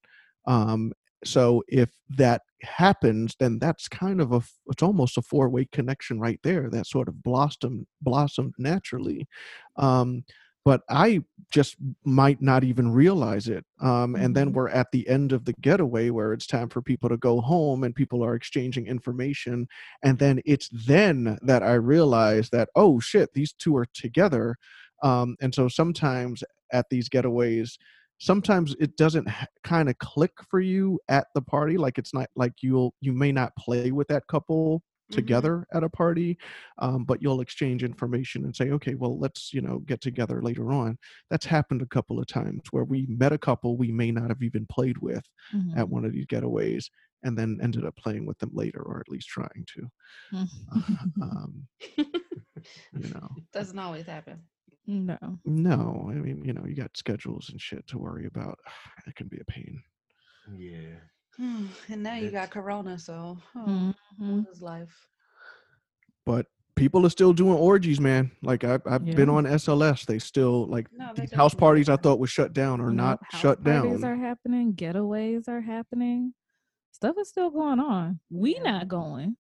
um 0.48 0.94
so 1.24 1.64
if 1.68 1.90
that 2.18 2.42
happens 2.62 3.36
then 3.40 3.58
that's 3.60 3.88
kind 3.88 4.22
of 4.22 4.32
a 4.32 4.42
it's 4.68 4.84
almost 4.84 5.18
a 5.18 5.22
four 5.22 5.50
way 5.50 5.66
connection 5.72 6.20
right 6.20 6.40
there 6.44 6.70
that 6.70 6.88
sort 6.88 7.08
of 7.08 7.24
blossomed 7.24 7.86
blossomed 8.02 8.54
naturally 8.60 9.28
um 9.78 10.24
but 10.64 10.82
i 10.90 11.22
just 11.52 11.76
might 12.04 12.42
not 12.42 12.64
even 12.64 12.92
realize 12.92 13.48
it 13.48 13.66
um 13.82 14.16
and 14.16 14.36
then 14.36 14.50
Mhm. 14.50 14.54
we're 14.54 14.70
at 14.70 14.88
the 14.92 15.08
end 15.08 15.32
of 15.32 15.46
the 15.46 15.54
getaway 15.62 16.10
where 16.10 16.34
it's 16.34 16.48
time 16.48 16.70
for 16.70 16.82
people 16.82 17.10
to 17.10 17.18
go 17.18 17.42
home 17.42 17.84
and 17.84 17.96
people 17.96 18.24
are 18.24 18.36
exchanging 18.36 18.88
information 18.88 19.68
and 20.04 20.20
then 20.20 20.42
it's 20.46 20.70
then 20.70 21.38
that 21.42 21.64
i 21.64 21.74
realize 21.74 22.50
that 22.50 22.70
oh 22.76 23.00
shit 23.00 23.30
these 23.34 23.54
two 23.54 23.76
are 23.76 23.86
together 23.94 24.56
um 25.04 25.36
and 25.42 25.54
so 25.54 25.68
sometimes 25.68 26.44
at 26.72 26.86
these 26.90 27.10
getaways 27.10 27.78
sometimes 28.18 28.76
it 28.80 28.96
doesn't 28.98 29.28
ha- 29.28 29.46
kind 29.64 29.90
of 29.90 29.98
click 30.00 30.32
for 30.50 30.60
you 30.60 31.00
at 31.10 31.28
the 31.36 31.42
party 31.42 31.78
like 31.78 31.98
it's 31.98 32.14
not 32.14 32.28
like 32.36 32.54
you'll 32.62 32.94
you 33.02 33.12
may 33.14 33.32
not 33.32 33.56
play 33.58 33.92
with 33.92 34.08
that 34.08 34.26
couple 34.28 34.82
Mhm. 35.12 35.16
together 35.16 35.68
at 35.74 35.84
a 35.84 35.90
party 35.90 36.38
um, 36.80 37.04
but 37.06 37.22
you'll 37.22 37.42
exchange 37.42 37.84
information 37.84 38.44
and 38.46 38.56
say 38.56 38.72
okay 38.72 38.96
well 38.96 39.20
let's 39.20 39.54
you 39.54 39.62
know 39.62 39.80
get 39.80 40.02
together 40.02 40.42
later 40.42 40.72
on 40.72 40.98
that's 41.30 41.46
happened 41.46 41.82
a 41.82 41.86
couple 41.88 42.20
of 42.20 42.28
times 42.28 42.62
where 42.72 42.84
we 42.86 43.06
met 43.10 43.32
a 43.34 43.38
couple 43.38 43.78
we 43.78 43.92
may 43.92 44.12
not 44.12 44.30
have 44.30 44.42
even 44.42 44.66
played 44.68 44.98
with 45.00 45.24
Mhm. 45.54 45.78
at 45.78 45.90
one 45.90 46.06
of 46.06 46.14
these 46.14 46.26
getaways 46.28 46.86
and 47.24 47.38
then 47.38 47.60
ended 47.62 47.86
up 47.86 47.96
playing 47.96 48.26
with 48.26 48.38
them 48.40 48.52
later 48.54 48.82
or 48.82 49.00
at 49.00 49.10
least 49.10 49.28
trying 49.28 49.66
to 49.76 49.90
um, 51.22 51.68
you 51.98 53.08
know 53.10 53.30
doesn't 53.54 53.80
always 53.80 54.06
happen 54.06 54.42
no. 54.88 55.40
no 55.46 56.08
i 56.12 56.16
mean 56.16 56.44
you 56.44 56.54
know 56.54 56.66
you 56.66 56.76
got 56.76 56.96
schedules 56.98 57.50
and 57.50 57.62
shit 57.62 57.86
to 57.88 57.98
worry 57.98 58.26
about 58.26 58.58
it 59.08 59.16
can 59.16 59.28
be 59.28 59.40
a 59.40 59.46
pain 59.46 59.82
Yeah. 60.48 61.00
And 61.38 62.04
now 62.04 62.16
you 62.16 62.32
got 62.32 62.50
corona 62.52 62.98
so 62.98 63.38
oh, 63.56 63.94
Mhm. 64.20 64.44
what 64.44 64.52
is 64.52 64.62
life 64.62 65.10
but 66.26 66.46
people 66.76 67.06
are 67.06 67.10
still 67.10 67.34
doing 67.34 67.54
orgies 67.58 68.00
man 68.00 68.32
like 68.42 68.64
i've, 68.64 68.82
I've 68.86 69.06
been 69.06 69.30
on 69.30 69.46
sls 69.46 70.06
they 70.06 70.20
still 70.20 70.66
like 70.68 70.88
No, 70.98 71.12
these 71.16 71.32
house 71.32 71.52
definitely 71.54 71.60
parties 71.60 71.90
i 71.90 71.96
thought 71.98 72.20
was 72.20 72.30
shut 72.30 72.54
down 72.54 72.82
are 72.82 72.90
You 72.90 72.96
know, 72.98 73.04
not 73.04 73.20
house 73.24 73.42
shut 73.42 73.64
parties 73.64 74.02
down 74.02 74.04
are 74.06 74.16
happening. 74.16 74.74
Getaways 74.74 75.48
are 75.48 75.62
happening. 75.62 76.34
Stuff 76.92 77.18
is 77.20 77.30
still 77.30 77.50
going 77.50 77.80
on. 77.80 78.20
We 78.30 78.58
not 78.64 78.88
going. 78.88 79.36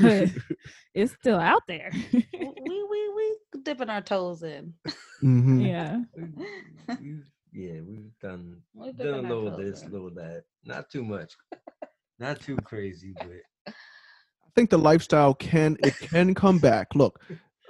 but 0.00 0.30
it's 0.94 1.12
still 1.14 1.38
out 1.38 1.62
there. 1.66 1.90
We 2.32 2.84
we 2.90 3.10
we 3.16 3.60
dipping 3.62 3.90
our 3.90 4.00
toes 4.02 4.42
in 4.42 4.74
Mhm. 5.22 5.66
yeah. 5.66 6.00
We- 7.52 7.60
we've- 7.60 7.74
yeah, 7.74 7.80
we've 7.80 8.18
done 8.20 8.62
We're 8.74 8.92
done 8.92 9.24
a 9.24 9.28
little 9.28 9.50
toes 9.50 9.58
this, 9.58 9.82
a 9.84 9.88
little 9.88 10.10
that. 10.10 10.44
Not 10.64 10.90
too 10.90 11.04
much. 11.04 11.34
Not 12.18 12.40
too 12.40 12.56
crazy, 12.56 13.14
but 13.16 13.30
I 13.66 13.72
think 14.54 14.70
the 14.70 14.78
lifestyle 14.78 15.34
can 15.34 15.76
it 15.82 15.96
can 15.98 16.34
come 16.34 16.58
back. 16.58 16.94
Look, 16.94 17.20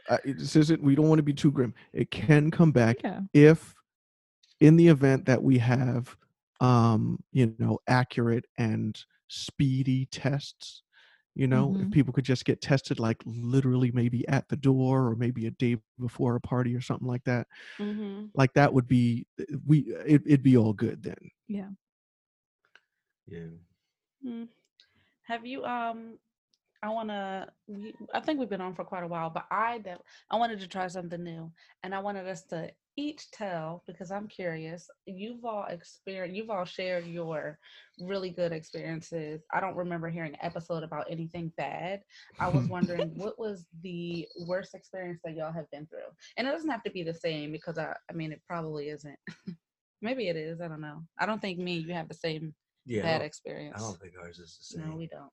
uh, 0.09 0.19
it- 0.25 0.39
this 0.39 0.57
isn't. 0.57 0.83
We 0.83 0.95
don't 0.95 1.09
want 1.09 1.19
to 1.19 1.23
be 1.25 1.33
too 1.35 1.53
grim. 1.53 1.75
It 1.93 2.11
can 2.11 2.51
come 2.51 2.73
back 2.73 2.97
Yeah. 3.05 3.21
if, 3.33 3.75
in 4.61 4.77
the 4.77 4.89
event 4.89 5.25
that 5.27 5.43
we 5.43 5.59
have, 5.59 6.17
um, 6.61 7.23
you 7.33 7.55
know, 7.59 7.79
accurate 7.87 8.45
and 8.59 8.99
speedy 9.29 10.07
tests. 10.07 10.83
You 11.35 11.47
know, 11.47 11.77
if 11.81 11.89
Mhm. 11.89 11.91
people 11.91 12.13
could 12.13 12.25
just 12.25 12.45
get 12.45 12.61
tested, 12.61 12.99
like 13.01 13.19
literally 13.25 13.93
maybe 13.93 14.27
at 14.29 14.49
the 14.49 14.57
door 14.57 15.07
or 15.09 15.17
maybe 15.17 15.47
a 15.47 15.51
day 15.53 15.77
before 15.99 16.37
a 16.37 16.41
party 16.41 16.75
or 16.75 16.81
something 16.81 17.07
like 17.09 17.25
that. 17.25 17.47
hmm 17.79 18.33
Like 18.35 18.55
that 18.55 18.75
would 18.75 18.89
be 18.89 19.27
we. 19.67 19.81
It, 20.07 20.23
it'd 20.27 20.43
be 20.43 20.57
all 20.57 20.73
good 20.75 21.03
then. 21.03 21.31
Yeah. 21.49 21.71
yeah. 23.27 23.47
Hmm. 24.23 24.45
Have 25.25 25.47
you 25.47 25.65
um 25.65 26.19
I 26.83 26.91
want 26.91 27.11
to 27.11 27.49
I 28.15 28.21
think 28.21 28.41
we've 28.41 28.49
been 28.51 28.61
on 28.61 28.75
for 28.75 28.85
quite 28.85 29.05
a 29.05 29.09
while, 29.09 29.31
but 29.31 29.47
I 29.51 29.79
that 29.81 30.03
I 30.31 30.37
wanted 30.37 30.61
to 30.61 30.69
try 30.69 30.89
something 30.89 31.23
new 31.23 31.53
and 31.83 31.95
I 31.95 32.01
wanted 32.01 32.27
us 32.29 32.45
to 32.47 32.73
each 32.97 33.31
tell 33.31 33.83
because 33.87 34.11
I'm 34.11 34.29
curious. 34.29 34.89
You've 35.07 35.45
all 35.45 35.65
experienced 35.69 36.37
you've 36.37 36.51
all 36.51 36.65
shared 36.65 37.07
your 37.07 37.59
really 38.01 38.31
good 38.31 38.53
experiences. 38.53 39.43
I 39.53 39.61
don't 39.61 39.77
remember 39.77 40.09
hearing 40.09 40.33
an 40.33 40.41
episode 40.43 40.83
about 40.83 41.07
anything 41.11 41.53
bad. 41.57 42.03
I 42.39 42.49
was 42.49 42.67
wondering 42.69 43.13
what 43.15 43.39
was 43.39 43.67
the 43.83 44.27
worst 44.47 44.75
experience 44.75 45.21
that 45.25 45.35
y'all 45.35 45.53
have 45.53 45.71
been 45.71 45.87
through. 45.87 45.99
And 46.37 46.47
it 46.47 46.51
doesn't 46.51 46.71
have 46.71 46.83
to 46.85 46.91
be 46.91 47.03
the 47.03 47.15
same 47.15 47.53
because 47.53 47.79
I 47.79 47.95
I 48.11 48.13
mean 48.13 48.33
it 48.33 48.43
probably 48.47 48.89
isn't. 48.89 49.19
Maybe 50.03 50.29
it 50.29 50.37
is, 50.37 50.61
I 50.61 50.69
don't 50.69 50.81
know. 50.81 51.03
I 51.19 51.27
don't 51.27 51.41
think 51.41 51.59
me 51.59 51.75
you 51.79 51.93
have 51.93 52.09
the 52.09 52.15
same 52.15 52.55
Yeah. 52.87 53.03
Bad 53.03 53.23
experience. 53.23 53.77
I 53.77 53.81
don't 53.81 54.01
think 54.01 54.15
ours 54.21 54.39
is 54.39 54.57
the 54.59 54.65
same. 54.65 54.91
No, 54.91 54.97
we 54.97 55.07
don't. 55.07 55.31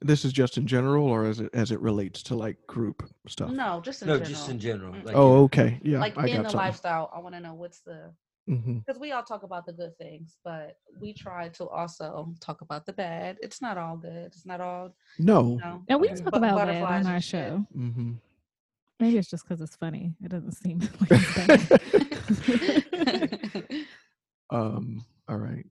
This 0.00 0.24
is 0.24 0.32
just 0.32 0.58
in 0.58 0.66
general, 0.66 1.06
or 1.06 1.24
as 1.24 1.40
it 1.40 1.50
as 1.54 1.70
it 1.70 1.80
relates 1.80 2.22
to 2.24 2.34
like 2.34 2.58
group 2.66 3.08
stuff. 3.26 3.50
No, 3.50 3.80
just 3.80 4.02
in 4.02 4.08
no, 4.08 4.14
general. 4.18 4.30
just 4.34 4.48
in 4.50 4.58
general. 4.58 4.94
Like, 5.02 5.16
Oh, 5.16 5.44
okay. 5.44 5.80
Yeah, 5.82 5.98
like 6.00 6.18
I 6.18 6.26
in 6.26 6.36
got 6.36 6.42
the 6.44 6.50
something. 6.50 6.58
lifestyle, 6.58 7.10
I 7.14 7.20
want 7.20 7.34
to 7.34 7.40
know 7.40 7.54
what's 7.54 7.80
the 7.80 8.12
because 8.46 9.00
we 9.00 9.12
all 9.12 9.22
talk 9.22 9.42
about 9.42 9.64
the 9.64 9.72
good 9.72 9.96
things, 9.96 10.36
but 10.44 10.76
we 11.00 11.14
try 11.14 11.48
to 11.48 11.66
also 11.70 12.34
talk 12.40 12.60
about 12.60 12.84
the 12.84 12.92
bad. 12.92 13.38
It's 13.40 13.62
not 13.62 13.78
all 13.78 13.96
good. 13.96 14.26
It's 14.26 14.44
not 14.44 14.60
all 14.60 14.94
No. 15.18 15.52
you 15.52 15.56
know. 15.60 15.82
And 15.88 15.98
we 15.98 16.08
talk 16.08 16.32
bu- 16.32 16.36
about 16.36 16.56
that 16.66 16.82
on 16.82 17.06
our 17.06 17.14
and 17.14 17.24
shit. 17.24 17.48
show. 17.48 17.66
hmm 17.72 18.12
Maybe 19.00 19.16
it's 19.16 19.30
just 19.30 19.48
because 19.48 19.62
it's 19.62 19.76
funny. 19.76 20.14
It 20.22 20.28
doesn't 20.28 20.52
seem 20.52 20.80
like 21.00 21.10
it's 21.10 22.40
bad. 23.70 23.86
um. 24.50 25.04
All 25.28 25.38
right. 25.38 25.64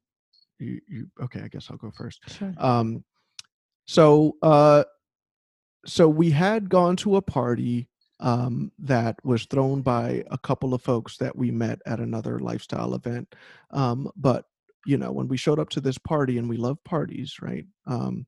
You 0.59 0.81
you 0.87 1.07
okay? 1.21 1.41
I 1.41 1.47
guess 1.47 1.67
I'll 1.69 1.77
go 1.77 1.91
first. 1.91 2.21
sure. 2.27 2.53
Um. 2.57 3.03
So 3.85 4.37
uh, 4.41 4.83
so 5.85 6.07
we 6.07 6.31
had 6.31 6.69
gone 6.69 6.95
to 6.97 7.15
a 7.17 7.21
party 7.21 7.89
um 8.19 8.71
that 8.79 9.17
was 9.25 9.45
thrown 9.45 9.81
by 9.81 10.23
a 10.31 10.37
couple 10.37 10.73
of 10.73 10.81
folks 10.81 11.17
that 11.17 11.35
we 11.35 11.51
met 11.51 11.81
at 11.85 11.99
another 11.99 12.39
lifestyle 12.39 12.93
event. 12.95 13.35
Um, 13.71 14.09
but 14.15 14.45
you 14.85 14.97
know 14.97 15.11
when 15.11 15.27
we 15.27 15.37
showed 15.37 15.59
up 15.59 15.69
to 15.69 15.81
this 15.81 15.97
party 15.97 16.37
and 16.37 16.47
we 16.49 16.57
love 16.57 16.77
parties 16.83 17.37
right 17.41 17.65
um 17.87 18.25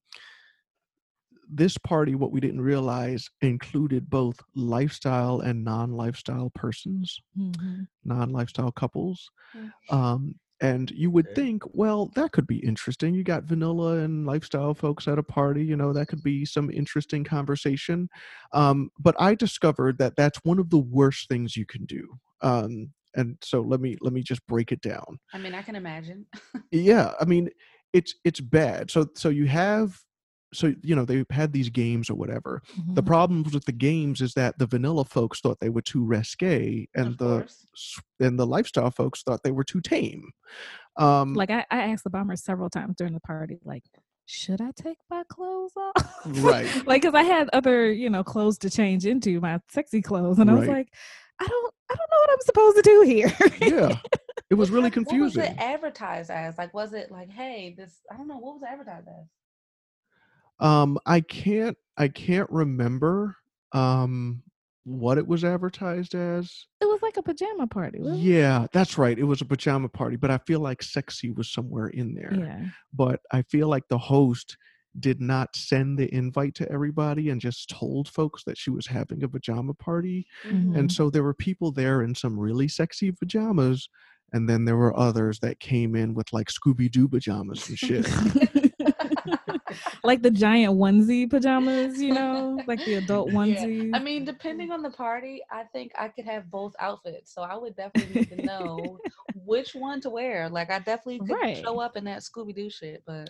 this 1.49 1.77
party 1.77 2.15
what 2.15 2.31
we 2.31 2.39
didn't 2.39 2.61
realize 2.61 3.29
included 3.41 4.09
both 4.09 4.39
lifestyle 4.55 5.41
and 5.41 5.63
non-lifestyle 5.63 6.49
persons 6.55 7.19
Mhm. 7.37 7.87
non-lifestyle 8.03 8.71
couples 8.71 9.29
Mm. 9.55 9.71
um 9.89 10.35
and 10.61 10.91
you 10.91 11.11
would 11.11 11.27
Okay. 11.27 11.35
think 11.35 11.63
well 11.73 12.11
that 12.15 12.31
could 12.31 12.47
be 12.47 12.59
interesting 12.59 13.13
you 13.13 13.23
got 13.23 13.43
vanilla 13.43 13.97
and 13.97 14.25
lifestyle 14.25 14.73
folks 14.73 15.07
at 15.07 15.19
a 15.19 15.23
party 15.23 15.63
you 15.63 15.75
know 15.75 15.91
that 15.93 16.07
could 16.07 16.23
be 16.23 16.45
some 16.45 16.69
interesting 16.71 17.23
conversation 17.23 18.09
um 18.53 18.89
but 18.99 19.15
i 19.19 19.35
discovered 19.35 19.97
that 19.97 20.15
that's 20.15 20.39
one 20.43 20.59
of 20.59 20.69
the 20.69 20.77
worst 20.79 21.27
things 21.27 21.57
you 21.57 21.65
can 21.65 21.85
do 21.85 22.07
um 22.41 22.89
and 23.15 23.37
so 23.41 23.61
let 23.61 23.79
me 23.81 23.97
let 24.01 24.13
me 24.13 24.21
just 24.21 24.45
break 24.47 24.71
it 24.71 24.81
down 24.81 25.19
I 25.33 25.37
mean, 25.37 25.53
I 25.53 25.61
can 25.61 25.75
imagine. 25.75 26.25
yeah 26.71 27.13
i 27.19 27.25
mean 27.25 27.49
it's 27.93 28.15
it's 28.23 28.41
bad 28.41 28.91
so 28.91 29.07
so 29.15 29.29
you 29.29 29.45
have 29.47 29.99
so 30.55 30.73
you 30.81 30.95
know 30.95 31.05
they've 31.05 31.25
had 31.29 31.51
these 31.53 31.69
games 31.69 32.09
or 32.09 32.15
whatever 32.15 32.61
the 32.93 33.03
Mhm. 33.03 33.07
problems 33.07 33.53
with 33.53 33.65
the 33.65 33.71
games 33.71 34.21
is 34.21 34.33
that 34.33 34.57
the 34.57 34.65
vanilla 34.65 35.05
folks 35.05 35.39
thought 35.41 35.59
they 35.59 35.69
were 35.69 35.81
too 35.81 36.03
risque 36.03 36.87
and 36.95 37.07
of 37.09 37.17
the 37.17 37.39
course. 37.39 37.99
and 38.19 38.39
the 38.39 38.47
lifestyle 38.47 38.91
folks 38.91 39.21
thought 39.23 39.41
they 39.43 39.51
were 39.51 39.63
too 39.63 39.81
tame 39.81 40.31
um 40.97 41.33
like 41.33 41.51
I, 41.51 41.65
I 41.71 41.91
asked 41.91 42.03
the 42.03 42.09
bomber 42.09 42.35
several 42.35 42.69
times 42.69 42.95
during 42.97 43.13
the 43.13 43.19
party, 43.19 43.57
like, 43.65 43.83
should 44.25 44.61
I 44.61 44.71
take 44.75 44.97
my 45.09 45.23
clothes 45.27 45.73
off? 45.75 46.21
Right. 46.25 46.67
like, 46.87 47.01
because 47.01 47.13
I 47.13 47.23
had 47.23 47.49
other, 47.53 47.91
you 47.91 48.09
know, 48.09 48.23
clothes 48.23 48.57
to 48.59 48.69
change 48.69 49.05
into 49.05 49.39
my 49.41 49.59
sexy 49.69 50.01
clothes, 50.01 50.39
and 50.39 50.49
I 50.49 50.53
was 50.53 50.67
like, 50.67 50.87
I 51.39 51.45
don't, 51.47 51.73
I 51.91 51.95
don't 51.95 52.09
know 52.11 52.17
what 52.21 52.29
I'm 52.31 52.41
supposed 52.41 52.75
to 52.77 52.81
do 52.81 53.01
here. 53.01 53.33
yeah 53.59 53.99
it 54.49 54.55
was 54.55 54.69
really 54.71 54.83
Like, 54.85 54.95
What 54.95 55.05
was 55.19 55.33
confusing 55.35 55.43
it 55.43 55.55
advertised 55.59 56.31
as? 56.31 56.57
Like, 56.57 56.73
was 56.73 56.93
it 56.93 57.11
like, 57.11 57.29
hey, 57.29 57.75
this? 57.77 57.99
I 58.11 58.15
don't 58.15 58.27
know. 58.27 58.37
What 58.37 58.53
was 58.55 58.63
it 58.63 58.69
advertised 58.71 59.07
as? 59.07 59.27
Um 60.59 60.97
i 61.05 61.19
can't 61.19 61.77
i 61.97 62.07
can't 62.07 62.49
remember 62.49 63.35
um 63.73 64.41
what 64.83 65.17
it 65.17 65.25
was 65.27 65.43
advertised 65.43 66.13
as 66.13 66.67
it 66.79 66.85
was 66.85 67.01
like 67.01 67.17
a 67.17 67.23
pajama 67.23 67.65
party. 67.67 67.99
wasn't 67.99 68.19
it? 68.19 68.23
yeah 68.23 68.67
that's 68.71 68.97
right 68.97 69.17
it 69.17 69.23
was 69.23 69.41
a 69.41 69.45
pajama 69.45 69.89
party 69.89 70.15
but 70.15 70.29
i 70.29 70.37
feel 70.39 70.59
like 70.59 70.83
sexy 70.83 71.31
was 71.31 71.51
somewhere 71.51 71.87
in 71.87 72.13
there 72.13 72.33
Yeah. 72.37 72.65
but 72.93 73.19
i 73.31 73.41
feel 73.43 73.67
like 73.67 73.87
the 73.87 73.97
host 73.97 74.57
did 74.99 75.19
not 75.19 75.53
send 75.55 75.97
the 75.99 76.13
invite 76.15 76.55
to 76.55 76.71
everybody 76.71 77.29
and 77.29 77.41
just 77.41 77.67
told 77.69 78.07
folks 78.07 78.43
that 78.45 78.57
she 78.57 78.69
was 78.69 78.87
having 78.87 79.23
a 79.23 79.27
pajama 79.27 79.73
party 79.73 80.25
Mm-hmm. 80.47 80.75
and 80.75 80.91
so 80.91 81.09
there 81.09 81.23
were 81.23 81.33
people 81.33 81.71
there 81.71 82.01
in 82.03 82.13
some 82.15 82.39
really 82.39 82.67
sexy 82.67 83.11
pajamas 83.11 83.89
and 84.33 84.47
then 84.49 84.65
there 84.65 84.77
were 84.77 84.97
others 84.97 85.39
that 85.39 85.59
came 85.59 85.95
in 85.95 86.13
with 86.13 86.31
like 86.31 86.47
scooby-doo 86.47 87.07
pajamas 87.09 87.67
and 87.69 87.77
shit 87.77 88.05
like 90.03 90.21
the 90.21 90.31
giant 90.31 90.73
onesie 90.75 91.29
pajamas, 91.29 92.01
you 92.01 92.11
know, 92.13 92.63
like 92.67 92.83
the 92.85 92.95
adult 92.95 93.29
Yeah. 93.31 93.37
onesie. 93.39 93.91
I 93.93 93.99
mean, 93.99 94.25
depending 94.25 94.71
on 94.71 94.81
the 94.81 94.89
party, 94.91 95.41
I 95.51 95.63
think 95.63 95.91
I 95.97 96.07
could 96.09 96.25
have 96.25 96.49
both 96.51 96.73
outfits. 96.79 97.33
So 97.33 97.41
I 97.41 97.55
would 97.55 97.75
definitely 97.75 98.15
need 98.15 98.29
to 98.29 98.35
know 98.45 98.99
which 99.33 99.73
one 99.75 100.01
to 100.01 100.09
wear. 100.09 100.49
Like, 100.49 100.71
I 100.71 100.79
definitely 100.79 101.19
could 101.19 101.37
Right. 101.41 101.57
show 101.57 101.79
up 101.79 101.97
in 101.97 102.05
that 102.05 102.21
Scooby 102.21 102.55
Doo 102.55 102.69
shit, 102.69 103.03
but 103.05 103.29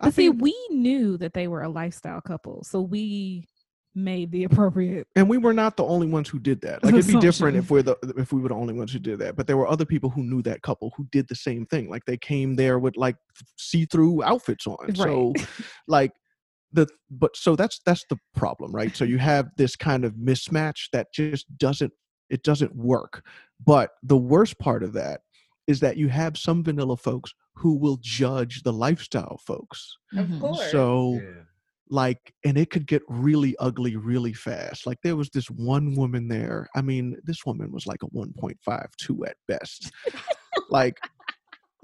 I 0.00 0.10
see, 0.10 0.28
think- 0.28 0.42
we 0.42 0.54
knew 0.70 1.16
that 1.18 1.34
they 1.34 1.48
were 1.48 1.62
a 1.62 1.68
lifestyle 1.68 2.20
couple, 2.20 2.62
so 2.64 2.80
we 2.80 3.48
made 3.94 4.30
the 4.32 4.44
appropriate. 4.44 5.06
and 5.16 5.28
we 5.28 5.36
were 5.36 5.52
not 5.52 5.76
the 5.76 5.84
only 5.84 6.06
ones 6.06 6.28
who 6.28 6.38
did 6.38 6.60
that 6.62 6.82
like 6.82 6.94
it'd 6.94 7.06
be 7.06 7.20
different 7.20 7.56
if 7.56 7.70
we're 7.70 7.82
the 7.82 7.96
if 8.16 8.32
we 8.32 8.40
were 8.40 8.48
the 8.48 8.54
only 8.54 8.72
ones 8.72 8.90
who 8.92 8.98
did 8.98 9.18
that 9.18 9.36
but 9.36 9.46
there 9.46 9.56
were 9.58 9.68
other 9.68 9.84
people 9.84 10.08
who 10.08 10.22
knew 10.22 10.40
that 10.42 10.62
couple 10.62 10.92
who 10.96 11.06
did 11.12 11.28
the 11.28 11.34
same 11.34 11.66
thing 11.66 11.90
like 11.90 12.04
they 12.06 12.16
came 12.16 12.56
there 12.56 12.78
with 12.78 12.96
like 12.96 13.16
see-through 13.58 14.22
outfits 14.22 14.66
on 14.66 14.94
so 14.94 15.34
like 15.88 16.12
the 16.72 16.86
but 17.10 17.36
so 17.36 17.54
that's 17.54 17.80
that's 17.84 18.04
the 18.08 18.16
problem 18.34 18.72
right 18.72 18.96
so 18.96 19.04
you 19.04 19.18
have 19.18 19.50
this 19.58 19.76
kind 19.76 20.04
of 20.06 20.14
mismatch 20.14 20.88
that 20.92 21.08
just 21.12 21.44
doesn't 21.58 21.92
it 22.30 22.42
doesn't 22.42 22.74
work 22.74 23.22
but 23.64 23.90
the 24.02 24.16
worst 24.16 24.58
part 24.58 24.82
of 24.82 24.94
that 24.94 25.20
is 25.66 25.80
that 25.80 25.98
you 25.98 26.08
have 26.08 26.38
some 26.38 26.64
vanilla 26.64 26.96
folks 26.96 27.34
who 27.54 27.74
will 27.76 27.98
judge 28.00 28.62
the 28.62 28.72
lifestyle 28.72 29.38
folks 29.46 29.96
of 30.16 30.26
Mhm. 30.26 30.40
course. 30.40 30.70
so 30.70 31.20
Yeah. 31.22 31.42
Like 31.92 32.32
and 32.44 32.56
it 32.56 32.70
could 32.70 32.86
get 32.86 33.02
really 33.06 33.54
ugly 33.58 33.96
really 33.96 34.32
fast 34.32 34.86
like 34.86 34.96
there 35.02 35.14
was 35.14 35.28
this 35.28 35.50
one 35.50 35.94
woman 35.94 36.26
there 36.26 36.66
i 36.74 36.80
mean 36.80 37.14
this 37.24 37.44
woman 37.44 37.70
was 37.70 37.86
like 37.86 38.02
a 38.02 38.06
1.52 38.08 39.28
at 39.28 39.36
best 39.46 39.92
like 40.70 40.96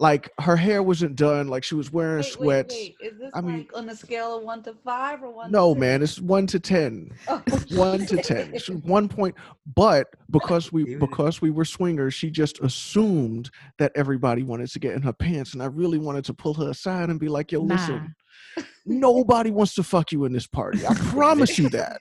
like 0.01 0.31
her 0.41 0.57
hair 0.57 0.83
wasn't 0.83 1.17
done 1.17 1.49
like 1.49 1.65
she 1.65 1.75
was 1.75 1.93
wearing 1.93 2.19
Wait, 2.23 2.25
wait, 2.25 2.33
sweats. 2.33 2.75
wait. 2.75 2.97
Is 3.01 3.19
this 3.19 3.31
I 3.35 3.41
mean- 3.41 3.69
on 3.75 3.89
a 3.89 3.97
scale 3.97 4.37
of 4.39 4.45
one 4.45 4.63
to 4.63 4.75
five 4.85 5.23
or 5.23 5.31
one? 5.31 5.51
no 5.51 5.75
to 5.75 5.81
man 5.81 6.03
it's 6.03 6.21
one 6.21 6.47
to 6.49 6.61
ten. 6.61 7.11
Oh, 7.29 7.43
one 7.71 8.07
to 8.07 8.23
ten. 8.23 8.57
She 8.59 8.73
was 8.73 8.83
one 8.85 9.09
point 9.09 9.35
but 9.75 10.07
because 10.31 10.73
we 10.73 10.95
because 11.07 11.43
we 11.43 11.51
were 11.51 11.65
swingers 11.65 12.15
she 12.15 12.31
just 12.31 12.61
assumed 12.61 13.51
that 13.79 13.93
everybody 13.97 14.43
wanted 14.43 14.69
to 14.71 14.79
get 14.79 14.95
in 14.95 15.03
her 15.03 15.13
pants 15.13 15.53
and 15.55 15.63
i 15.63 15.67
really 15.67 15.99
wanted 15.99 16.25
to 16.27 16.35
pull 16.35 16.55
her 16.55 16.71
aside 16.71 17.11
and 17.11 17.19
be 17.21 17.29
like 17.29 17.51
yo 17.53 17.61
listen 17.61 18.15
nobody 18.87 19.51
wants 19.51 19.75
to 19.75 19.83
fuck 19.83 20.13
you 20.13 20.25
in 20.25 20.33
this 20.33 20.47
party. 20.47 20.87
I 20.87 20.95
promise 20.95 21.59
you 21.59 21.69
that. 21.71 22.01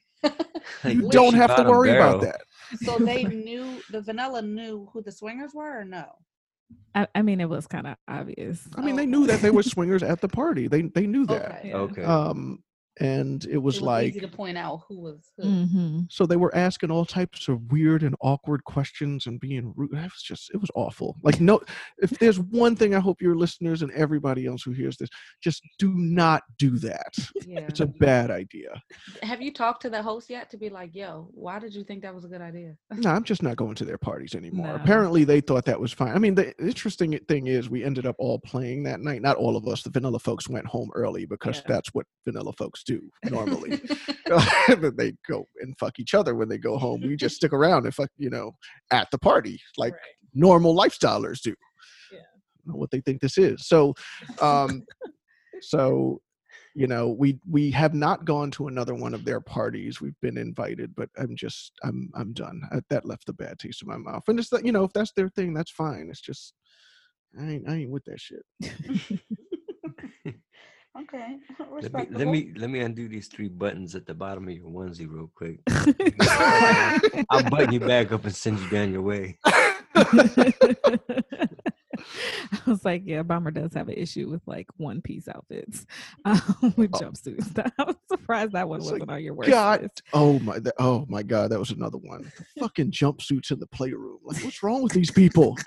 You 0.84 1.04
Wait, 1.04 1.12
don't 1.12 1.34
have 1.34 1.52
to 1.52 1.58
bottom 1.64 1.72
worry 1.72 1.92
about 1.92 2.22
that. 2.22 2.42
So 2.84 2.98
they 2.98 3.24
knew 3.24 3.82
the 3.92 4.02
vanilla 4.02 4.42
knew 4.42 4.88
who 4.92 5.02
the 5.02 5.12
swingers 5.12 5.54
were, 5.54 5.80
or 5.82 5.86
no? 5.86 6.06
I, 6.96 7.08
I 7.14 7.22
mean, 7.22 7.40
it 7.40 7.50
was 7.50 7.68
kind 7.68 7.86
of 7.88 7.96
obvious. 8.08 8.68
I 8.76 8.82
mean, 8.82 8.96
they 8.96 9.04
Oh. 9.04 9.06
knew 9.06 9.28
that 9.28 9.42
they 9.42 9.52
were 9.52 9.64
swingers 9.64 10.02
at 10.04 10.22
the 10.22 10.28
party. 10.28 10.68
They 10.68 10.84
they 10.84 11.06
knew 11.08 11.26
that. 11.28 11.60
Okay. 11.60 11.70
Yeah. 11.70 11.76
Okay. 11.78 12.04
Um, 12.04 12.64
and 13.00 13.46
it 13.46 13.58
was 13.58 13.78
it 13.78 13.80
was 13.80 13.82
like 13.82 14.08
easy 14.10 14.20
to 14.20 14.28
point 14.28 14.58
out 14.58 14.82
who 14.88 15.00
was 15.00 15.32
who. 15.38 15.44
hmm 15.44 16.00
so 16.10 16.26
they 16.26 16.36
were 16.36 16.54
asking 16.56 16.90
all 16.92 17.06
types 17.06 17.48
of 17.48 17.62
weird 17.72 18.04
and 18.04 18.16
awkward 18.22 18.64
questions 18.64 19.26
and 19.28 19.40
being 19.40 19.74
rude. 19.76 19.94
It 19.94 20.02
was 20.04 20.22
just 20.24 20.50
it 20.54 20.58
was 20.58 20.70
awful. 20.76 21.18
Like 21.24 21.40
no, 21.42 21.62
if 22.00 22.10
there's 22.20 22.40
one 22.40 22.76
thing 22.76 22.96
I 22.96 23.00
hope 23.00 23.22
your 23.22 23.36
listeners 23.36 23.82
and 23.82 23.92
everybody 23.92 24.46
else 24.46 24.64
who 24.64 24.72
hears 24.72 24.98
this 24.98 25.10
just 25.42 25.62
do 25.80 25.94
not 25.96 26.44
do 26.58 26.78
that. 26.80 27.14
Yeah. 27.46 27.62
It's 27.62 27.80
a 27.80 27.86
bad 27.88 28.32
idea. 28.32 28.82
Have 29.24 29.42
you 29.42 29.54
talked 29.54 29.82
to 29.84 29.90
the 29.90 30.02
host 30.02 30.30
yet 30.30 30.50
to 30.52 30.58
be 30.58 30.70
like, 30.70 30.96
yo, 30.96 31.30
why 31.34 31.60
did 31.60 31.74
you 31.74 31.84
think 31.84 32.02
that 32.04 32.14
was 32.14 32.26
a 32.26 32.28
good 32.28 32.42
idea? 32.42 32.76
No, 32.94 33.10
I'm 33.12 33.24
just 33.24 33.44
not 33.44 33.58
going 33.58 33.76
to 33.76 33.86
their 33.86 33.98
parties 33.98 34.36
anymore. 34.36 34.68
No. 34.68 34.76
Apparently, 34.76 35.24
they 35.24 35.42
thought 35.42 35.66
that 35.66 35.80
was 35.80 35.92
fine. 35.94 36.14
I 36.16 36.20
mean, 36.20 36.36
the 36.36 36.54
interesting 36.60 37.18
thing 37.28 37.48
is, 37.48 37.70
we 37.70 37.84
ended 37.84 38.06
up 38.06 38.16
all 38.20 38.40
playing 38.40 38.84
that 38.84 39.00
night. 39.00 39.22
Not 39.22 39.38
all 39.38 39.56
of 39.56 39.68
us. 39.68 39.84
The 39.84 39.90
vanilla 39.90 40.20
folks 40.20 40.48
went 40.50 40.66
home 40.66 40.90
early 40.96 41.26
because 41.26 41.58
Yeah. 41.58 41.64
that's 41.68 41.94
what 41.94 42.06
vanilla 42.26 42.54
folks 42.54 42.84
do 42.88 43.02
normally. 43.26 43.80
they 44.98 45.14
go 45.28 45.46
and 45.62 45.78
fuck 45.78 46.00
each 46.00 46.14
other 46.14 46.36
when 46.36 46.50
they 46.50 46.58
go 46.58 46.78
home. 46.78 47.02
We 47.02 47.16
just 47.16 47.36
stick 47.36 47.54
around 47.54 47.86
and 47.86 47.94
fuck, 47.94 48.10
you 48.18 48.30
know, 48.30 48.56
at 48.92 49.10
the 49.12 49.18
party 49.18 49.60
like 49.78 49.94
Right. 49.94 50.02
normal 50.34 50.76
lifestylers 50.76 51.42
do. 51.42 51.54
Yeah. 52.12 52.20
Don't 52.66 52.74
know 52.74 52.80
what 52.80 52.92
they 52.92 53.02
think 53.02 53.22
this 53.22 53.38
is. 53.38 53.68
So, 53.68 53.94
um, 54.42 54.84
so 55.62 56.22
you 56.76 56.86
know, 56.86 57.10
we 57.10 57.40
we 57.50 57.72
have 57.72 57.96
not 57.96 58.24
gone 58.24 58.52
to 58.52 58.68
another 58.68 58.94
one 58.94 59.16
of 59.16 59.26
their 59.26 59.42
parties. 59.42 60.00
We've 60.00 60.20
been 60.22 60.38
invited, 60.38 60.94
but 60.96 61.10
I'm 61.18 61.36
just 61.36 61.72
I'm 61.84 62.12
I'm 62.14 62.34
done. 62.34 62.62
I, 62.72 62.82
that 62.90 63.06
left 63.06 63.30
a 63.30 63.34
bad 63.34 63.58
taste 63.58 63.82
in 63.82 63.88
my 63.88 63.98
mouth. 63.98 64.24
And 64.28 64.38
it's 64.38 64.50
that 64.50 64.64
you 64.64 64.72
know, 64.72 64.84
if 64.84 64.94
that's 64.94 65.12
their 65.14 65.30
thing, 65.30 65.56
that's 65.56 65.72
fine. 65.72 66.08
It's 66.12 66.22
just 66.22 66.54
I 67.40 67.50
ain't 67.50 67.70
I 67.70 67.76
ain't 67.78 67.90
with 67.90 68.06
that 68.06 68.20
shit. 68.20 68.44
okay. 71.02 71.38
Let 71.82 71.94
me, 71.94 72.08
let 72.12 72.28
me 72.28 72.52
let 72.56 72.70
me 72.70 72.80
undo 72.80 73.08
these 73.08 73.28
three 73.28 73.50
buttons 73.50 73.94
at 73.96 74.06
the 74.06 74.14
bottom 74.14 74.48
of 74.48 74.54
your 74.56 74.66
onesie 74.70 75.08
real 75.10 75.30
quick. 75.36 75.60
I'll 77.30 77.50
button 77.50 77.72
you 77.74 77.80
back 77.80 78.12
up 78.12 78.26
and 78.26 78.36
send 78.36 78.60
you 78.60 78.70
down 78.70 78.92
your 78.92 79.02
way. 79.04 79.38
I 81.86 82.60
was 82.66 82.86
like, 82.86 83.04
yeah, 83.06 83.24
Bomber 83.24 83.52
does 83.52 83.74
have 83.74 83.88
an 83.90 83.96
issue 83.96 84.30
with 84.30 84.42
like 84.46 84.68
one 84.78 85.02
piece 85.02 85.28
outfits 85.28 85.86
um, 86.26 86.42
with 86.78 86.92
Oh. 86.94 87.00
jumpsuits. 87.00 87.72
I 87.78 87.84
was 87.84 87.96
surprised 88.10 88.52
that 88.54 88.68
one 88.70 88.80
It's 88.80 88.92
wasn't 88.92 89.10
on 89.10 89.24
your 89.24 89.34
worst 89.34 89.50
God, 89.50 89.82
list. 89.84 90.04
oh 90.14 90.40
my, 90.40 90.60
that, 90.60 90.74
oh 90.80 91.06
my 91.10 91.24
God, 91.24 91.52
that 91.52 91.60
was 91.60 91.72
another 91.72 91.98
one. 91.98 92.32
The 92.56 92.62
fucking 92.62 92.92
jumpsuits 92.92 93.52
in 93.52 93.60
the 93.60 93.68
playroom. 93.68 94.20
Like, 94.24 94.44
what's 94.44 94.62
wrong 94.64 94.84
with 94.84 94.94
these 94.94 95.12
people? 95.12 95.58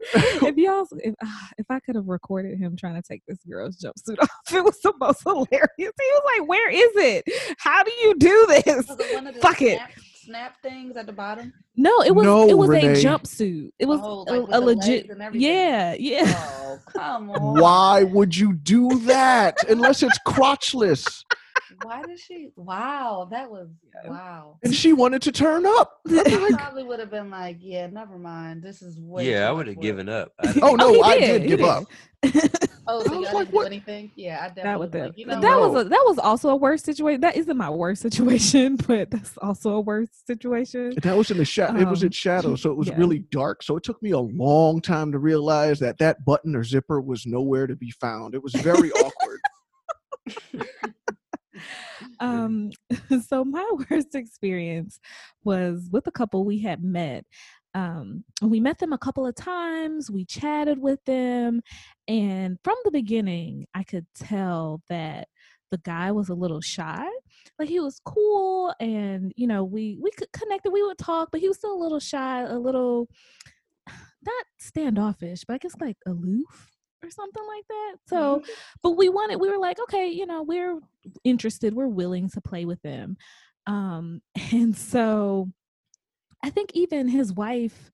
if 0.14 0.56
y'all, 0.56 0.86
if, 0.98 1.14
ah, 1.22 1.48
if 1.58 1.66
I 1.70 1.80
could 1.80 1.96
have 1.96 2.06
recorded 2.08 2.58
him 2.58 2.76
trying 2.76 2.94
to 2.94 3.02
take 3.02 3.22
this 3.26 3.38
girl's 3.48 3.76
jumpsuit 3.78 4.18
off, 4.22 4.30
it 4.54 4.62
was 4.64 4.80
the 4.80 4.92
most 5.00 5.22
hilarious. 5.24 5.68
He 5.76 5.84
was 5.86 6.22
like, 6.38 6.48
"Where 6.48 6.70
is 6.70 6.90
it? 6.94 7.24
How 7.58 7.82
do 7.82 7.90
you 8.02 8.14
do 8.16 8.46
this?" 8.48 8.86
Was 8.88 8.98
it 9.00 9.14
one 9.14 9.32
Fuck 9.40 9.62
it. 9.62 9.78
snap, 9.78 9.90
snap 10.24 10.62
things 10.62 10.96
at 10.96 11.06
the 11.06 11.12
bottom? 11.12 11.52
No, 11.76 12.00
it 12.02 12.14
was 12.14 12.24
No, 12.24 12.48
it 12.48 12.56
was 12.56 12.68
Renee. 12.68 12.88
a 12.92 12.94
jumpsuit. 12.94 13.70
It 13.78 13.86
was 13.86 14.00
Oh, 14.02 14.24
a, 14.28 14.30
like 14.30 14.46
with 14.46 14.54
a 14.54 14.60
legit. 14.60 14.86
legs 15.02 15.10
and 15.10 15.22
everything? 15.22 15.48
Yeah, 15.48 15.94
yeah. 15.98 16.34
Oh, 16.60 16.78
come 16.92 17.30
on. 17.30 17.60
Why 17.60 18.04
would 18.04 18.36
you 18.36 18.52
do 18.54 18.98
that 19.00 19.56
unless 19.68 20.02
it's 20.02 20.18
crotchless? 20.26 21.24
Why 21.82 22.02
did 22.02 22.18
she? 22.18 22.50
Wow, 22.56 23.28
that 23.30 23.50
was 23.50 23.68
Yeah. 24.04 24.10
wow. 24.10 24.58
and 24.62 24.74
she 24.74 24.92
wanted 24.92 25.22
to 25.22 25.32
turn 25.32 25.64
up. 25.66 26.00
I'm 26.08 26.18
I 26.18 26.22
like, 26.50 26.58
probably 26.58 26.84
would 26.84 27.00
have 27.00 27.10
been 27.10 27.30
like, 27.30 27.58
yeah, 27.60 27.86
never 27.86 28.18
mind. 28.18 28.62
This 28.62 28.82
is 28.82 28.98
way. 29.00 29.30
yeah, 29.30 29.48
I 29.48 29.52
would 29.52 29.66
have 29.68 29.80
given 29.80 30.08
up. 30.08 30.32
Oh 30.62 30.74
no, 30.74 30.92
he 30.94 31.02
I 31.02 31.18
did, 31.18 31.26
did 31.26 31.42
he 31.42 31.48
give 31.48 31.58
did. 31.60 31.68
up. 31.68 31.84
Oh, 32.90 33.02
so 33.04 33.12
y'all 33.12 33.20
was 33.20 33.32
like, 33.32 33.50
do 33.50 33.56
what? 33.56 33.66
anything? 33.66 34.10
Yeah, 34.16 34.38
I 34.40 34.48
definitely 34.48 34.62
that 34.64 34.78
was 34.80 34.88
was 34.90 34.94
it. 34.94 35.04
like, 35.04 35.18
you 35.18 35.26
know 35.26 35.40
that 35.40 35.58
what? 35.60 35.72
was 35.72 35.86
a, 35.86 35.88
that 35.90 36.04
was 36.06 36.18
also 36.18 36.48
a 36.48 36.56
worse 36.56 36.82
situation. 36.82 37.20
That 37.20 37.36
isn't 37.36 37.56
my 37.56 37.68
worst 37.70 38.00
situation, 38.02 38.76
but 38.76 39.10
that's 39.10 39.36
also 39.38 39.72
a 39.74 39.80
worse 39.80 40.08
situation. 40.26 40.86
And 40.92 41.02
that 41.02 41.16
was 41.16 41.30
in 41.30 41.36
the 41.36 41.44
shadow. 41.44 41.78
it 41.78 41.86
was 41.88 42.02
Um, 42.02 42.06
in 42.06 42.12
shadow, 42.12 42.56
so 42.56 42.70
it 42.70 42.76
was 42.78 42.88
yeah. 42.88 42.96
really 42.96 43.18
dark. 43.30 43.62
So 43.62 43.76
it 43.76 43.82
took 43.84 44.02
me 44.02 44.12
a 44.12 44.18
long 44.18 44.80
time 44.80 45.12
to 45.12 45.18
realize 45.18 45.78
that 45.80 45.98
that 45.98 46.24
button 46.24 46.56
or 46.56 46.64
zipper 46.64 47.00
was 47.00 47.26
nowhere 47.26 47.66
to 47.66 47.76
be 47.76 47.90
found. 47.90 48.34
It 48.34 48.42
was 48.42 48.54
very 48.54 48.90
awkward. 48.92 49.40
Um, 52.20 52.70
so 53.28 53.44
my 53.44 53.68
worst 53.90 54.14
experience 54.14 55.00
was 55.44 55.88
with 55.90 56.06
a 56.06 56.12
couple 56.12 56.44
we 56.44 56.60
had 56.60 56.82
met. 56.82 57.24
Um, 57.74 58.24
we 58.42 58.60
met 58.60 58.78
them 58.78 58.92
a 58.92 58.98
couple 58.98 59.26
of 59.26 59.34
times. 59.34 60.10
We 60.10 60.24
chatted 60.24 60.78
with 60.78 61.04
them, 61.04 61.60
and 62.08 62.58
from 62.64 62.76
the 62.84 62.90
beginning, 62.90 63.66
I 63.74 63.84
could 63.84 64.06
tell 64.14 64.82
that 64.88 65.28
the 65.70 65.78
guy 65.78 66.10
was 66.12 66.30
a 66.30 66.34
little 66.34 66.62
shy. 66.62 67.06
Like 67.58 67.68
he 67.68 67.78
was 67.80 68.00
cool, 68.04 68.74
and 68.80 69.32
you 69.36 69.46
know, 69.46 69.64
we 69.64 69.98
we 70.02 70.10
could 70.12 70.32
connect 70.32 70.64
and 70.64 70.72
we 70.72 70.82
would 70.82 70.98
talk, 70.98 71.28
but 71.30 71.40
he 71.40 71.48
was 71.48 71.58
still 71.58 71.74
a 71.74 71.82
little 71.82 72.00
shy, 72.00 72.42
a 72.42 72.58
little 72.58 73.08
not 73.86 74.44
standoffish, 74.58 75.44
but 75.46 75.54
I 75.54 75.58
guess 75.58 75.74
like 75.80 75.98
aloof 76.06 76.77
or 77.02 77.10
something 77.10 77.44
like 77.46 77.64
that. 77.68 77.96
So, 78.06 78.42
but 78.82 78.90
we 78.92 79.08
wanted, 79.08 79.36
we 79.40 79.50
were 79.50 79.58
like, 79.58 79.78
okay, 79.80 80.08
you 80.08 80.26
know, 80.26 80.42
we're 80.42 80.80
interested, 81.24 81.74
we're 81.74 81.86
willing 81.86 82.28
to 82.30 82.40
play 82.40 82.64
with 82.64 82.80
them. 82.82 83.16
Um, 83.66 84.20
and 84.52 84.76
so 84.76 85.50
I 86.42 86.50
think 86.50 86.70
even 86.74 87.08
his 87.08 87.32
wife, 87.32 87.90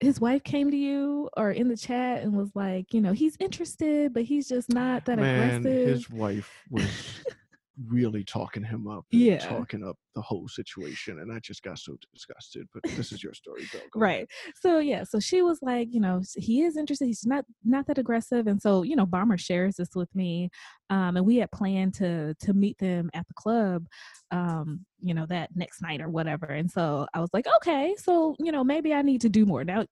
his 0.00 0.20
wife 0.20 0.44
came 0.44 0.70
to 0.70 0.76
you 0.76 1.28
or 1.36 1.50
in 1.50 1.68
the 1.68 1.76
chat 1.76 2.22
and 2.22 2.32
was 2.32 2.50
like, 2.54 2.94
you 2.94 3.00
know, 3.00 3.12
he's 3.12 3.36
interested, 3.40 4.14
but 4.14 4.22
he's 4.22 4.48
just 4.48 4.72
not 4.72 5.04
that 5.06 5.18
Man, 5.18 5.56
aggressive. 5.56 5.88
his 5.88 6.10
wife 6.10 6.64
was 6.70 6.86
really 7.86 8.24
talking 8.24 8.64
him 8.64 8.88
up. 8.88 9.04
Yeah. 9.10 9.38
talking 9.38 9.84
up 9.84 9.96
the 10.14 10.22
whole 10.22 10.48
situation, 10.48 11.20
and 11.20 11.32
I 11.32 11.38
just 11.38 11.62
got 11.62 11.78
so 11.78 11.96
disgusted. 12.12 12.66
But 12.74 12.82
this 12.96 13.12
is 13.12 13.22
your 13.22 13.34
story, 13.34 13.68
Belle. 13.72 13.82
Go 13.92 14.00
ahead. 14.00 14.18
right 14.18 14.28
so 14.60 14.78
yeah 14.78 15.04
so 15.04 15.20
she 15.20 15.42
was 15.42 15.58
like 15.62 15.88
you 15.90 16.00
know 16.00 16.22
he 16.36 16.62
is 16.62 16.76
interested 16.76 17.06
he's 17.06 17.26
not 17.26 17.44
not 17.64 17.86
that 17.86 17.98
aggressive 17.98 18.46
and 18.46 18.60
so 18.60 18.82
you 18.82 18.96
know 18.96 19.06
bomber 19.06 19.38
shares 19.38 19.76
this 19.76 19.94
with 19.94 20.12
me 20.14 20.50
um 20.90 21.16
and 21.16 21.26
we 21.26 21.36
had 21.36 21.50
planned 21.50 21.94
to 21.94 22.34
to 22.34 22.52
meet 22.52 22.78
them 22.78 23.10
at 23.14 23.26
the 23.28 23.34
club 23.34 23.86
um 24.30 24.84
you 25.00 25.14
know 25.14 25.26
that 25.26 25.50
next 25.54 25.80
night 25.82 26.00
or 26.00 26.08
whatever 26.08 26.46
and 26.46 26.70
so 26.70 27.06
i 27.14 27.20
was 27.20 27.30
like 27.32 27.46
okay 27.56 27.94
so 27.98 28.34
you 28.38 28.52
know 28.52 28.64
maybe 28.64 28.92
i 28.92 29.02
need 29.02 29.20
to 29.20 29.28
do 29.28 29.46
more 29.46 29.64
now 29.64 29.84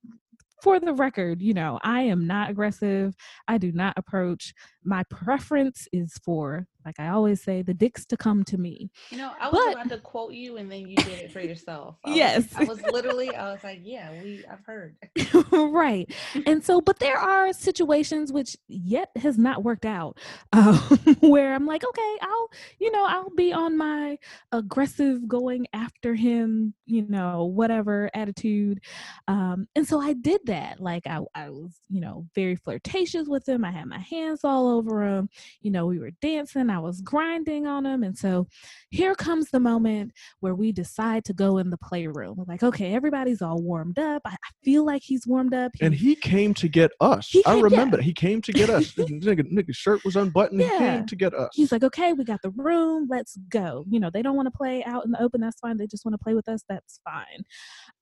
for 0.62 0.80
the 0.80 0.94
record, 0.94 1.42
you 1.42 1.52
know, 1.52 1.78
I 1.82 2.00
am 2.02 2.26
not 2.26 2.48
aggressive. 2.50 3.14
I 3.46 3.58
do 3.58 3.72
not 3.72 3.92
approach. 3.96 4.54
My 4.84 5.04
preference 5.10 5.86
is 5.92 6.14
for, 6.24 6.66
like 6.86 6.98
I 7.00 7.08
always 7.08 7.42
say, 7.42 7.62
the 7.62 7.74
dicks 7.74 8.06
to 8.06 8.16
come 8.16 8.44
to 8.44 8.56
me. 8.58 8.90
You 9.10 9.18
know, 9.18 9.32
I 9.40 9.48
was 9.48 9.60
But- 9.66 9.72
about 9.74 9.88
to 9.90 9.98
quote 9.98 10.32
you, 10.32 10.56
and 10.56 10.70
then 10.70 10.86
you 10.86 10.96
did 10.96 11.08
it 11.08 11.32
for 11.32 11.40
yourself. 11.40 11.96
I 12.04 12.08
was- 12.10 12.16
Yes. 12.16 12.54
I 12.56 12.64
was 12.64 12.80
literally. 12.82 13.34
I 13.34 13.52
was 13.52 13.62
like, 13.64 13.80
yeah, 13.82 14.10
we. 14.22 14.44
I've 14.50 14.64
heard. 14.64 14.96
right 15.52 16.10
and 16.46 16.62
so 16.64 16.80
but 16.80 16.98
there 16.98 17.18
are 17.18 17.52
situations 17.52 18.32
which 18.32 18.56
yet 18.68 19.10
has 19.16 19.36
not 19.38 19.64
worked 19.64 19.84
out 19.86 20.18
um, 20.52 20.76
where 21.20 21.54
i'm 21.54 21.66
like 21.66 21.84
okay 21.84 22.16
i'll 22.22 22.50
you 22.78 22.90
know 22.92 23.04
i'll 23.06 23.30
be 23.30 23.52
on 23.52 23.76
my 23.76 24.18
aggressive 24.52 25.26
going 25.28 25.66
after 25.72 26.14
him 26.14 26.74
you 26.86 27.02
know 27.08 27.44
whatever 27.44 28.10
attitude 28.14 28.80
um, 29.28 29.66
and 29.74 29.86
so 29.86 30.00
i 30.00 30.12
did 30.12 30.40
that 30.46 30.80
like 30.80 31.06
I, 31.06 31.20
I 31.34 31.50
was 31.50 31.74
you 31.88 32.00
know 32.00 32.26
very 32.34 32.56
flirtatious 32.56 33.26
with 33.28 33.48
him 33.48 33.64
i 33.64 33.70
had 33.70 33.86
my 33.86 33.98
hands 33.98 34.40
all 34.44 34.68
over 34.68 35.02
him 35.04 35.28
you 35.60 35.70
know 35.70 35.86
we 35.86 35.98
were 35.98 36.12
dancing 36.22 36.70
i 36.70 36.75
was 36.78 37.00
grinding 37.00 37.66
on 37.66 37.84
him 37.84 38.02
and 38.02 38.16
so 38.16 38.46
here 38.90 39.14
comes 39.14 39.50
the 39.50 39.60
moment 39.60 40.12
where 40.40 40.54
we 40.54 40.72
decide 40.72 41.24
to 41.24 41.32
go 41.32 41.58
in 41.58 41.70
the 41.70 41.78
playroom 41.78 42.34
we're 42.36 42.44
like 42.46 42.62
okay 42.62 42.94
everybody's 42.94 43.42
all 43.42 43.60
warmed 43.60 43.98
up 43.98 44.22
i, 44.24 44.30
I 44.30 44.50
feel 44.64 44.84
like 44.84 45.02
he's 45.02 45.26
warmed 45.26 45.54
up 45.54 45.72
And 45.80 45.94
he 45.94 46.14
came 46.14 46.54
to 46.54 46.68
get 46.68 46.92
us. 47.00 47.28
He 47.28 47.44
I 47.44 47.58
remember 47.60 47.96
yeah. 47.98 48.04
he 48.04 48.12
came 48.12 48.40
to 48.42 48.52
get 48.52 48.70
us. 48.70 48.92
Nigga, 48.96 49.50
nigga 49.52 49.74
shirt 49.74 50.04
was 50.04 50.16
unbuttoned. 50.16 50.60
He 50.60 50.68
came 50.68 51.06
to 51.06 51.16
get 51.16 51.34
us. 51.34 51.50
he's 51.54 51.72
like, 51.72 51.84
okay, 51.84 52.12
we 52.12 52.24
got 52.24 52.42
the 52.42 52.50
room, 52.50 53.06
let's 53.10 53.36
go. 53.48 53.84
You 53.88 54.00
know, 54.00 54.10
they 54.10 54.22
don't 54.22 54.36
want 54.36 54.46
to 54.46 54.56
play 54.56 54.84
out 54.84 55.04
in 55.04 55.10
the 55.10 55.22
open, 55.22 55.40
that's 55.40 55.60
fine. 55.60 55.76
They 55.76 55.86
just 55.86 56.04
want 56.04 56.14
to 56.14 56.22
play 56.22 56.34
with 56.34 56.48
us, 56.48 56.62
that's 56.68 57.00
fine. 57.04 57.44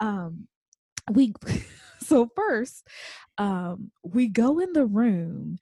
Um, 0.01 0.49
we 1.11 1.35
so 2.01 2.29
first, 2.35 2.87
um, 3.39 3.91
we 4.03 4.29
go 4.29 4.59
in 4.59 4.73
the 4.73 4.87
room 4.87 5.59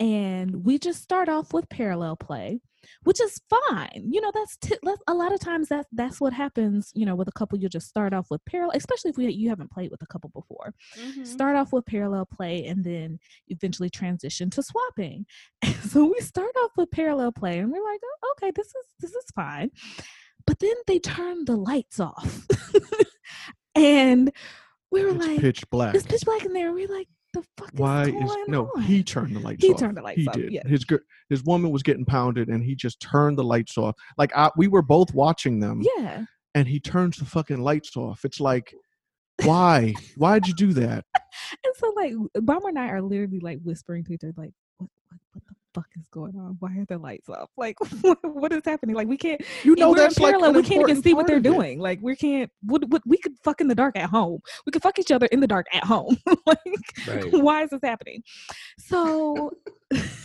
and 0.00 0.64
we 0.64 0.78
just 0.78 1.02
start 1.02 1.28
off 1.28 1.52
with 1.52 1.68
parallel 1.68 2.16
play 2.16 2.60
which 3.02 3.20
is 3.20 3.40
fine 3.50 4.04
you 4.12 4.20
know 4.20 4.30
that's, 4.32 4.56
t- 4.58 4.76
that's 4.84 5.02
a 5.08 5.14
lot 5.14 5.32
of 5.32 5.40
times 5.40 5.68
that 5.68 5.86
that's 5.92 6.20
what 6.20 6.32
happens 6.32 6.92
you 6.94 7.04
know 7.04 7.14
with 7.16 7.26
a 7.26 7.32
couple 7.32 7.58
you 7.58 7.68
just 7.68 7.88
start 7.88 8.12
off 8.12 8.26
with 8.30 8.44
parallel 8.44 8.70
especially 8.76 9.10
if 9.10 9.16
we, 9.16 9.26
you 9.32 9.48
haven't 9.48 9.70
played 9.72 9.90
with 9.90 10.02
a 10.02 10.06
couple 10.06 10.30
before 10.30 10.72
Mhm. 11.00 11.26
start 11.26 11.56
off 11.56 11.72
with 11.72 11.84
parallel 11.86 12.26
play 12.26 12.64
and 12.66 12.84
then 12.84 13.18
eventually 13.48 13.90
transition 13.90 14.50
to 14.50 14.62
swapping. 14.62 15.26
And 15.62 15.74
so 15.90 16.04
we 16.04 16.20
start 16.20 16.52
off 16.62 16.72
with 16.76 16.90
parallel 16.92 17.32
play 17.32 17.58
and 17.58 17.72
we're 17.72 17.82
like, 17.82 18.00
oh, 18.04 18.34
okay, 18.36 18.52
this 18.54 18.66
is 18.68 18.86
this 19.00 19.10
is 19.12 19.24
fine. 19.34 19.70
But 20.46 20.58
then 20.60 20.74
they 20.86 20.98
turn 21.00 21.44
the 21.44 21.56
lights 21.56 21.98
off. 21.98 22.46
and 23.74 24.32
we 24.90 25.02
were 25.04 25.08
it's 25.16 25.26
like, 25.26 25.40
pitch 25.40 25.68
black. 25.70 25.94
it's 25.94 26.06
pitch 26.06 26.22
black 26.24 26.44
in 26.44 26.52
there. 26.52 26.72
We're 26.72 26.88
like, 26.88 27.08
the 27.40 27.46
fuck 27.56 27.72
is 27.74 27.78
Why 27.80 28.02
is 28.08 28.36
no? 28.48 28.70
on? 28.76 28.82
He 28.82 29.02
turned 29.02 29.34
the 29.36 29.40
lights 29.40 29.64
He 29.64 29.72
off. 29.72 29.78
turned 29.80 29.96
the 29.96 30.02
lights 30.02 30.20
he 30.20 30.28
off, 30.28 30.34
did. 30.34 30.52
yeah. 30.52 30.66
His 30.66 30.84
gir- 30.84 31.04
his 31.28 31.42
woman 31.44 31.70
was 31.70 31.82
getting 31.82 32.04
pounded, 32.04 32.48
and 32.48 32.62
he 32.62 32.74
just 32.74 33.00
turned 33.00 33.38
the 33.38 33.44
lights 33.44 33.76
off. 33.78 33.94
Like 34.18 34.32
I, 34.36 34.50
we 34.56 34.68
were 34.68 34.82
both 34.82 35.12
watching 35.14 35.60
them, 35.60 35.82
yeah. 35.98 36.24
and 36.54 36.66
he 36.68 36.80
turns 36.80 37.16
the 37.18 37.24
fucking 37.24 37.60
lights 37.60 37.96
off. 37.96 38.24
It's 38.24 38.40
like, 38.40 38.72
why? 39.44 39.94
Why'd 40.16 40.46
you 40.46 40.54
do 40.54 40.72
that? 40.74 41.04
And 41.64 41.74
so 41.76 41.92
like 41.94 42.14
Bomber 42.42 42.68
and 42.70 42.78
I 42.78 42.88
are 42.88 43.02
literally 43.02 43.40
like 43.40 43.58
whispering 43.62 44.04
to 44.04 44.14
each 44.14 44.24
other, 44.24 44.32
like, 44.38 44.52
what 44.78 44.88
what, 45.10 45.20
what 45.32 45.42
the 45.46 45.54
fuck 45.76 45.86
is 46.00 46.08
going 46.08 46.34
on? 46.36 46.56
Why 46.60 46.70
are 46.78 46.86
the 46.86 46.98
lights 46.98 47.28
off? 47.28 47.50
Like 47.56 47.76
what, 48.00 48.18
what 48.24 48.52
is 48.52 48.62
happening? 48.64 48.96
Like 48.96 49.08
we 49.08 49.16
can't 49.16 49.40
You 49.62 49.74
know 49.76 49.90
we're 49.90 49.98
in 49.98 50.02
that's 50.04 50.18
like 50.18 50.32
parallel. 50.32 50.54
we 50.54 50.62
can't 50.62 50.80
even 50.88 51.02
see 51.02 51.14
what 51.14 51.26
they're 51.26 51.38
doing. 51.40 51.78
Like 51.78 51.98
we 52.02 52.16
can't. 52.16 52.50
What, 52.62 52.88
what 52.88 53.02
we 53.06 53.18
could 53.18 53.34
fuck 53.44 53.60
in 53.60 53.68
the 53.68 53.74
dark 53.74 53.96
at 53.96 54.08
home. 54.10 54.40
We 54.64 54.72
could 54.72 54.82
fuck 54.82 54.98
each 54.98 55.12
other 55.12 55.26
in 55.26 55.40
the 55.40 55.46
dark 55.46 55.66
at 55.72 55.84
home. 55.84 56.16
like 56.46 56.58
Right. 57.06 57.32
why 57.46 57.62
is 57.64 57.70
this 57.70 57.80
happening? 57.82 58.22
So 58.78 59.52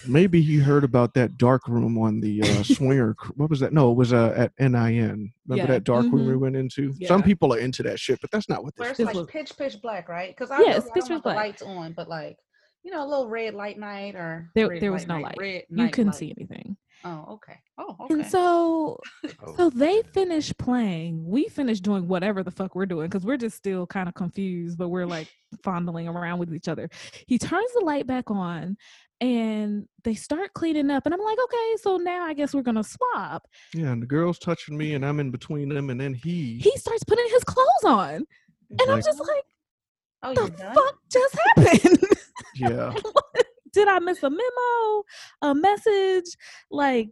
Maybe 0.07 0.41
he 0.41 0.57
heard 0.57 0.83
about 0.83 1.13
that 1.13 1.37
dark 1.37 1.67
room 1.67 1.97
on 1.97 2.19
the 2.19 2.41
uh, 2.41 2.63
swinger. 2.63 3.15
What 3.35 3.49
was 3.49 3.59
that? 3.59 3.73
No, 3.73 3.91
it 3.91 3.95
was 3.95 4.11
uh, 4.13 4.33
at 4.35 4.51
NIN. 4.59 4.71
Remember 4.71 5.31
Yeah, 5.55 5.65
that 5.67 5.83
dark 5.83 6.03
room 6.05 6.25
we 6.25 6.33
mhm. 6.33 6.39
went 6.39 6.55
into? 6.55 6.93
Some 7.05 7.21
people 7.21 7.53
are 7.53 7.59
into 7.59 7.83
that 7.83 7.99
shit, 7.99 8.19
but 8.21 8.31
that's 8.31 8.49
not 8.49 8.63
what 8.63 8.73
Where 8.77 8.89
this. 8.89 8.99
it's 8.99 9.09
This 9.09 9.15
like 9.17 9.27
pitch, 9.27 9.57
pitch 9.57 9.81
black, 9.81 10.09
right? 10.09 10.35
Because 10.35 10.49
I, 10.49 10.59
Yeah, 10.61 10.69
yeah, 10.69 10.77
it's 10.77 10.87
I 10.89 10.93
pitch, 10.93 11.03
don't 11.03 11.09
pitch 11.09 11.17
the 11.17 11.21
black. 11.21 11.35
lights 11.35 11.61
on, 11.61 11.93
but 11.93 12.09
like 12.09 12.37
you 12.83 12.91
know, 12.91 13.03
a 13.03 13.07
little 13.07 13.27
red 13.29 13.53
light 13.53 13.77
night 13.77 14.15
or 14.15 14.49
there 14.55 14.79
there 14.79 14.91
was 14.91 15.07
no 15.07 15.15
night, 15.15 15.23
light. 15.23 15.35
Red 15.37 15.63
You 15.69 15.87
couldn't 15.89 16.07
light. 16.07 16.15
see 16.15 16.33
anything. 16.37 16.77
Oh, 17.03 17.25
okay. 17.31 17.57
Oh, 17.79 17.95
okay. 18.01 18.13
And 18.13 18.25
so 18.27 18.99
Oh. 19.43 19.55
so 19.57 19.69
they 19.71 20.03
finished 20.13 20.57
playing. 20.59 21.25
We 21.25 21.47
finished 21.47 21.83
doing 21.83 22.07
whatever 22.07 22.43
the 22.43 22.51
fuck 22.51 22.75
we're 22.75 22.85
doing 22.85 23.07
because 23.09 23.25
we're 23.25 23.37
just 23.37 23.57
still 23.57 23.87
kind 23.87 24.07
of 24.07 24.13
confused, 24.15 24.77
but 24.77 24.89
we're 24.89 25.07
like 25.07 25.27
fondling 25.63 26.07
around 26.07 26.37
with 26.39 26.53
each 26.53 26.67
other. 26.67 26.89
He 27.27 27.37
turns 27.39 27.71
the 27.73 27.83
light 27.83 28.05
back 28.05 28.29
on 28.29 28.77
and 29.19 29.87
they 30.03 30.13
start 30.15 30.53
cleaning 30.53 30.89
up. 30.91 31.05
And 31.05 31.13
I'm 31.13 31.21
like, 31.21 31.37
okay, 31.43 31.75
so 31.81 31.97
now 31.97 32.23
I 32.23 32.33
guess 32.33 32.53
we're 32.53 32.61
gonna 32.63 32.83
swap. 32.83 33.47
Yeah, 33.73 33.91
and 33.91 34.01
the 34.01 34.07
girl's 34.07 34.37
touching 34.39 34.77
me, 34.77 34.93
and 34.95 35.05
I'm 35.05 35.19
in 35.19 35.29
between 35.31 35.69
them, 35.69 35.89
and 35.91 35.99
then 36.01 36.13
he. 36.13 36.57
He 36.59 36.75
starts 36.77 37.03
putting 37.03 37.27
his 37.29 37.43
clothes 37.43 37.83
on. 37.83 38.25
And 38.79 38.89
I'm 38.89 39.01
just 39.01 39.19
like, 39.19 39.43
oh, 40.23 40.33
the 40.33 40.49
done. 40.51 40.73
fuck 40.75 40.95
just 41.11 41.37
happened? 41.55 41.99
yeah, 42.55 42.93
Did 43.73 43.87
I 43.87 43.99
miss 43.99 44.21
a 44.23 44.29
memo? 44.29 45.03
A 45.41 45.55
message? 45.55 46.35
Like 46.69 47.09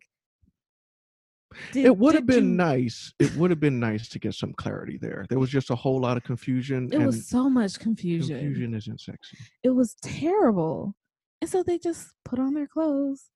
did, 1.72 1.86
it 1.86 1.98
would 1.98 2.14
have 2.16 2.26
been 2.28 2.50
you- 2.50 2.56
nice. 2.56 3.12
It 3.20 3.36
would 3.36 3.50
have 3.50 3.60
been 3.60 3.80
nice 3.80 4.08
to 4.10 4.20
get 4.20 4.34
some 4.36 4.54
clarity 4.54 4.98
there. 5.02 5.26
There 5.30 5.40
was 5.40 5.50
just 5.50 5.72
a 5.72 5.76
whole 5.76 6.00
lot 6.00 6.16
of 6.18 6.24
confusion, 6.24 6.86
It 6.92 6.96
and 6.96 7.06
was 7.08 7.28
so 7.28 7.50
much 7.50 7.80
confusion. 7.80 8.38
confusion 8.40 8.74
isn't 8.76 9.02
sexy. 9.02 9.38
It 9.64 9.70
was 9.72 9.96
terrible. 10.02 10.96
And 11.42 11.50
so 11.50 11.64
they 11.64 11.78
just 11.78 12.08
put 12.26 12.38
on 12.40 12.54
their 12.54 12.68
clothes 12.68 13.32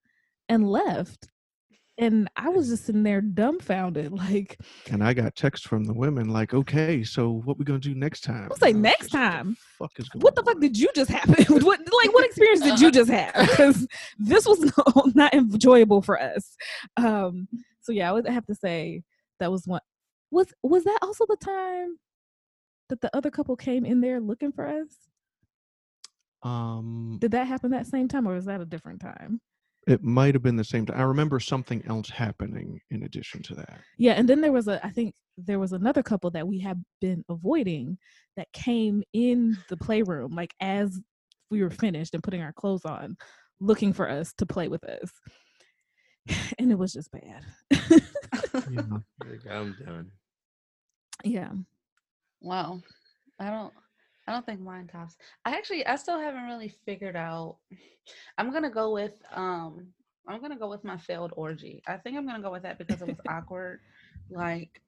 and 0.49 0.69
left. 0.69 1.29
And 1.99 2.27
I 2.35 2.49
was 2.49 2.69
just 2.69 2.85
sitting 2.85 3.03
there 3.03 3.21
dumbfounded. 3.21 4.11
Like, 4.11 4.59
And 4.89 5.03
I 5.03 5.13
got 5.13 5.35
text 5.35 5.67
from 5.67 5.83
the 5.83 5.93
women 5.93 6.29
like, 6.29 6.53
"Okay, 6.53 7.03
so 7.03 7.41
what 7.45 7.59
we 7.59 7.65
gonna 7.65 7.79
do 7.79 7.93
next 7.93 8.21
time?" 8.21 8.49
was 8.49 8.61
like, 8.61 8.73
And 8.73 8.81
"Next 8.81 9.11
just, 9.11 9.13
"What 9.13 9.21
the 9.21 9.27
time? 9.27 9.57
fuck 9.77 9.91
is 9.99 10.09
what 10.13 10.35
the 10.35 10.43
fuck 10.43 10.55
on?" 10.55 10.61
did 10.61 10.79
you 10.79 10.89
just 10.95 11.11
happen? 11.11 11.35
what 11.63 11.79
like 11.79 12.13
what 12.13 12.25
experience 12.25 12.61
did 12.61 12.79
you 12.79 12.89
just 12.91 13.11
have? 13.11 13.33
Because 13.49 13.87
this 14.17 14.45
was 14.47 14.59
no, 14.95 15.11
not 15.13 15.33
enjoyable 15.33 16.01
for 16.01 16.19
us. 16.19 16.55
Um, 16.97 17.47
so 17.81 17.91
yeah, 17.91 18.09
I 18.09 18.13
would 18.13 18.27
have 18.27 18.45
to 18.47 18.55
say 18.55 19.03
that 19.39 19.51
was 19.51 19.67
one. 19.67 19.81
Was 20.31 20.47
was 20.63 20.83
that 20.85 20.99
also 21.03 21.25
the 21.27 21.37
time 21.37 21.97
that 22.89 23.01
the 23.01 23.15
other 23.15 23.29
couple 23.29 23.55
came 23.55 23.85
in 23.85 24.01
there 24.01 24.19
looking 24.19 24.51
for 24.51 24.67
us? 24.67 24.87
Um, 26.41 27.17
Did 27.21 27.31
that 27.31 27.47
happen 27.47 27.71
that 27.71 27.87
same 27.87 28.07
time, 28.07 28.27
or 28.27 28.33
was 28.33 28.45
that 28.45 28.61
a 28.61 28.65
different 28.65 28.99
time? 28.99 29.39
It 29.87 30.03
might 30.03 30.33
have 30.33 30.43
been 30.43 30.55
the 30.55 30.63
same 30.63 30.85
time. 30.85 30.99
I 30.99 31.03
remember 31.03 31.39
something 31.39 31.83
else 31.87 32.09
happening 32.09 32.79
in 32.91 33.03
addition 33.03 33.41
to 33.43 33.55
that. 33.55 33.79
Yeah, 33.97 34.13
and 34.13 34.27
then 34.27 34.41
there 34.41 34.51
was 34.51 34.67
a 34.67 34.85
I 34.85 34.89
think 34.89 35.13
there 35.37 35.59
was 35.59 35.73
another 35.73 36.03
couple 36.03 36.29
that 36.31 36.47
we 36.47 36.59
had 36.59 36.83
been 37.01 37.23
avoiding 37.29 37.97
that 38.37 38.51
came 38.53 39.03
in 39.13 39.57
the 39.69 39.77
playroom 39.77 40.35
like 40.35 40.53
as 40.61 40.99
we 41.49 41.61
were 41.63 41.69
finished 41.69 42.13
and 42.13 42.23
putting 42.23 42.41
our 42.41 42.53
clothes 42.53 42.85
on, 42.85 43.15
looking 43.59 43.93
for 43.93 44.09
us 44.09 44.33
to 44.37 44.45
play 44.45 44.67
with 44.67 44.83
us. 44.83 45.11
And 46.57 46.71
it 46.71 46.77
was 46.77 46.93
just 46.93 47.11
bad. 47.11 47.43
Yeah. 48.71 48.81
Like, 49.25 49.45
I'm 49.49 49.75
done. 49.85 50.11
yeah. 51.23 51.49
Wow. 52.41 52.81
I 53.39 53.49
don't 53.49 53.73
I 54.27 54.31
don't 54.31 54.45
think 54.45 54.61
mine 54.61 54.87
tops. 54.87 55.17
I 55.45 55.55
actually 55.55 55.85
I 55.85 55.95
still 55.95 56.19
haven't 56.19 56.45
really 56.45 56.73
figured 56.85 57.15
out. 57.15 57.57
I'm 58.37 58.51
gonna 58.51 58.69
go 58.69 58.91
with 58.93 59.13
um 59.33 59.87
I'm 60.27 60.41
gonna 60.41 60.57
go 60.57 60.69
with 60.69 60.83
my 60.83 60.97
failed 60.97 61.33
orgy. 61.35 61.81
I 61.87 61.97
think 61.97 62.17
I'm 62.17 62.25
gonna 62.25 62.41
go 62.41 62.51
with 62.51 62.63
that 62.63 62.77
because 62.77 63.01
it 63.01 63.07
was 63.07 63.17
awkward. 63.27 63.81
Like 64.29 64.81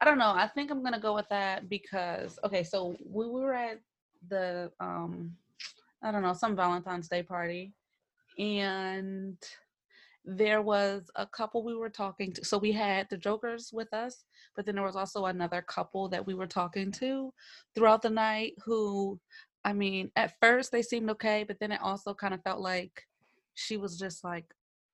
I 0.00 0.04
don't 0.04 0.18
know. 0.18 0.30
I 0.30 0.48
think 0.48 0.70
I'm 0.70 0.82
gonna 0.82 1.00
go 1.00 1.14
with 1.14 1.28
that 1.28 1.68
because 1.68 2.38
okay, 2.44 2.62
so 2.62 2.96
we 3.08 3.26
were 3.28 3.52
at 3.54 3.80
the 4.28 4.70
um 4.80 5.32
I 6.02 6.10
don't 6.12 6.22
know, 6.22 6.34
some 6.34 6.56
Valentine's 6.56 7.08
Day 7.08 7.22
party 7.22 7.72
and 8.38 9.36
there 10.26 10.60
was 10.60 11.08
a 11.14 11.26
couple 11.26 11.64
we 11.64 11.76
were 11.76 11.88
talking 11.88 12.32
to. 12.32 12.44
So 12.44 12.58
we 12.58 12.72
had 12.72 13.08
the 13.08 13.16
Jokers 13.16 13.70
with 13.72 13.92
us, 13.94 14.24
but 14.56 14.66
then 14.66 14.74
there 14.74 14.84
was 14.84 14.96
also 14.96 15.26
another 15.26 15.62
couple 15.62 16.08
that 16.08 16.26
we 16.26 16.34
were 16.34 16.48
talking 16.48 16.90
to 16.92 17.32
throughout 17.74 18.02
the 18.02 18.10
night 18.10 18.54
who, 18.64 19.20
I 19.64 19.72
mean, 19.72 20.10
at 20.16 20.34
first 20.40 20.72
they 20.72 20.82
seemed 20.82 21.10
okay, 21.10 21.44
but 21.46 21.58
then 21.60 21.70
it 21.72 21.80
also 21.80 22.12
kind 22.12 22.34
of 22.34 22.42
felt 22.42 22.60
like 22.60 23.04
she 23.54 23.76
was 23.76 23.98
just 23.98 24.24
like, 24.24 24.46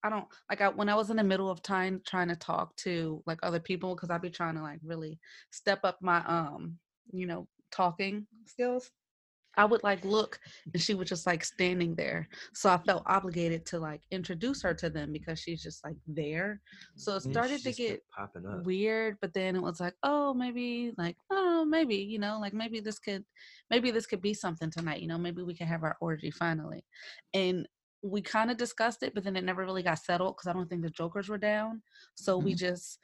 I 0.04 0.10
don't 0.10 0.26
like 0.50 0.60
I 0.60 0.68
when 0.68 0.88
I 0.88 0.96
was 0.96 1.10
in 1.10 1.16
the 1.16 1.22
middle 1.22 1.48
of 1.48 1.62
time 1.62 2.00
trying 2.04 2.28
to 2.28 2.36
talk 2.36 2.74
to 2.78 3.22
like 3.24 3.38
other 3.42 3.60
people 3.60 3.94
because 3.94 4.10
I'd 4.10 4.20
be 4.20 4.30
trying 4.30 4.56
to 4.56 4.62
like 4.62 4.80
really 4.84 5.20
step 5.52 5.80
up 5.84 5.98
my 6.02 6.24
um 6.26 6.78
you 7.12 7.26
know 7.26 7.46
talking 7.70 8.26
skills. 8.46 8.90
I 9.56 9.64
would 9.64 9.82
like 9.82 10.04
look 10.04 10.38
and 10.72 10.82
she 10.82 10.94
was 10.94 11.08
just 11.08 11.26
like 11.26 11.44
standing 11.44 11.94
there. 11.94 12.28
So 12.54 12.70
I 12.70 12.78
felt 12.78 13.02
obligated 13.06 13.66
to 13.66 13.78
like 13.78 14.00
introduce 14.10 14.62
her 14.62 14.74
to 14.74 14.88
them 14.88 15.12
because 15.12 15.38
she's 15.38 15.62
just 15.62 15.84
like 15.84 15.96
there. 16.06 16.60
So 16.96 17.16
it 17.16 17.24
mm, 17.24 17.30
started 17.30 17.60
she 17.60 17.72
to 17.72 17.76
get 17.76 18.02
popping 18.16 18.46
up. 18.46 18.64
weird, 18.64 19.18
but 19.20 19.34
then 19.34 19.56
it 19.56 19.62
was 19.62 19.80
like, 19.80 19.94
oh, 20.02 20.32
maybe 20.32 20.92
like, 20.96 21.16
oh, 21.30 21.64
maybe, 21.64 21.96
you 21.96 22.18
know, 22.18 22.38
like 22.40 22.54
maybe 22.54 22.80
this 22.80 22.98
could 22.98 23.24
maybe 23.70 23.90
this 23.90 24.06
could 24.06 24.22
be 24.22 24.34
something 24.34 24.70
tonight, 24.70 25.02
you 25.02 25.08
know, 25.08 25.18
maybe 25.18 25.42
we 25.42 25.54
can 25.54 25.66
have 25.66 25.82
our 25.82 25.96
orgy 26.00 26.30
finally. 26.30 26.84
And 27.34 27.68
we 28.02 28.20
kind 28.20 28.50
of 28.50 28.56
discussed 28.56 29.02
it, 29.02 29.14
but 29.14 29.22
then 29.22 29.36
it 29.36 29.44
never 29.44 29.64
really 29.64 29.82
got 29.82 29.98
settled 29.98 30.36
because 30.36 30.48
I 30.48 30.52
don't 30.52 30.68
think 30.68 30.82
the 30.82 30.90
jokers 30.90 31.28
were 31.28 31.38
down. 31.38 31.82
So 32.14 32.36
we 32.36 32.52
mm-hmm. 32.52 32.58
just 32.58 32.98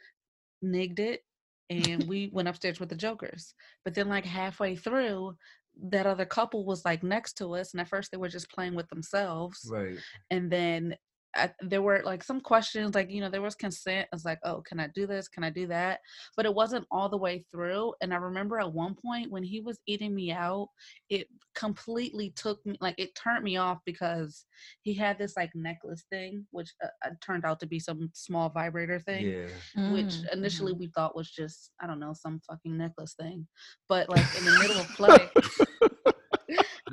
nigged 0.64 0.98
it 0.98 1.22
and 1.70 2.04
we 2.04 2.30
went 2.32 2.48
upstairs 2.48 2.80
with 2.80 2.88
the 2.88 2.96
jokers. 2.96 3.54
But 3.84 3.94
then 3.94 4.08
like 4.08 4.24
halfway 4.24 4.74
through, 4.74 5.36
that 5.80 6.06
other 6.06 6.24
couple 6.24 6.64
was 6.64 6.84
like 6.84 7.02
next 7.02 7.34
to 7.34 7.54
us, 7.54 7.72
and 7.72 7.80
at 7.80 7.88
first 7.88 8.10
they 8.10 8.16
were 8.18 8.28
just 8.28 8.50
playing 8.50 8.74
with 8.74 8.88
themselves 8.88 9.68
Right. 9.70 9.98
and 10.30 10.50
then 10.50 10.96
I, 11.36 11.50
there 11.60 11.82
were 11.82 12.02
like 12.04 12.24
some 12.24 12.40
questions 12.40 12.94
like 12.94 13.10
you 13.10 13.20
know 13.20 13.28
there 13.30 13.42
was 13.42 13.54
consent 13.54 14.08
i 14.12 14.16
was 14.16 14.24
like 14.24 14.38
oh 14.44 14.62
can 14.66 14.80
i 14.80 14.88
do 14.94 15.06
this 15.06 15.28
can 15.28 15.44
i 15.44 15.50
do 15.50 15.66
that 15.66 16.00
but 16.36 16.46
it 16.46 16.54
wasn't 16.54 16.86
all 16.90 17.08
the 17.08 17.16
way 17.18 17.44
through 17.52 17.92
and 18.00 18.12
i 18.12 18.16
remember 18.16 18.58
at 18.58 18.72
one 18.72 18.94
point 18.94 19.30
when 19.30 19.42
he 19.42 19.60
was 19.60 19.78
eating 19.86 20.14
me 20.14 20.32
out 20.32 20.68
it 21.10 21.26
completely 21.54 22.32
took 22.36 22.64
me 22.66 22.76
like 22.80 22.94
it 22.98 23.14
turned 23.14 23.44
me 23.44 23.56
off 23.56 23.78
because 23.84 24.46
he 24.82 24.94
had 24.94 25.18
this 25.18 25.34
like 25.36 25.50
necklace 25.54 26.04
thing 26.10 26.46
which 26.50 26.72
uh, 26.82 26.88
uh, 27.06 27.10
turned 27.24 27.44
out 27.44 27.60
to 27.60 27.66
be 27.66 27.78
some 27.78 28.10
small 28.14 28.48
vibrator 28.48 28.98
thing 29.00 29.26
Yeah. 29.26 29.46
which 29.92 30.14
Mm, 30.18 30.32
initially 30.32 30.72
mhm. 30.72 30.78
we 30.78 30.86
thought 30.94 31.16
was 31.16 31.30
just 31.30 31.70
I 31.80 31.86
don't 31.86 32.00
know 32.00 32.12
some 32.14 32.40
fucking 32.48 32.76
necklace 32.76 33.14
thing, 33.20 33.46
but 33.88 34.08
like 34.08 34.24
in 34.38 34.44
the 34.44 34.50
middle 34.52 34.80
of 34.80 34.88
play, 34.96 35.28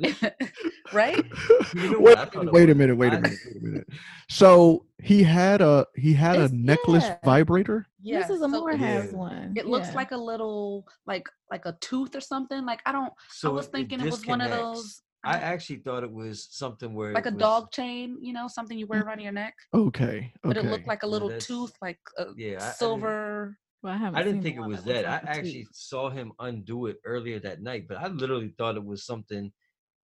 right? 0.92 1.24
Wait, 1.74 2.00
what 2.00 2.18
I 2.18 2.24
thought 2.26 2.46
it 2.46 2.52
wait 2.52 2.70
a 2.70 2.74
minute, 2.74 2.96
wait 2.96 3.12
a 3.12 3.16
I- 3.16 3.20
minute, 3.20 3.38
wait 3.46 3.56
a 3.56 3.64
minute. 3.64 3.86
So 4.28 4.86
he 5.02 5.22
had 5.22 5.60
a 5.60 5.86
he 5.96 6.12
had 6.14 6.36
a 6.38 6.48
necklace 6.54 7.04
yeah. 7.04 7.18
vibrator. 7.24 7.86
Yeah, 8.02 8.22
Mrs. 8.22 8.38
so 8.38 8.44
Amore 8.44 8.70
it- 8.72 8.78
has 8.80 9.12
Yeah. 9.12 9.18
one. 9.18 9.54
It 9.56 9.66
looks 9.66 9.88
yeah. 9.88 9.94
like 9.94 10.12
a 10.12 10.16
little 10.16 10.86
like 11.06 11.28
like 11.50 11.66
a 11.66 11.76
tooth 11.80 12.14
or 12.14 12.20
something. 12.20 12.64
Like 12.64 12.80
I 12.86 12.92
don't. 12.92 13.12
So 13.30 13.50
I 13.50 13.52
was 13.54 13.66
it 13.66 13.72
thinking 13.72 14.00
it 14.00 14.06
was 14.06 14.26
one 14.26 14.40
of 14.40 14.50
those. 14.50 15.02
I 15.24 15.38
actually 15.38 15.80
thought 15.80 16.04
it 16.04 16.12
was 16.12 16.46
something 16.50 16.94
where 16.94 17.12
like 17.12 17.26
a 17.26 17.30
was- 17.30 17.40
dog 17.40 17.72
chain, 17.72 18.16
you 18.20 18.32
know, 18.32 18.46
something 18.46 18.78
you 18.78 18.86
wear 18.86 19.02
mm, 19.02 19.06
around 19.06 19.20
your 19.20 19.32
neck, 19.32 19.54
Okay, 19.74 20.32
but 20.44 20.56
it 20.56 20.64
looked 20.66 20.86
like 20.86 21.02
a 21.02 21.06
little 21.06 21.28
that's- 21.28 21.46
tooth, 21.46 21.72
like 21.82 21.98
a 22.18 22.26
yeah, 22.36 22.58
I- 22.62 22.68
I 22.68 22.72
silver. 22.72 23.58
Well, 23.82 23.92
I, 23.92 23.98
haven't 23.98 24.18
I 24.18 24.22
didn't 24.22 24.42
think 24.42 24.56
it 24.56 24.60
was 24.60 24.78
looks 24.78 24.84
that. 24.84 25.04
I 25.04 25.12
like 25.12 25.22
a 25.24 25.30
actually 25.30 25.64
tooth. 25.64 25.68
saw 25.74 26.10
him 26.10 26.32
undo 26.40 26.86
it 26.86 26.96
earlier 27.04 27.38
that 27.40 27.60
night, 27.60 27.86
but 27.88 27.98
I 27.98 28.06
literally 28.08 28.54
thought 28.56 28.76
it 28.76 28.84
was 28.84 29.04
something 29.04 29.52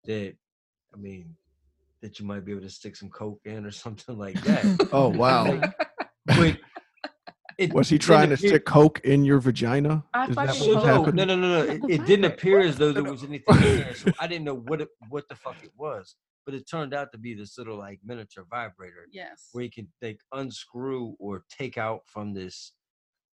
that, 0.07 0.34
I 0.94 0.96
mean, 0.96 1.34
that 2.02 2.18
you 2.20 2.26
might 2.26 2.44
be 2.44 2.52
able 2.52 2.62
to 2.62 2.68
stick 2.70 2.96
some 2.96 3.09
coke 3.11 3.40
in 3.44 3.64
or 3.64 3.70
something 3.84 4.16
like 4.18 4.40
that. 4.42 4.88
Oh 4.92 5.09
wow. 5.09 5.44
Like, 5.55 5.74
but 6.26 6.59
it 7.59 7.72
Was 7.72 7.88
he 7.88 7.98
trying 7.98 8.28
to 8.30 8.34
appear- 8.34 8.50
stick 8.50 8.64
coke 8.64 9.00
in 9.05 9.24
your 9.24 9.38
vagina? 9.38 10.05
I 10.12 10.26
Is 10.26 10.36
that 10.36 10.48
fucking 10.57 10.74
what 10.74 10.84
hope- 10.86 11.07
was 11.07 11.14
no, 11.14 11.24
no, 11.24 11.36
no, 11.36 11.48
no, 11.62 11.64
no. 11.66 11.72
It, 11.72 12.00
it 12.00 12.07
didn't 12.07 12.24
appear 12.26 12.61
as 12.61 12.76
though 12.76 12.92
there 12.92 13.05
was 13.05 13.22
anything 13.28 13.57
in 13.57 13.62
there, 13.62 13.94
so 13.94 14.11
I 14.20 14.26
didn't 14.26 14.44
know 14.44 14.57
what 14.57 14.80
it, 14.80 14.88
what 15.09 15.28
the 15.28 15.36
fuck 15.36 15.57
it 15.62 15.70
was. 15.76 16.16
But 16.46 16.55
it 16.55 16.68
turned 16.68 16.92
out 16.92 17.11
to 17.12 17.18
be 17.18 17.32
this 17.32 17.57
little 17.57 17.78
like 17.78 18.00
miniature 18.05 18.44
vibrator 18.50 19.07
yes, 19.11 19.48
where 19.52 19.64
you 19.64 19.70
can 19.70 19.88
like 20.02 20.20
unscrew 20.34 21.14
or 21.18 21.44
take 21.48 21.78
out 21.78 22.00
from 22.07 22.34
this 22.34 22.72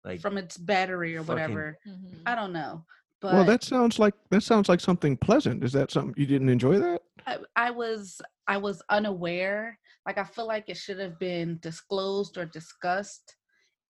like 0.04 0.20
from 0.20 0.36
its 0.36 0.58
battery 0.58 1.16
or 1.16 1.20
fucking- 1.22 1.34
whatever. 1.42 1.78
Mhm. 1.88 2.20
I 2.26 2.34
don't 2.34 2.52
know, 2.52 2.84
but 3.20 3.34
Well, 3.34 3.44
that 3.44 3.62
sounds 3.62 3.98
like 3.98 4.14
that 4.30 4.42
sounds 4.42 4.68
like 4.68 4.80
something 4.80 5.16
pleasant. 5.16 5.64
Is 5.64 5.72
that 5.72 5.90
something 5.90 6.14
you 6.16 6.26
didn't 6.26 6.48
enjoy 6.48 6.78
that? 6.78 7.02
I, 7.26 7.38
I 7.56 7.70
was 7.70 8.20
I 8.46 8.56
was 8.56 8.82
unaware. 8.88 9.78
Like 10.06 10.18
I 10.18 10.24
feel 10.24 10.46
like 10.46 10.64
it 10.68 10.76
should 10.76 10.98
have 10.98 11.18
been 11.18 11.58
disclosed 11.60 12.38
or 12.38 12.46
discussed, 12.46 13.36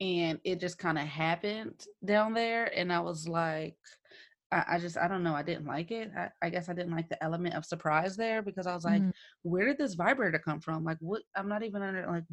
and 0.01 0.41
it 0.45 0.61
just 0.61 0.79
kind 0.79 0.99
of 0.99 1.05
happened 1.05 1.85
down 2.05 2.35
there. 2.35 2.67
And 2.77 2.93
I 2.93 3.01
was 3.01 3.29
like, 3.29 3.77
I, 4.51 4.65
I 4.73 4.79
just 4.79 4.97
I 4.97 5.07
don't 5.09 5.23
know. 5.23 5.35
I 5.35 5.43
didn't 5.43 5.67
like 5.67 5.91
it. 5.91 6.11
I, 6.17 6.29
I 6.43 6.51
guess 6.51 6.69
I 6.69 6.73
didn't 6.73 6.95
like 6.95 7.09
the 7.09 7.23
element 7.23 7.55
of 7.55 7.65
surprise 7.65 8.17
there 8.17 8.43
because 8.43 8.67
I 8.67 8.75
was 8.75 8.85
like, 8.85 9.03
Mhm. 9.03 9.13
where 9.43 9.67
did 9.67 9.79
this 9.79 9.95
vibrator 9.95 10.39
come 10.39 10.61
from? 10.61 10.85
Like 10.85 10.99
what? 11.01 11.23
I'm 11.37 11.49
not 11.49 11.63
even 11.63 11.83
under 11.83 12.07
like. 12.07 12.25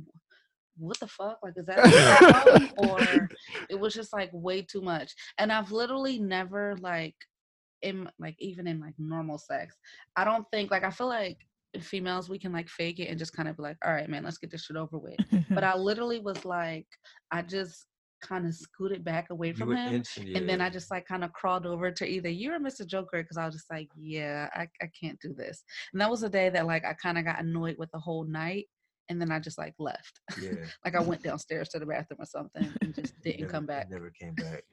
What 0.77 0.99
the 0.99 1.07
fuck? 1.07 1.39
Like, 1.43 1.53
is 1.57 1.65
that 1.67 2.73
or 2.77 3.29
it 3.69 3.79
was 3.79 3.93
just 3.93 4.13
like 4.13 4.29
way 4.33 4.61
too 4.61 4.81
much? 4.81 5.13
And 5.37 5.51
I've 5.51 5.71
literally 5.71 6.19
never 6.19 6.75
like 6.81 7.15
in 7.85 8.09
like 8.19 8.35
even 8.39 8.67
in 8.67 8.79
like 8.79 8.93
normal 8.97 9.37
sex 9.37 9.77
i 10.15 10.23
don't 10.23 10.45
think 10.51 10.71
like 10.71 10.83
i 10.83 10.89
feel 10.89 11.07
like 11.07 11.37
females 11.81 12.29
we 12.29 12.39
can 12.39 12.53
like 12.53 12.69
fake 12.69 12.99
it 12.99 13.09
and 13.09 13.19
just 13.19 13.35
kind 13.35 13.47
of 13.47 13.57
be 13.57 13.63
like 13.63 13.77
all 13.85 13.93
right 13.93 14.09
man 14.09 14.23
let's 14.23 14.37
get 14.37 14.49
this 14.49 14.63
shit 14.63 14.77
over 14.77 14.97
with 14.97 15.17
but 15.49 15.63
i 15.63 15.75
literally 15.75 16.19
was 16.19 16.43
like 16.45 16.87
i 17.31 17.41
just 17.41 17.85
kind 18.21 18.47
of 18.47 18.55
scooted 18.55 19.03
back 19.03 19.29
away 19.29 19.53
from 19.53 19.75
him 19.75 19.95
instant, 19.95 20.35
and 20.35 20.49
then 20.49 20.61
i 20.61 20.69
just 20.69 20.89
like 20.89 21.05
kind 21.05 21.23
of 21.23 21.31
crawled 21.33 21.65
over 21.65 21.91
to 21.91 22.07
either 22.07 22.29
you 22.29 22.51
or 22.51 22.59
mr 22.59 22.87
joker 22.87 23.21
because 23.21 23.37
i 23.37 23.45
was 23.45 23.53
just 23.53 23.69
like 23.69 23.89
yeah 23.99 24.49
I, 24.55 24.67
I 24.81 24.89
can't 24.99 25.19
do 25.19 25.33
this 25.33 25.63
and 25.91 26.01
that 26.01 26.09
was 26.09 26.23
a 26.23 26.29
day 26.29 26.49
that 26.49 26.65
like 26.65 26.85
i 26.85 26.93
kind 26.93 27.17
of 27.17 27.25
got 27.25 27.41
annoyed 27.41 27.75
with 27.77 27.91
the 27.91 27.99
whole 27.99 28.23
night 28.23 28.65
and 29.09 29.21
then 29.21 29.31
i 29.31 29.39
just 29.39 29.57
like 29.57 29.73
left 29.79 30.19
yeah 30.41 30.51
like 30.85 30.95
i 30.95 30.99
went 30.99 31.21
downstairs 31.23 31.69
to 31.69 31.79
the 31.79 31.85
bathroom 31.85 32.19
or 32.19 32.25
something 32.25 32.71
and 32.81 32.93
just 32.95 33.19
didn't 33.23 33.41
never- 33.41 33.51
come 33.51 33.65
back 33.65 33.89
Never 33.89 34.09
came 34.11 34.33
back. 34.35 34.63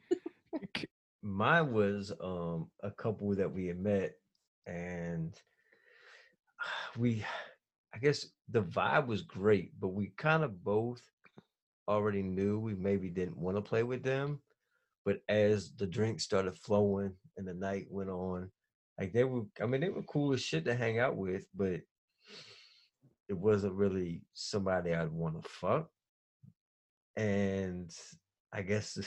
Mine 1.24 1.72
was 1.72 2.12
um 2.20 2.68
a 2.82 2.90
couple 2.90 3.32
that 3.36 3.52
we 3.52 3.66
had 3.66 3.78
met, 3.78 4.14
and 4.66 5.32
we, 6.98 7.24
I 7.94 7.98
guess 7.98 8.26
the 8.48 8.62
vibe 8.62 9.06
was 9.06 9.22
great, 9.22 9.70
but 9.80 9.88
we 9.88 10.12
kind 10.16 10.42
of 10.42 10.62
both 10.64 11.00
already 11.88 12.22
knew 12.22 12.58
we 12.58 12.74
maybe 12.74 13.08
didn't 13.08 13.38
want 13.38 13.56
to 13.56 13.62
play 13.62 13.82
with 13.84 14.02
them. 14.02 14.40
But 15.04 15.18
as 15.28 15.72
the 15.76 15.86
drinks 15.86 16.24
started 16.24 16.56
flowing 16.58 17.14
and 17.36 17.46
the 17.46 17.54
night 17.54 17.86
went 17.90 18.10
on, 18.10 18.50
like 18.98 19.12
they 19.12 19.24
were, 19.24 19.42
I 19.60 19.66
mean, 19.66 19.80
they 19.80 19.88
were 19.90 20.02
cool 20.02 20.32
as 20.32 20.42
shit 20.42 20.64
to 20.66 20.74
hang 20.74 20.98
out 20.98 21.16
with, 21.16 21.46
but 21.54 21.80
it 23.28 23.36
wasn't 23.36 23.74
really 23.74 24.22
somebody 24.32 24.94
I'd 24.94 25.12
want 25.12 25.42
to 25.42 25.48
fuck. 25.48 25.90
And 27.16 27.94
I 28.52 28.62
guess 28.62 28.98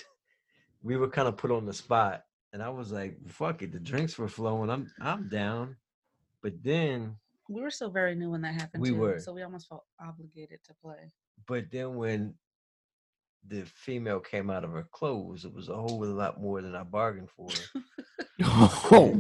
we 0.84 0.98
were 0.98 1.10
kind 1.10 1.28
of 1.28 1.38
put 1.38 1.52
on 1.52 1.66
the 1.66 1.74
spot, 1.74 2.24
and 2.54 2.62
I 2.62 2.70
was 2.70 2.92
like, 2.92 3.18
"Fuck 3.28 3.62
it." 3.62 3.72
The 3.72 3.80
drinks 3.80 4.18
were 4.18 4.28
flowing. 4.28 4.70
I'm 4.70 4.92
I'm 5.02 5.28
down, 5.30 5.76
but 6.42 6.54
then 6.64 7.16
we 7.50 7.62
were 7.62 7.72
still 7.72 7.90
very 7.92 8.16
new 8.16 8.32
when 8.32 8.42
that 8.42 8.56
happened 8.56 8.82
We 8.82 8.90
too, 8.90 8.98
were. 8.98 9.20
so 9.20 9.34
we 9.34 9.44
almost 9.44 9.68
felt 9.68 9.86
obligated 10.00 10.60
to 10.64 10.74
play 10.82 11.12
but 11.48 11.66
then 11.72 11.96
when 11.96 12.34
the 13.48 13.64
female 13.66 14.20
came 14.20 14.50
out 14.50 14.64
of 14.64 14.72
her 14.72 14.88
clothes, 14.92 15.46
it 15.46 15.54
was 15.54 15.70
a 15.70 15.76
whole 15.76 16.04
lot 16.04 16.42
more 16.42 16.62
than 16.62 16.76
I 16.76 16.84
bargained 16.84 17.30
for. 17.30 17.50
Oh, 18.92 19.18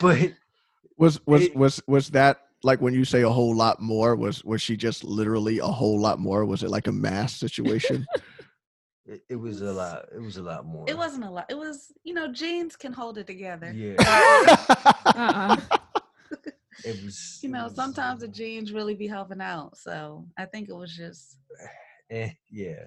but 0.00 0.32
was 1.02 1.20
was 1.26 1.42
It- 1.42 1.56
was 1.56 1.82
was 1.88 2.10
that 2.10 2.34
like 2.62 2.80
when 2.80 2.94
you 2.94 3.04
say 3.04 3.22
a 3.22 3.28
whole 3.38 3.54
lot 3.56 3.80
more? 3.80 4.14
Was 4.14 4.44
was 4.44 4.62
she 4.62 4.76
just 4.76 5.02
literally 5.02 5.58
a 5.58 5.66
whole 5.80 6.00
lot 6.00 6.18
more? 6.20 6.44
Was 6.44 6.62
it 6.62 6.70
like 6.70 6.86
a 6.86 6.92
mass 6.92 7.34
situation? 7.34 8.06
it, 9.06 9.20
it 9.28 9.34
was 9.36 9.62
a 9.62 9.72
lot. 9.72 10.06
It 10.14 10.20
was 10.22 10.36
a 10.36 10.42
lot 10.42 10.64
more. 10.64 10.84
It 10.88 10.96
wasn't 10.96 11.24
a 11.24 11.30
lot. 11.30 11.46
It 11.50 11.58
was, 11.58 11.92
you 12.04 12.14
know, 12.14 12.32
jeans 12.32 12.76
can 12.76 12.92
hold 12.92 13.18
it 13.18 13.26
together. 13.26 13.72
Yeah. 13.72 13.96
Uh-uh. 15.06 15.56
It 16.84 16.96
was. 17.04 17.38
You 17.42 17.48
know, 17.50 17.64
was- 17.64 17.74
sometimes 17.74 18.20
the 18.20 18.28
jeans 18.28 18.72
really 18.72 18.94
be 18.94 19.06
helping 19.08 19.40
out. 19.40 19.76
So 19.76 20.24
I 20.38 20.44
think 20.46 20.68
it 20.68 20.76
was 20.76 20.96
just, 20.96 21.38
Eh, 22.10 22.30
yeah. 22.50 22.84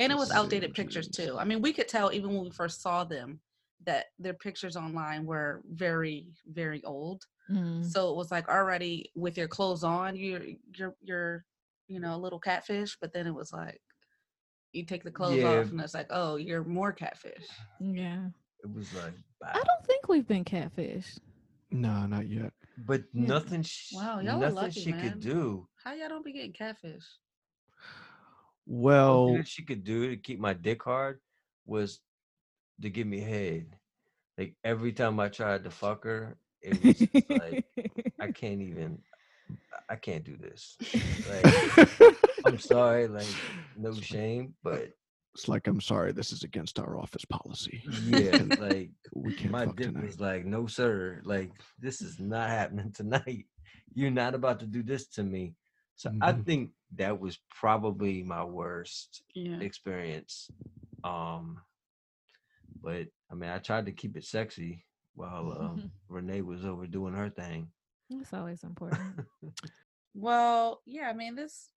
and 0.00 0.12
it 0.12 0.16
was 0.16 0.30
outdated 0.30 0.74
pictures 0.74 1.08
too. 1.08 1.36
I 1.38 1.44
mean, 1.44 1.60
we 1.60 1.72
could 1.72 1.88
tell 1.88 2.12
even 2.12 2.32
when 2.34 2.44
we 2.44 2.50
first 2.50 2.80
saw 2.82 3.04
them 3.04 3.40
that 3.84 4.06
their 4.18 4.34
pictures 4.34 4.76
online 4.76 5.26
were 5.26 5.62
very, 5.70 6.28
very 6.46 6.82
old. 6.84 7.20
Mm. 7.50 7.84
So 7.84 8.10
it 8.10 8.16
was 8.16 8.30
like 8.30 8.48
already 8.48 9.10
with 9.14 9.36
your 9.36 9.48
clothes 9.48 9.84
on, 9.84 10.16
you're 10.16 10.42
you're 10.74 10.94
you're 11.02 11.44
you 11.88 12.00
know 12.00 12.14
a 12.16 12.18
little 12.18 12.40
catfish. 12.40 12.96
But 13.00 13.12
then 13.12 13.26
it 13.26 13.34
was 13.34 13.52
like 13.52 13.80
you 14.72 14.84
take 14.84 15.04
the 15.04 15.10
clothes 15.10 15.42
Yeah. 15.42 15.60
off, 15.60 15.70
and 15.70 15.80
it's 15.80 15.94
like 15.94 16.06
oh, 16.10 16.36
you're 16.36 16.64
more 16.64 16.92
catfish. 16.92 17.46
Yeah. 17.80 18.26
It 18.62 18.72
was 18.74 18.92
like. 18.94 19.12
I 19.42 19.62
don't 19.62 19.86
think 19.86 20.08
we've 20.08 20.26
been 20.26 20.44
catfished. 20.44 21.18
no, 21.70 22.06
not 22.06 22.28
yet. 22.28 22.52
But 22.86 23.02
Yeah. 23.12 23.26
nothing. 23.26 23.62
She, 23.62 23.94
Wow, 23.96 24.20
y'all 24.20 24.36
are 24.36 24.38
nothing 24.40 24.54
lucky, 24.54 24.80
she 24.80 24.90
man. 24.92 25.00
could 25.00 25.20
do. 25.20 25.68
How 25.84 25.92
y'all 25.92 26.08
don't 26.08 26.24
be 26.24 26.32
getting 26.32 26.52
catfish? 26.54 27.04
Well, 28.66 29.26
Nothing 29.28 29.44
she 29.44 29.62
could 29.64 29.84
do 29.84 30.08
to 30.08 30.16
keep 30.16 30.40
my 30.40 30.54
dick 30.54 30.82
hard 30.82 31.20
was 31.66 32.00
to 32.80 32.88
give 32.88 33.06
me 33.06 33.20
head. 33.20 33.76
Like 34.38 34.56
every 34.64 34.92
time 34.92 35.20
I 35.20 35.28
tried 35.28 35.64
to 35.64 35.70
fuck 35.70 36.04
her, 36.04 36.36
it 36.64 36.82
was 36.82 36.98
just 36.98 37.30
like 37.30 37.64
I 38.20 38.28
can't 38.28 38.60
even. 38.60 38.98
I 39.90 39.96
can't 39.96 40.24
do 40.24 40.36
this. 40.36 40.76
Like, 41.28 41.44
I'm 42.46 42.58
sorry, 42.58 43.08
like 43.08 43.28
no 43.76 43.94
shame, 44.00 44.54
but 44.62 44.90
it's 45.34 45.48
like 45.48 45.66
I'm 45.66 45.80
sorry, 45.80 46.12
this 46.12 46.32
is 46.32 46.42
against 46.44 46.78
our 46.78 46.96
office 46.96 47.24
policy. 47.24 47.82
yeah, 48.06 48.44
like 48.58 48.90
We 49.14 49.32
can't 49.32 49.50
my 49.52 49.66
dick 49.66 49.88
tonight. 49.88 50.06
was 50.06 50.20
like, 50.20 50.44
no 50.46 50.66
sir, 50.66 51.20
like 51.24 51.50
this 51.80 52.00
is 52.00 52.18
not 52.20 52.48
happening 52.48 52.92
tonight. 52.92 53.46
You're 53.94 54.10
not 54.10 54.34
about 54.34 54.60
to 54.60 54.66
do 54.66 54.82
this 54.82 55.06
to 55.08 55.22
me. 55.22 55.54
So 55.96 56.10
I 56.20 56.32
Mhm. 56.32 56.44
think 56.46 56.70
that 56.96 57.18
was 57.20 57.38
probably 57.60 58.22
my 58.22 58.44
worst 58.44 59.22
Yeah. 59.34 59.60
experience. 59.60 60.50
Um, 61.04 61.60
but 62.82 63.08
I 63.30 63.34
mean, 63.34 63.50
I 63.50 63.58
tried 63.58 63.86
to 63.86 63.92
keep 63.92 64.16
it 64.16 64.24
sexy 64.24 64.84
while 65.14 65.56
um, 65.60 65.90
Renee 66.08 66.42
was 66.42 66.64
over 66.64 66.86
doing 66.86 67.14
her 67.14 67.30
thing. 67.30 67.68
It's 68.10 68.32
always 68.32 68.62
important. 68.64 69.00
Well, 70.14 70.80
yeah. 70.86 71.08
I 71.08 71.12
mean, 71.12 71.34
this. 71.34 71.70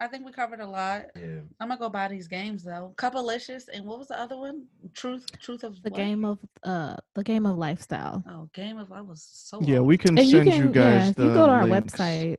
I 0.00 0.08
think 0.08 0.26
we 0.26 0.32
covered 0.32 0.58
a 0.58 0.66
lot. 0.66 1.04
Yeah, 1.14 1.42
I'm 1.60 1.68
gonna 1.68 1.78
go 1.78 1.88
buy 1.88 2.08
these 2.08 2.26
games 2.26 2.64
though. 2.64 2.92
Couplelicious 2.96 3.68
and 3.68 3.84
what 3.86 4.00
was 4.00 4.08
the 4.08 4.18
other 4.18 4.36
one? 4.36 4.64
Truth, 4.92 5.26
truth 5.40 5.62
of 5.62 5.80
the 5.82 5.90
what? 5.90 5.96
game 5.96 6.24
of 6.24 6.40
uh 6.64 6.96
the 7.14 7.22
game 7.22 7.46
of 7.46 7.56
lifestyle. 7.56 8.24
Oh, 8.28 8.48
game 8.52 8.76
of 8.76 8.90
I 8.90 9.00
was 9.00 9.22
so. 9.32 9.60
Yeah, 9.62 9.78
old. 9.78 9.86
we 9.86 9.96
can 9.96 10.18
and 10.18 10.28
send 10.28 10.46
you 10.48 10.52
you, 10.52 10.62
can 10.62 10.72
guys 10.72 10.82
yeah, 11.04 11.08
if 11.10 11.16
the 11.16 11.24
you 11.26 11.28
go 11.34 11.46
to 11.46 11.52
our 11.52 11.66
links. 11.66 11.94
website 11.94 12.36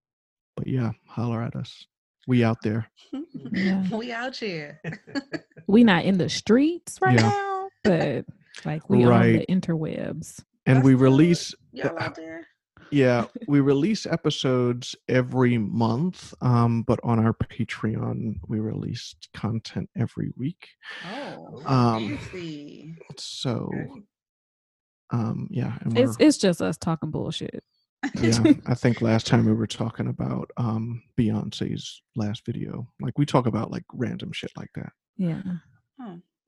but 0.56 0.68
yeah, 0.68 0.92
holler 1.08 1.42
at 1.42 1.56
us. 1.56 1.86
We 2.28 2.44
out 2.44 2.58
there. 2.64 2.88
Yeah. 3.52 3.84
we 3.92 4.12
out 4.12 4.36
here. 4.38 4.82
we 5.68 5.84
not 5.84 6.06
in 6.06 6.18
the 6.18 6.30
streets 6.30 7.00
right 7.02 7.16
Yeah. 7.20 7.30
now 7.30 7.70
but 7.84 8.26
like 8.66 8.90
we 8.90 9.04
on 9.06 9.34
the 9.34 9.46
interwebs 9.48 10.42
And 10.66 10.78
That's 10.78 10.86
we 10.86 10.94
release 10.96 11.54
Y'all 11.74 11.98
out 12.00 12.16
there? 12.16 12.48
yeah 12.92 13.26
we 13.48 13.60
release 13.60 14.06
episodes 14.06 14.96
every 15.10 15.58
month 15.58 16.34
um 16.42 16.84
but 16.84 17.00
on 17.04 17.20
our 17.20 17.34
patreon 17.34 18.36
we 18.48 18.60
release 18.60 19.16
content 19.34 19.90
every 19.98 20.32
week 20.38 20.70
Oh, 21.06 21.62
Um, 21.66 22.18
fancy. 22.18 22.96
so 23.18 23.70
Okay. 23.74 24.02
Um 25.14 25.48
yeah 25.50 25.78
and 25.82 25.98
it's 25.98 26.18
it's 26.20 26.38
just 26.38 26.62
us 26.62 26.78
talking 26.78 27.12
bullshit 27.12 27.64
yeah 28.20 28.44
i 28.66 28.74
think 28.74 29.02
last 29.02 29.26
time 29.28 29.46
we 29.46 29.54
were 29.54 29.68
talking 29.68 30.08
about 30.08 30.52
um 30.58 31.02
beyonce's 31.18 32.02
last 32.18 32.46
video 32.46 32.86
like 33.00 33.18
we 33.18 33.26
talk 33.26 33.46
about 33.46 33.72
like 33.72 33.86
random 33.94 34.32
shit 34.34 34.52
like 34.58 34.72
that 34.76 34.92
yeah 35.16 35.42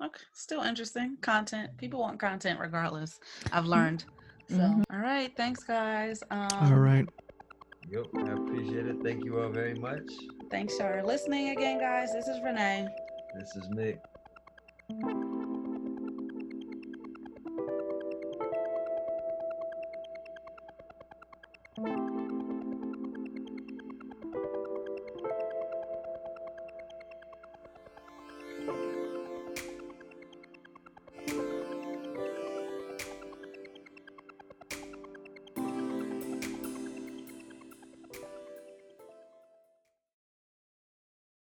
Okay, 0.03 0.24
still 0.34 0.61
interesting 0.61 1.18
content. 1.22 1.72
People 1.78 2.01
want 2.01 2.20
content 2.20 2.59
regardless. 2.59 3.18
I've 3.51 3.66
learned. 3.66 4.03
So, 4.49 4.57
Mhm. 4.57 4.84
all 4.91 4.99
right, 4.99 5.36
thanks 5.38 5.63
guys. 5.63 6.22
Um, 6.30 6.49
all 6.59 6.80
right 6.80 7.07
Yep, 7.88 8.07
I 8.28 8.32
appreciate 8.32 8.88
it. 8.88 8.97
Thank 9.03 9.24
you 9.24 9.39
all 9.39 9.49
very 9.49 9.76
much. 9.76 10.11
Thanks 10.49 10.76
for 10.78 11.01
listening 11.03 11.49
again, 11.49 11.80
guys. 11.80 12.13
This 12.13 12.28
is 12.28 12.41
Renee. 12.41 12.89
This 13.34 13.55
is 13.55 13.70
Nick. 13.70 14.01